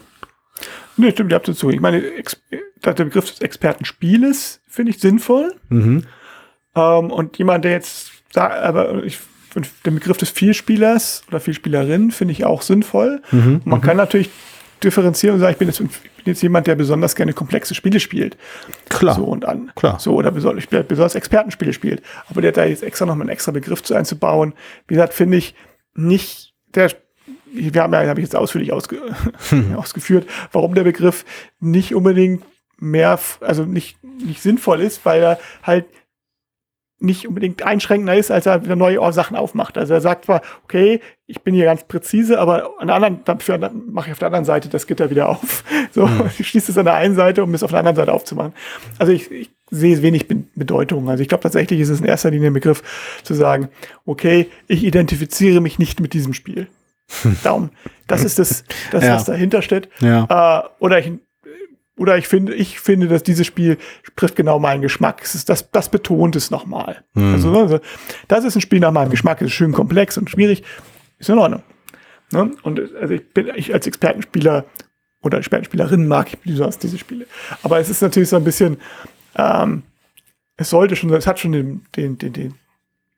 Nee, 0.95 1.11
stimmt, 1.11 1.32
ihr 1.32 1.36
habt 1.36 1.47
dazu. 1.47 1.71
Ich 1.71 1.80
meine, 1.80 2.03
der 2.86 2.93
Begriff 2.93 3.32
des 3.32 3.41
Expertenspieles 3.41 4.61
finde 4.67 4.91
ich 4.91 4.99
sinnvoll. 4.99 5.55
Mhm. 5.69 6.03
Ähm, 6.75 7.11
und 7.11 7.38
jemand, 7.39 7.65
der 7.65 7.71
jetzt 7.71 8.11
sagt, 8.32 8.53
aber 8.53 9.03
ich 9.03 9.17
und 9.55 9.67
den 9.88 9.95
Begriff 9.95 10.17
des 10.17 10.30
Vielspielers 10.30 11.23
oder 11.30 11.39
Vielspielerin 11.39 12.11
finde 12.11 12.34
ich 12.34 12.45
auch 12.45 12.61
sinnvoll. 12.61 13.23
Mhm, 13.32 13.61
man 13.65 13.80
mhm. 13.80 13.84
kann 13.84 13.97
natürlich 13.97 14.30
differenzieren 14.84 15.36
und 15.36 15.41
sagen, 15.41 15.53
ich 15.53 15.57
bin 15.57 15.67
jetzt, 15.67 15.82
jetzt 16.25 16.41
jemand, 16.41 16.67
der 16.67 16.75
besonders 16.75 17.15
gerne 17.15 17.34
komplexe 17.34 17.75
Spiele 17.75 17.99
spielt. 17.99 18.38
Klar. 18.89 19.15
So 19.15 19.23
und 19.25 19.45
an. 19.45 19.71
Klar. 19.75 19.99
So, 19.99 20.15
oder 20.15 20.32
besonders, 20.32 20.65
besonders 20.67 21.15
Expertenspiele 21.15 21.73
spielt. 21.73 22.01
Aber 22.30 22.41
der 22.41 22.51
da 22.51 22.65
jetzt 22.65 22.84
extra 22.84 23.05
nochmal 23.05 23.23
einen 23.23 23.32
extra 23.32 23.51
Begriff 23.51 23.84
zu 23.84 23.95
einzubauen, 23.95 24.53
wie 24.88 24.95
gesagt, 24.95 25.13
finde 25.13 25.38
ich 25.38 25.55
nicht, 25.95 26.53
der, 26.75 26.91
wir 27.51 27.82
haben 27.82 27.93
ja, 27.93 28.07
habe 28.07 28.19
ich 28.19 28.25
jetzt 28.25 28.36
ausführlich 28.36 28.71
ausge, 28.71 29.01
mhm. 29.51 29.75
ausgeführt, 29.78 30.28
warum 30.51 30.75
der 30.75 30.84
Begriff 30.84 31.25
nicht 31.59 31.95
unbedingt 31.95 32.43
mehr, 32.80 33.19
also 33.41 33.63
nicht, 33.65 33.97
nicht 34.03 34.41
sinnvoll 34.41 34.82
ist, 34.82 35.05
weil 35.05 35.21
er 35.21 35.39
halt 35.63 35.86
nicht 37.00 37.28
unbedingt 37.28 37.64
einschränkender 37.64 38.16
ist, 38.16 38.32
als 38.32 38.48
er 38.48 38.64
wieder 38.64 38.76
neue 38.76 39.14
Sachen 39.14 39.38
aufmacht. 39.38 39.78
Also 39.78 39.93
er 39.93 40.02
sagt 40.02 40.26
zwar, 40.26 40.41
okay, 40.64 41.00
ich 41.28 41.41
bin 41.41 41.54
hier 41.54 41.66
ganz 41.66 41.84
präzise, 41.84 42.39
aber 42.39 42.72
an 42.80 42.88
der 42.88 42.95
anderen, 42.95 43.24
dafür 43.24 43.58
mache 43.88 44.08
ich 44.08 44.14
auf 44.14 44.20
der 44.20 44.28
anderen 44.28 44.45
Seite 44.45 44.68
das 44.70 44.88
Gitter 44.88 45.10
wieder 45.10 45.30
auf. 45.30 45.64
So, 45.93 46.06
mhm. 46.06 46.30
ich 46.38 46.48
schließe 46.48 46.72
es 46.72 46.78
an 46.78 46.86
der 46.86 46.95
einen 46.95 47.16
Seite, 47.16 47.43
um 47.43 47.54
es 47.54 47.64
auf 47.64 47.72
der 47.72 47.80
anderen 47.80 47.95
Seite 47.95 48.14
aufzumachen. 48.14 48.54
Also 49.00 49.14
ich, 49.14 49.32
ich 49.32 49.50
sehe 49.72 50.02
wenig 50.02 50.28
Bedeutung. 50.28 51.10
Also 51.10 51.22
ich 51.22 51.30
glaube 51.30 51.41
tatsächlich 51.41 51.80
ist 51.80 51.89
es 51.89 52.02
in 52.02 52.06
erster 52.06 52.30
Linie 52.30 52.50
ein 52.50 52.54
Begriff 52.54 52.84
zu 53.24 53.34
sagen, 53.34 53.70
okay, 54.06 54.48
ich 54.68 54.84
identifiziere 54.84 55.62
mich 55.62 55.80
nicht 55.80 56.00
mit 56.00 56.14
diesem 56.14 56.34
Spiel. 56.34 56.68
Darum, 57.43 57.72
das 58.08 58.24
ist 58.24 58.38
das, 58.38 58.64
das 58.91 59.04
ja. 59.04 59.16
was 59.16 59.26
dahinter 59.26 59.62
steht. 59.62 59.89
Ja. 60.02 60.60
Äh, 60.60 60.70
oder 60.80 61.00
ich 61.00 61.12
oder 61.98 62.18
ich 62.18 62.28
finde, 62.28 62.54
ich 62.54 62.80
finde, 62.80 63.08
dass 63.08 63.24
dieses 63.24 63.48
Spiel 63.48 63.78
trifft 64.16 64.36
genau 64.36 64.60
meinen 64.60 64.82
Geschmack. 64.82 65.22
Es 65.24 65.36
ist 65.36 65.50
das, 65.50 65.72
das 65.72 65.89
betont 65.89 66.36
es 66.36 66.52
nochmal. 66.52 67.04
Mhm. 67.14 67.34
Also, 67.34 67.60
also, 67.60 67.80
das 68.28 68.45
ist 68.45 68.56
ein 68.56 68.62
Spiel 68.62 68.80
nach 68.80 68.91
meinem 68.91 69.10
Geschmack. 69.10 69.41
Es 69.41 69.48
ist 69.48 69.54
schön 69.54 69.72
komplex 69.72 70.18
und 70.18 70.30
schwierig. 70.30 70.64
Ist 71.18 71.30
in 71.30 71.39
Ordnung. 71.39 71.64
Ne? 72.32 72.52
Und 72.64 72.80
also 72.95 73.14
ich 73.14 73.28
bin, 73.34 73.52
ich 73.56 73.74
als 73.74 73.88
Expertenspieler 73.88 74.66
oder 75.22 75.39
Expertenspielerin 75.39 76.08
mag 76.08 76.34
ich 76.34 76.39
besonders 76.39 76.78
diese 76.78 76.98
Spiele. 76.98 77.26
Aber 77.64 77.80
es 77.80 77.89
ist 77.89 78.02
natürlich 78.02 78.30
so 78.30 78.36
ein 78.36 78.43
bisschen, 78.43 78.78
ähm, 79.36 79.84
es 80.56 80.70
sollte 80.70 80.95
schon, 80.95 81.12
es 81.14 81.26
hat 81.26 81.39
schon 81.39 81.52
den, 81.54 81.86
den, 81.95 82.18
den, 82.18 82.34
den, 82.34 82.54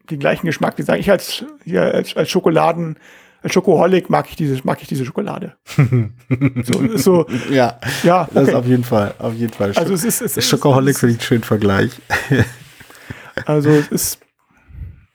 den 0.10 0.20
gleichen 0.20 0.46
Geschmack. 0.46 0.78
Wie 0.78 0.84
sage 0.84 1.00
ich 1.00 1.12
als, 1.12 1.44
hier 1.66 1.82
als, 1.82 2.16
als 2.16 2.30
Schokoladen, 2.30 2.98
als 3.42 3.54
Schokoholic 3.54 4.10
mag 4.10 4.28
ich 4.30 4.36
diese, 4.36 4.60
mag 4.64 4.82
ich 4.82 4.88
diese 4.88 5.06
Schokolade. 5.06 5.56
so, 6.64 6.98
so, 6.98 7.26
ja, 7.50 7.80
ja 8.04 8.24
okay. 8.24 8.32
das 8.34 8.48
ist 8.50 8.54
auf 8.54 8.66
jeden 8.66 8.84
Fall, 8.84 9.14
auf 9.18 9.34
jeden 9.34 9.54
Fall. 9.54 9.72
Also 9.76 9.94
es 9.94 10.04
ist, 10.04 10.22
es 10.22 10.38
ist 10.38 10.48
Schokoholic 10.48 10.98
finde 10.98 11.16
ich 11.16 11.20
einen 11.20 11.28
schönen 11.28 11.44
Vergleich. 11.44 11.92
also 13.46 13.70
es 13.70 13.88
ist, 13.88 14.20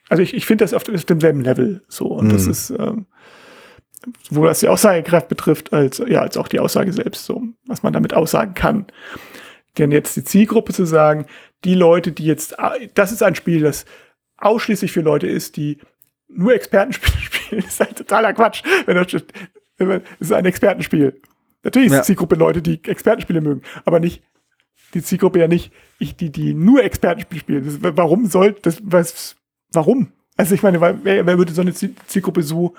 also 0.09 0.23
ich, 0.23 0.33
ich 0.33 0.45
finde 0.45 0.63
das 0.63 0.73
auf, 0.73 0.83
demselben 0.83 1.41
Level 1.41 1.83
so 1.87 2.07
und 2.07 2.27
mm. 2.27 2.29
das 2.29 2.45
mhm. 2.45 2.51
ist, 2.51 2.69
ähm, 2.71 3.05
wo 4.29 4.45
das 4.45 4.59
die 4.59 4.67
Aussagekraft 4.67 5.27
betrifft, 5.27 5.73
als, 5.73 6.01
ja, 6.07 6.21
als 6.21 6.37
auch 6.37 6.47
die 6.47 6.59
Aussage 6.59 6.93
selbst, 6.93 7.25
so, 7.25 7.43
was 7.65 7.83
man 7.83 7.93
damit 7.93 8.13
aussagen 8.13 8.53
kann. 8.53 8.87
Denn 9.77 9.91
jetzt 9.91 10.15
die 10.15 10.23
Zielgruppe 10.23 10.73
zu 10.73 10.85
sagen, 10.85 11.25
die 11.63 11.75
Leute, 11.75 12.11
die 12.11 12.25
jetzt, 12.25 12.55
das 12.93 13.11
ist 13.11 13.23
ein 13.23 13.35
Spiel, 13.35 13.61
das 13.61 13.85
ausschließlich 14.37 14.91
für 14.91 15.01
Leute 15.01 15.27
ist, 15.27 15.57
die 15.57 15.79
nur 16.35 16.53
Expertenspiele 16.53 17.17
spielen, 17.21 17.63
ist 17.63 17.79
halt 17.79 17.97
totaler 17.97 18.33
Quatsch. 18.33 18.63
Wenn 18.85 18.95
das, 18.95 19.23
wenn 19.77 19.87
man, 19.87 20.01
das 20.19 20.29
ist 20.29 20.33
ein 20.33 20.45
Expertenspiel. 20.45 21.21
Natürlich 21.63 21.87
ist 21.87 21.93
ja. 21.93 21.99
die 22.01 22.05
Zielgruppe 22.05 22.35
Leute, 22.35 22.61
die 22.61 22.79
Expertenspiele 22.83 23.41
mögen, 23.41 23.61
aber 23.85 23.99
nicht 23.99 24.21
die 24.93 25.03
Zielgruppe 25.03 25.39
ja 25.39 25.47
nicht, 25.47 25.71
ich, 25.99 26.15
die, 26.15 26.31
die 26.31 26.53
nur 26.53 26.83
Expertenspiele 26.83 27.39
spielen. 27.39 27.65
Das, 27.65 27.97
warum 27.97 28.27
soll 28.27 28.55
das, 28.61 28.81
was, 28.83 29.35
warum? 29.73 30.11
Also 30.37 30.55
ich 30.55 30.63
meine, 30.63 30.79
wer, 30.81 31.03
wer 31.03 31.37
würde 31.37 31.53
so 31.53 31.61
eine 31.61 31.73
Zielgruppe 31.73 32.43
so 32.43 32.75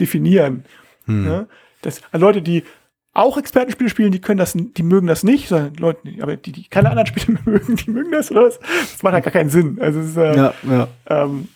definieren? 0.00 0.64
Hm. 1.06 1.26
Ja? 1.26 1.46
Das, 1.82 2.00
also 2.10 2.26
Leute, 2.26 2.42
die 2.42 2.64
auch 3.12 3.36
Expertenspiele 3.36 3.90
spielen, 3.90 4.12
die 4.12 4.20
können 4.20 4.38
das, 4.38 4.54
die 4.54 4.82
mögen 4.82 5.06
das 5.06 5.22
nicht, 5.22 5.48
sondern 5.48 5.74
Leute, 5.74 6.00
aber 6.22 6.36
die, 6.36 6.52
die 6.52 6.68
keine 6.68 6.90
anderen 6.90 7.06
Spiele 7.06 7.38
mögen, 7.44 7.76
die 7.76 7.90
mögen 7.90 8.12
das 8.12 8.30
oder 8.30 8.44
was? 8.44 8.58
Das 8.58 9.02
macht 9.02 9.14
halt 9.14 9.24
gar 9.24 9.32
keinen 9.32 9.50
Sinn. 9.50 9.78
Also 9.80 10.00
es 10.00 10.08
ist, 10.08 10.16
äh, 10.16 10.36
ja, 10.36 10.54
ja. 10.62 10.88
Ähm, 11.06 11.48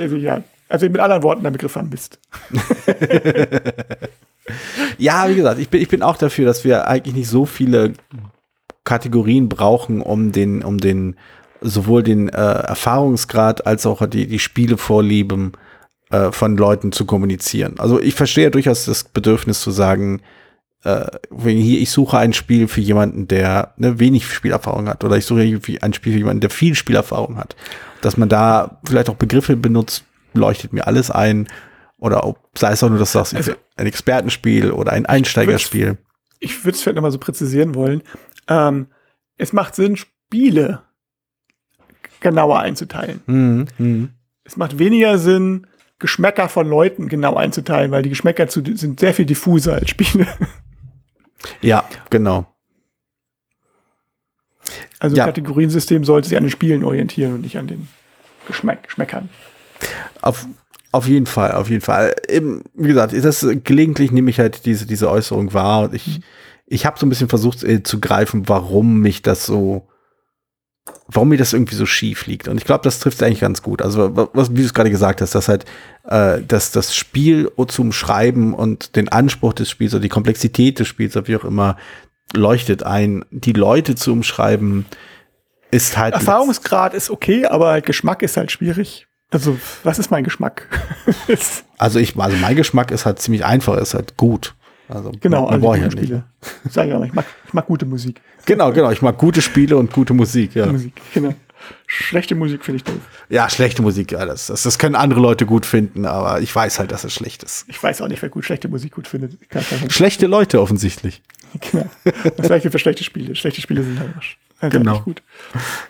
also 0.00 0.16
ja, 0.16 0.42
also 0.68 0.86
mit 0.86 1.00
anderen 1.00 1.22
Worten, 1.22 1.42
der 1.42 1.50
Begriff 1.50 1.76
an 1.76 1.88
Mist. 1.88 2.18
ja, 4.98 5.28
wie 5.28 5.34
gesagt, 5.34 5.60
ich 5.60 5.68
bin, 5.68 5.80
ich 5.80 5.88
bin 5.88 6.02
auch 6.02 6.16
dafür, 6.16 6.46
dass 6.46 6.64
wir 6.64 6.86
eigentlich 6.88 7.14
nicht 7.14 7.28
so 7.28 7.46
viele 7.46 7.94
Kategorien 8.84 9.48
brauchen, 9.48 10.00
um 10.00 10.32
den, 10.32 10.62
um 10.62 10.78
den, 10.78 11.16
sowohl 11.60 12.02
den 12.02 12.28
äh, 12.28 12.32
Erfahrungsgrad 12.32 13.66
als 13.66 13.86
auch 13.86 14.06
die, 14.06 14.26
die 14.26 14.38
Spielevorlieben 14.38 15.52
äh, 16.10 16.32
von 16.32 16.56
Leuten 16.56 16.92
zu 16.92 17.04
kommunizieren. 17.04 17.74
Also 17.78 18.00
ich 18.00 18.14
verstehe 18.14 18.50
durchaus 18.50 18.84
das 18.86 19.04
Bedürfnis 19.04 19.60
zu 19.60 19.70
sagen, 19.70 20.22
äh, 20.84 21.06
hier, 21.44 21.80
ich 21.80 21.90
suche 21.90 22.18
ein 22.18 22.32
Spiel 22.32 22.68
für 22.68 22.80
jemanden, 22.80 23.28
der 23.28 23.74
ne, 23.76 23.98
wenig 23.98 24.32
Spielerfahrung 24.32 24.88
hat, 24.88 25.04
oder 25.04 25.16
ich 25.16 25.26
suche 25.26 25.60
ein 25.80 25.92
Spiel 25.92 26.12
für 26.12 26.18
jemanden, 26.18 26.40
der 26.40 26.50
viel 26.50 26.74
Spielerfahrung 26.74 27.36
hat. 27.36 27.56
Dass 28.00 28.16
man 28.16 28.28
da 28.28 28.80
vielleicht 28.84 29.10
auch 29.10 29.16
Begriffe 29.16 29.56
benutzt, 29.56 30.04
leuchtet 30.34 30.72
mir 30.72 30.86
alles 30.86 31.10
ein. 31.10 31.48
Oder 31.98 32.24
ob, 32.24 32.38
sei 32.56 32.72
es 32.72 32.82
auch 32.82 32.90
nur, 32.90 32.98
dass 32.98 33.12
du 33.12 33.18
sagst, 33.18 33.34
also, 33.34 33.52
ein 33.76 33.86
Expertenspiel 33.86 34.70
oder 34.70 34.92
ein 34.92 35.06
Einsteigerspiel. 35.06 35.98
Ich 36.38 36.64
würde 36.64 36.76
es 36.76 36.82
vielleicht 36.82 36.96
nochmal 36.96 37.10
so 37.10 37.18
präzisieren 37.18 37.74
wollen. 37.74 38.02
Ähm, 38.46 38.88
es 39.36 39.52
macht 39.52 39.74
Sinn, 39.74 39.96
Spiele 39.96 40.82
genauer 42.20 42.60
einzuteilen. 42.60 43.20
Mhm, 43.26 43.66
mh. 43.78 44.08
Es 44.44 44.56
macht 44.56 44.78
weniger 44.78 45.18
Sinn, 45.18 45.66
Geschmäcker 45.98 46.48
von 46.48 46.68
Leuten 46.68 47.08
genau 47.08 47.34
einzuteilen, 47.34 47.90
weil 47.90 48.02
die 48.02 48.08
Geschmäcker 48.08 48.48
zu, 48.48 48.62
sind 48.76 49.00
sehr 49.00 49.14
viel 49.14 49.26
diffuser 49.26 49.74
als 49.74 49.90
Spiele. 49.90 50.26
Ja, 51.60 51.84
genau. 52.10 52.46
Also 54.98 55.16
ja. 55.16 55.24
Kategoriensystem 55.24 56.04
sollte 56.04 56.28
sich 56.28 56.36
an 56.36 56.44
den 56.44 56.50
Spielen 56.50 56.84
orientieren 56.84 57.34
und 57.34 57.40
nicht 57.42 57.58
an 57.58 57.66
den 57.66 57.88
Geschmack, 58.46 58.84
Geschmäckern. 58.84 59.28
Auf, 60.20 60.46
auf 60.92 61.06
jeden 61.06 61.26
Fall, 61.26 61.52
auf 61.52 61.68
jeden 61.68 61.82
Fall. 61.82 62.14
Eben, 62.28 62.62
wie 62.74 62.88
gesagt, 62.88 63.12
das, 63.12 63.46
gelegentlich 63.64 64.10
nehme 64.10 64.30
ich 64.30 64.38
halt 64.38 64.64
diese, 64.64 64.86
diese 64.86 65.10
Äußerung 65.10 65.52
wahr 65.52 65.84
und 65.84 65.94
ich, 65.94 66.06
mhm. 66.06 66.22
ich 66.66 66.86
habe 66.86 66.98
so 66.98 67.06
ein 67.06 67.08
bisschen 67.08 67.28
versucht 67.28 67.62
äh, 67.62 67.82
zu 67.82 68.00
greifen, 68.00 68.48
warum 68.48 69.00
mich 69.00 69.22
das 69.22 69.44
so, 69.44 69.86
warum 71.06 71.28
mir 71.28 71.38
das 71.38 71.52
irgendwie 71.52 71.74
so 71.74 71.84
schief 71.84 72.26
liegt. 72.26 72.48
Und 72.48 72.56
ich 72.56 72.64
glaube, 72.64 72.84
das 72.84 73.00
trifft 73.00 73.22
eigentlich 73.22 73.40
ganz 73.40 73.62
gut. 73.62 73.82
Also, 73.82 74.16
was, 74.32 74.50
wie 74.52 74.60
du 74.60 74.64
es 74.64 74.74
gerade 74.74 74.90
gesagt 74.90 75.20
hast, 75.20 75.34
dass 75.34 75.48
halt, 75.48 75.66
äh, 76.04 76.40
dass 76.42 76.72
das 76.72 76.94
Spiel 76.94 77.50
zum 77.68 77.92
Schreiben 77.92 78.54
und 78.54 78.96
den 78.96 79.08
Anspruch 79.08 79.52
des 79.52 79.68
Spiels 79.68 79.94
oder 79.94 80.02
die 80.02 80.08
Komplexität 80.08 80.78
des 80.78 80.88
Spiels 80.88 81.16
oder 81.16 81.28
wie 81.28 81.36
auch 81.36 81.44
immer 81.44 81.76
leuchtet 82.34 82.82
ein, 82.82 83.24
die 83.30 83.52
Leute 83.52 83.94
zu 83.94 84.12
umschreiben, 84.12 84.86
ist 85.70 85.96
halt. 85.96 86.14
Erfahrungsgrad 86.14 86.94
ist 86.94 87.10
okay, 87.10 87.46
aber 87.46 87.80
Geschmack 87.80 88.22
ist 88.22 88.36
halt 88.36 88.52
schwierig. 88.52 89.07
Also, 89.30 89.58
was 89.82 89.98
ist 89.98 90.10
mein 90.10 90.24
Geschmack? 90.24 90.66
also 91.78 91.98
ich, 91.98 92.16
also 92.16 92.36
mein 92.38 92.56
Geschmack 92.56 92.90
ist 92.90 93.04
halt 93.04 93.18
ziemlich 93.18 93.44
einfach, 93.44 93.76
ist 93.76 93.94
halt 93.94 94.16
gut. 94.16 94.54
Also 94.88 95.12
genau, 95.20 95.50
man, 95.50 95.60
man 95.60 95.82
also 95.82 95.98
Spiele. 95.98 96.24
Sag 96.70 96.88
ich, 96.88 96.94
auch, 96.94 97.04
ich 97.04 97.12
mag, 97.12 97.26
ich 97.46 97.52
mag 97.52 97.66
gute 97.66 97.84
Musik. 97.84 98.22
Genau, 98.46 98.72
genau, 98.72 98.90
ich 98.90 99.02
mag 99.02 99.18
gute 99.18 99.42
Spiele 99.42 99.76
und 99.76 99.92
gute 99.92 100.14
Musik, 100.14 100.54
ja. 100.54 100.66
Musik, 100.66 100.98
genau. 101.12 101.34
Schlechte 101.86 102.34
Musik 102.34 102.64
finde 102.64 102.76
ich 102.76 102.84
doof. 102.84 103.00
Ja, 103.28 103.50
schlechte 103.50 103.82
Musik, 103.82 104.12
ja, 104.12 104.24
das, 104.24 104.46
das, 104.46 104.62
das 104.62 104.78
können 104.78 104.94
andere 104.94 105.20
Leute 105.20 105.44
gut 105.44 105.66
finden, 105.66 106.06
aber 106.06 106.40
ich 106.40 106.54
weiß 106.54 106.78
halt, 106.78 106.92
dass 106.92 107.04
es 107.04 107.12
schlecht 107.12 107.42
ist. 107.42 107.66
Ich 107.68 107.82
weiß 107.82 108.00
auch 108.00 108.08
nicht, 108.08 108.22
wer 108.22 108.30
gut 108.30 108.46
schlechte 108.46 108.68
Musik 108.68 108.94
gut 108.94 109.08
findet. 109.08 109.36
Schlechte 109.92 110.26
Leute 110.26 110.60
offensichtlich. 110.60 111.22
Genau. 111.72 111.86
Das 112.36 112.46
gleiche 112.46 112.70
für 112.70 112.78
schlechte 112.78 113.02
Spiele. 113.04 113.34
Schlechte 113.34 113.62
Spiele 113.62 113.82
sind 113.82 113.98
halt 113.98 114.10
also 114.14 114.28
genau. 114.60 115.00
Gut. 115.00 115.22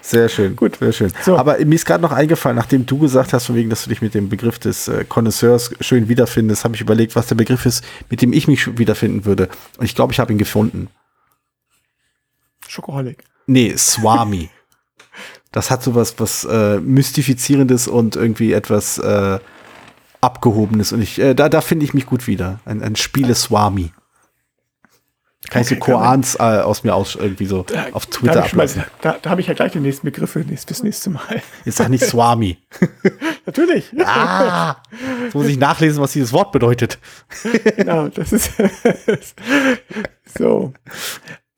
Sehr 0.00 0.28
schön. 0.28 0.56
Gut. 0.56 0.76
Sehr 0.78 0.92
schön. 0.92 1.12
So. 1.22 1.36
Aber 1.38 1.58
mir 1.64 1.74
ist 1.74 1.86
gerade 1.86 2.02
noch 2.02 2.12
eingefallen, 2.12 2.56
nachdem 2.56 2.86
du 2.86 2.98
gesagt 2.98 3.32
hast, 3.32 3.46
von 3.46 3.56
wegen, 3.56 3.70
dass 3.70 3.84
du 3.84 3.90
dich 3.90 4.02
mit 4.02 4.14
dem 4.14 4.28
Begriff 4.28 4.58
des 4.58 4.88
äh, 4.88 5.04
Connoisseurs 5.04 5.72
schön 5.80 6.08
wiederfindest, 6.08 6.64
habe 6.64 6.74
ich 6.74 6.80
überlegt, 6.80 7.16
was 7.16 7.26
der 7.26 7.34
Begriff 7.34 7.66
ist, 7.66 7.84
mit 8.10 8.20
dem 8.22 8.32
ich 8.32 8.48
mich 8.48 8.78
wiederfinden 8.78 9.24
würde. 9.24 9.48
Und 9.78 9.86
ich 9.86 9.94
glaube, 9.94 10.12
ich 10.12 10.20
habe 10.20 10.32
ihn 10.32 10.38
gefunden. 10.38 10.88
Schokoholic. 12.66 13.24
Nee, 13.46 13.74
Swami. 13.76 14.50
das 15.52 15.70
hat 15.70 15.82
so 15.82 15.94
was, 15.94 16.18
was 16.20 16.44
äh, 16.44 16.78
Mystifizierendes 16.80 17.88
und 17.88 18.16
irgendwie 18.16 18.52
etwas 18.52 18.98
äh, 18.98 19.38
Abgehobenes. 20.20 20.92
Und 20.92 21.00
ich, 21.00 21.18
äh, 21.18 21.34
da, 21.34 21.48
da 21.48 21.60
finde 21.60 21.84
ich 21.84 21.94
mich 21.94 22.06
gut 22.06 22.26
wieder. 22.26 22.60
Ein, 22.64 22.82
ein 22.82 22.96
Spiele 22.96 23.34
Swami. 23.34 23.92
Kann 25.50 25.62
okay, 25.62 25.74
ich 25.74 25.84
so 25.84 25.92
Koans 25.92 26.34
äh, 26.34 26.42
aus 26.42 26.84
mir 26.84 26.94
aus 26.94 27.14
irgendwie 27.14 27.46
so 27.46 27.62
da, 27.62 27.86
auf 27.92 28.06
Twitter 28.06 28.44
ablassen. 28.44 28.84
Da, 29.00 29.16
da 29.20 29.30
habe 29.30 29.40
ich 29.40 29.46
ja 29.46 29.54
gleich 29.54 29.72
den 29.72 29.82
nächsten 29.82 30.06
Begriff 30.06 30.30
für 30.30 30.44
das 30.44 30.82
nächste 30.82 31.08
Mal. 31.10 31.42
Ist 31.64 31.80
doch 31.80 31.88
nicht 31.88 32.04
Swami. 32.04 32.58
Natürlich. 33.46 33.90
Ah, 34.04 34.76
jetzt 35.24 35.34
muss 35.34 35.46
ich 35.46 35.58
nachlesen, 35.58 36.02
was 36.02 36.12
dieses 36.12 36.32
Wort 36.34 36.52
bedeutet. 36.52 36.98
genau, 37.76 38.08
das 38.08 38.32
ist 38.32 38.52
so. 40.38 40.74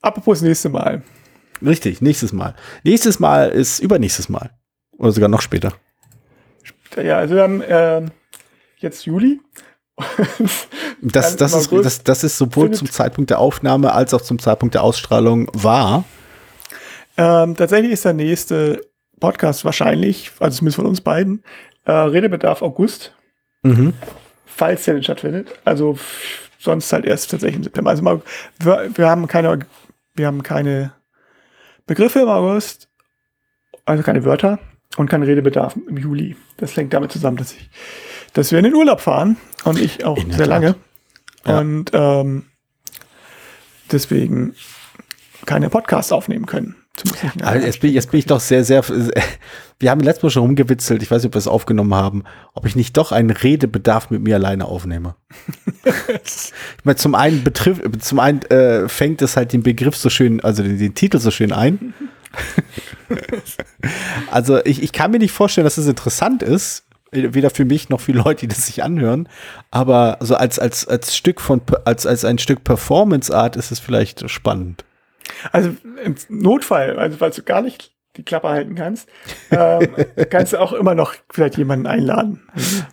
Apropos 0.00 0.40
nächste 0.40 0.68
Mal. 0.68 1.02
Richtig, 1.60 2.00
nächstes 2.00 2.32
Mal. 2.32 2.54
Nächstes 2.84 3.18
Mal 3.18 3.50
ist 3.50 3.80
übernächstes 3.80 4.28
Mal. 4.28 4.50
Oder 4.98 5.12
sogar 5.12 5.28
noch 5.28 5.42
später. 5.42 5.72
Ja, 6.96 7.18
also 7.18 7.34
wir 7.34 7.42
haben 7.42 7.60
äh, 7.60 8.02
jetzt 8.78 9.04
Juli 9.04 9.40
das, 11.02 11.36
das, 11.36 11.54
ist, 11.54 11.72
das, 11.72 12.02
das 12.02 12.24
ist 12.24 12.38
sowohl 12.38 12.70
zum 12.72 12.90
Zeitpunkt 12.90 13.30
der 13.30 13.38
Aufnahme 13.38 13.92
als 13.92 14.14
auch 14.14 14.20
zum 14.20 14.38
Zeitpunkt 14.38 14.74
der 14.74 14.82
Ausstrahlung 14.82 15.48
wahr. 15.52 16.04
Ähm, 17.16 17.56
tatsächlich 17.56 17.92
ist 17.92 18.04
der 18.04 18.14
nächste 18.14 18.80
Podcast 19.18 19.64
wahrscheinlich, 19.64 20.32
also 20.40 20.58
zumindest 20.58 20.76
von 20.76 20.86
uns 20.86 21.00
beiden, 21.00 21.42
äh, 21.84 21.92
Redebedarf 21.92 22.62
August. 22.62 23.14
Mhm. 23.62 23.92
Falls 24.46 24.84
der 24.84 24.94
denn 24.94 25.02
stattfindet. 25.02 25.48
Also 25.64 25.98
sonst 26.58 26.92
halt 26.92 27.04
erst 27.04 27.30
tatsächlich 27.30 27.56
im 27.56 27.64
September. 27.64 27.90
Also 27.90 28.02
mal, 28.02 28.22
wir, 28.58 28.90
wir, 28.94 29.08
haben 29.08 29.26
keine, 29.26 29.60
wir 30.14 30.26
haben 30.26 30.42
keine 30.42 30.92
Begriffe 31.86 32.20
im 32.20 32.28
August, 32.28 32.88
also 33.84 34.02
keine 34.02 34.24
Wörter. 34.24 34.58
und 34.96 35.08
kein 35.08 35.22
Redebedarf 35.22 35.76
im 35.88 35.96
Juli. 35.96 36.36
Das 36.56 36.76
hängt 36.76 36.92
damit 36.92 37.12
zusammen, 37.12 37.36
dass 37.36 37.52
ich, 37.52 37.70
dass 38.32 38.52
wir 38.52 38.58
in 38.58 38.64
den 38.64 38.74
Urlaub 38.74 39.00
fahren 39.00 39.36
und 39.64 39.78
ich 39.78 40.04
auch 40.04 40.18
sehr 40.30 40.46
lange. 40.46 40.76
Ja. 41.46 41.58
Und 41.58 41.90
ähm, 41.92 42.44
deswegen 43.90 44.54
keine 45.46 45.70
Podcasts 45.70 46.12
aufnehmen 46.12 46.46
können. 46.46 46.76
Also 47.42 47.66
jetzt, 47.66 47.80
bin, 47.80 47.92
jetzt 47.92 48.10
bin 48.10 48.18
ich 48.18 48.26
doch 48.26 48.40
sehr, 48.40 48.64
sehr. 48.64 48.84
Wir 49.78 49.90
haben 49.90 50.00
letztes 50.00 50.22
Mal 50.22 50.30
schon 50.30 50.42
rumgewitzelt, 50.42 51.02
ich 51.02 51.10
weiß 51.10 51.22
nicht, 51.22 51.30
ob 51.30 51.34
wir 51.34 51.38
es 51.38 51.48
aufgenommen 51.48 51.94
haben, 51.94 52.24
ob 52.54 52.66
ich 52.66 52.76
nicht 52.76 52.96
doch 52.96 53.12
einen 53.12 53.30
Redebedarf 53.30 54.10
mit 54.10 54.22
mir 54.22 54.36
alleine 54.36 54.66
aufnehme. 54.66 55.14
ich 55.84 56.52
meine, 56.84 56.96
zum 56.96 57.14
einen 57.14 57.42
betrifft, 57.42 57.82
zum 58.02 58.18
einen 58.18 58.42
äh, 58.42 58.88
fängt 58.88 59.22
es 59.22 59.36
halt 59.36 59.52
den 59.52 59.62
Begriff 59.62 59.96
so 59.96 60.10
schön, 60.10 60.40
also 60.42 60.62
den, 60.62 60.78
den 60.78 60.94
Titel 60.94 61.18
so 61.18 61.30
schön 61.30 61.52
ein. 61.52 61.94
also 64.30 64.62
ich, 64.64 64.82
ich 64.82 64.92
kann 64.92 65.10
mir 65.10 65.18
nicht 65.18 65.32
vorstellen, 65.32 65.64
dass 65.64 65.78
es 65.78 65.86
interessant 65.86 66.42
ist, 66.42 66.84
weder 67.12 67.50
für 67.50 67.64
mich 67.64 67.88
noch 67.88 68.00
für 68.00 68.12
Leute, 68.12 68.46
die 68.46 68.48
das 68.48 68.66
sich 68.66 68.82
anhören, 68.82 69.28
aber 69.70 70.18
so 70.20 70.34
als, 70.36 70.58
als, 70.58 70.86
als 70.86 71.16
Stück 71.16 71.40
von, 71.40 71.60
als, 71.84 72.06
als 72.06 72.24
ein 72.24 72.38
Stück 72.38 72.64
Performance 72.64 73.34
Art 73.34 73.56
ist 73.56 73.70
es 73.70 73.80
vielleicht 73.80 74.28
spannend. 74.30 74.84
Also 75.52 75.74
im 76.04 76.16
Notfall, 76.28 76.98
also 76.98 77.16
falls 77.18 77.36
du 77.36 77.42
gar 77.42 77.62
nicht 77.62 77.92
die 78.16 78.24
Klappe 78.24 78.48
halten 78.48 78.74
kannst, 78.74 79.08
ähm, 79.50 79.94
kannst 80.30 80.52
du 80.52 80.58
auch 80.58 80.72
immer 80.72 80.94
noch 80.94 81.14
vielleicht 81.30 81.56
jemanden 81.56 81.86
einladen. 81.86 82.42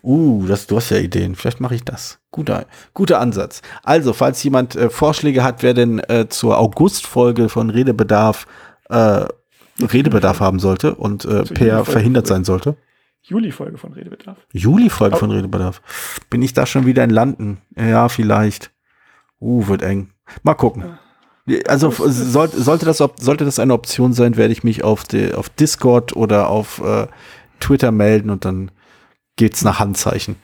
Uh, 0.03 0.45
das, 0.47 0.67
du 0.67 0.77
hast 0.77 0.91
ja 0.91 0.97
Ideen. 0.97 1.35
Vielleicht 1.35 1.59
mache 1.59 1.75
ich 1.75 1.83
das. 1.83 2.19
Guter, 2.29 2.65
guter 2.93 3.19
Ansatz. 3.19 3.63
Also, 3.83 4.13
falls 4.13 4.43
jemand 4.43 4.75
äh, 4.75 4.91
Vorschläge 4.91 5.43
hat, 5.43 5.63
wer 5.63 5.73
denn 5.73 5.99
äh, 5.99 6.27
zur 6.29 6.59
August-Folge 6.59 7.49
von 7.49 7.71
Redebedarf 7.71 8.45
äh, 8.89 9.25
Redebedarf 9.79 10.39
haben 10.39 10.59
sollte 10.59 10.95
und 10.95 11.25
äh, 11.25 11.43
Per 11.43 11.85
verhindert 11.85 12.27
sein 12.27 12.43
sollte. 12.43 12.77
Juli-Folge 13.27 13.77
von 13.77 13.91
Redebedarf. 13.91 14.37
Juli-Folge 14.53 15.15
oh. 15.15 15.19
von 15.19 15.31
Redebedarf. 15.31 15.81
Bin 16.29 16.41
ich 16.41 16.53
da 16.53 16.65
schon 16.65 16.85
wieder 16.85 17.03
in 17.03 17.09
Landen? 17.09 17.61
Ja, 17.75 18.07
vielleicht. 18.07 18.71
Uh, 19.39 19.67
wird 19.67 19.81
eng. 19.81 20.11
Mal 20.43 20.55
gucken. 20.55 20.97
Ja. 21.45 21.59
Also 21.67 21.91
sollte, 21.91 22.61
sollte, 22.61 22.85
das, 22.85 22.97
sollte 22.97 23.45
das 23.45 23.59
eine 23.59 23.73
Option 23.73 24.13
sein, 24.13 24.35
werde 24.35 24.51
ich 24.51 24.63
mich 24.63 24.83
auf, 24.83 25.03
die, 25.03 25.33
auf 25.33 25.49
Discord 25.49 26.15
oder 26.15 26.49
auf 26.49 26.79
äh, 26.79 27.07
Twitter 27.59 27.91
melden 27.91 28.29
und 28.29 28.43
dann 28.43 28.71
geht's 29.37 29.63
nach 29.63 29.79
Handzeichen. 29.79 30.35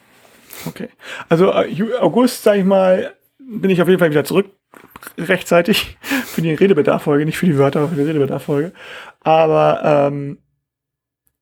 Okay. 0.66 0.90
Also 1.28 1.52
äh, 1.52 1.98
August, 2.00 2.44
sag 2.44 2.58
ich 2.58 2.64
mal, 2.64 3.14
bin 3.38 3.70
ich 3.70 3.82
auf 3.82 3.88
jeden 3.88 4.00
Fall 4.00 4.12
wieder 4.12 4.24
zurück 4.24 4.48
rechtzeitig 5.18 5.98
für 6.26 6.42
die 6.42 6.54
Redebedarffolge, 6.54 7.26
nicht 7.26 7.38
für 7.38 7.46
die 7.46 7.58
Wörter, 7.58 7.80
aber 7.80 7.90
für 7.90 7.96
die 7.96 8.04
Redebedarffolge. 8.04 8.72
Aber 9.22 9.82
ähm, 9.84 10.38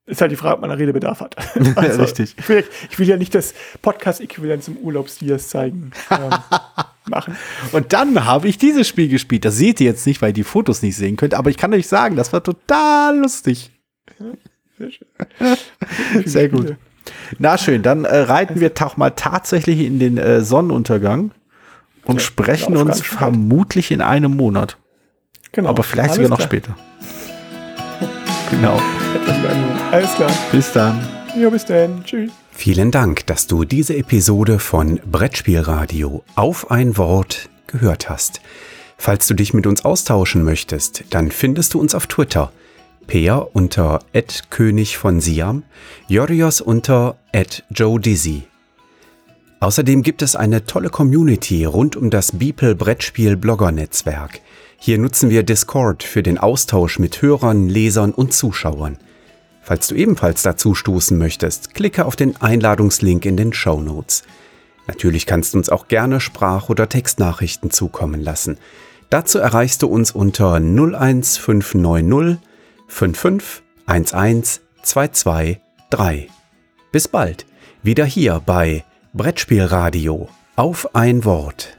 ist 0.06 0.22
halt 0.22 0.32
die 0.32 0.36
Frage, 0.36 0.56
ob 0.56 0.62
man 0.62 0.72
einen 0.72 0.80
Redebedarf 0.80 1.22
hat. 1.22 1.36
Also, 1.76 2.02
Richtig. 2.02 2.36
Ich 2.38 2.50
will, 2.50 2.64
ich 2.90 3.00
will, 3.00 3.08
ja 3.08 3.18
nicht 3.18 3.34
das 3.36 3.54
Podcast-Äquivalent 3.82 4.64
zum 4.64 4.78
Urlaubsdias 4.78 5.50
zeigen. 5.50 5.92
Ähm, 6.10 6.30
machen. 7.10 7.38
Und 7.72 7.94
dann 7.94 8.26
habe 8.26 8.48
ich 8.48 8.58
dieses 8.58 8.88
Spiel 8.88 9.08
gespielt. 9.08 9.46
Das 9.46 9.56
seht 9.56 9.80
ihr 9.80 9.88
jetzt 9.88 10.06
nicht, 10.06 10.22
weil 10.22 10.30
ihr 10.30 10.34
die 10.34 10.44
Fotos 10.44 10.82
nicht 10.82 10.96
sehen 10.96 11.18
könnt, 11.18 11.34
aber 11.34 11.50
ich 11.50 11.58
kann 11.58 11.74
euch 11.74 11.88
sagen, 11.88 12.16
das 12.16 12.34
war 12.34 12.44
total 12.44 13.18
lustig. 13.18 13.72
Sehr 14.78 14.92
schön. 14.92 16.26
Sehr 16.26 16.50
gut. 16.50 16.76
Na 17.40 17.58
schön, 17.58 17.82
dann 17.82 18.06
äh, 18.06 18.16
reiten 18.16 18.60
wir 18.60 18.70
doch 18.70 18.98
mal 18.98 19.12
tatsächlich 19.12 19.80
in 19.80 20.00
den 20.00 20.18
äh, 20.18 20.42
Sonnenuntergang 20.42 21.32
und 22.06 22.16
ja, 22.16 22.22
sprechen 22.22 22.78
uns 22.78 23.02
vermutlich 23.02 23.92
in 23.92 24.02
einem 24.02 24.36
Monat. 24.36 24.78
Genau. 25.52 25.70
Aber 25.70 25.84
vielleicht 25.84 26.12
Alles 26.12 26.16
sogar 26.18 26.30
noch 26.30 26.38
klar. 26.38 26.48
später. 26.48 26.78
Genau. 28.52 28.80
Alles 29.92 30.14
klar. 30.14 30.32
Bis 30.52 30.72
dann. 30.72 31.00
Ja, 31.36 31.50
bis 31.50 31.66
dann. 31.66 32.04
Tschüss. 32.04 32.32
Vielen 32.52 32.92
Dank, 32.92 33.26
dass 33.26 33.48
du 33.48 33.64
diese 33.64 33.96
Episode 33.96 34.60
von 34.60 35.00
Brettspielradio 35.10 36.24
auf 36.36 36.70
ein 36.70 36.98
Wort 36.98 37.50
gehört 37.68 38.10
hast. 38.10 38.42
Falls 38.98 39.26
du 39.26 39.34
dich 39.34 39.54
mit 39.54 39.66
uns 39.66 39.84
austauschen 39.84 40.44
möchtest, 40.44 41.06
dann 41.10 41.32
findest 41.32 41.74
du 41.74 41.80
uns 41.80 41.96
auf 41.96 42.06
Twitter. 42.06 42.52
Peer 43.08 43.48
unter 43.54 44.00
König 44.52 44.98
von 44.98 45.22
Siam, 45.22 45.64
Jorios 46.08 46.62
unter 46.62 47.18
Joe 47.72 48.00
Dizzy. 48.00 48.44
Außerdem 49.60 50.04
gibt 50.04 50.22
es 50.22 50.36
eine 50.36 50.66
tolle 50.66 50.90
Community 50.90 51.66
rund 51.66 51.96
um 51.96 52.10
das 52.10 52.32
Beeple 52.34 52.76
Brettspiel 52.76 53.38
Blogger 53.38 53.72
Netzwerk. 53.72 54.42
Hier 54.84 54.98
nutzen 54.98 55.30
wir 55.30 55.44
Discord 55.44 56.02
für 56.02 56.24
den 56.24 56.40
Austausch 56.40 56.98
mit 56.98 57.22
Hörern, 57.22 57.70
Lesern 57.70 58.12
und 58.14 58.34
Zuschauern. 58.34 58.98
Falls 59.62 59.88
du 59.88 59.94
ebenfalls 59.94 60.42
dazu 60.42 60.74
stoßen 60.74 61.20
möchtest, 61.20 61.76
klicke 61.76 62.04
auf 62.04 62.16
den 62.16 62.42
Einladungslink 62.42 63.24
in 63.28 63.38
den 63.38 63.54
Show 63.54 63.80
Notes. 63.80 64.24
Natürlich 64.88 65.28
kannst 65.28 65.54
du 65.54 65.60
uns 65.60 65.70
auch 65.70 65.88
gerne 65.88 66.20
Sprach- 66.20 66.70
oder 66.70 66.90
Textnachrichten 66.90 67.70
zukommen 67.70 68.22
lassen. 68.22 68.58
Dazu 69.12 69.38
erreichst 69.38 69.84
du 69.84 69.88
uns 69.88 70.10
unter 70.10 70.56
01590 70.56 72.40
55 72.88 73.62
11 73.88 74.62
223. 74.82 76.32
Bis 76.92 77.08
bald, 77.08 77.46
wieder 77.84 78.06
hier 78.06 78.42
bei 78.44 78.84
Brettspielradio 79.14 80.28
auf 80.56 80.96
ein 80.96 81.24
Wort. 81.24 81.78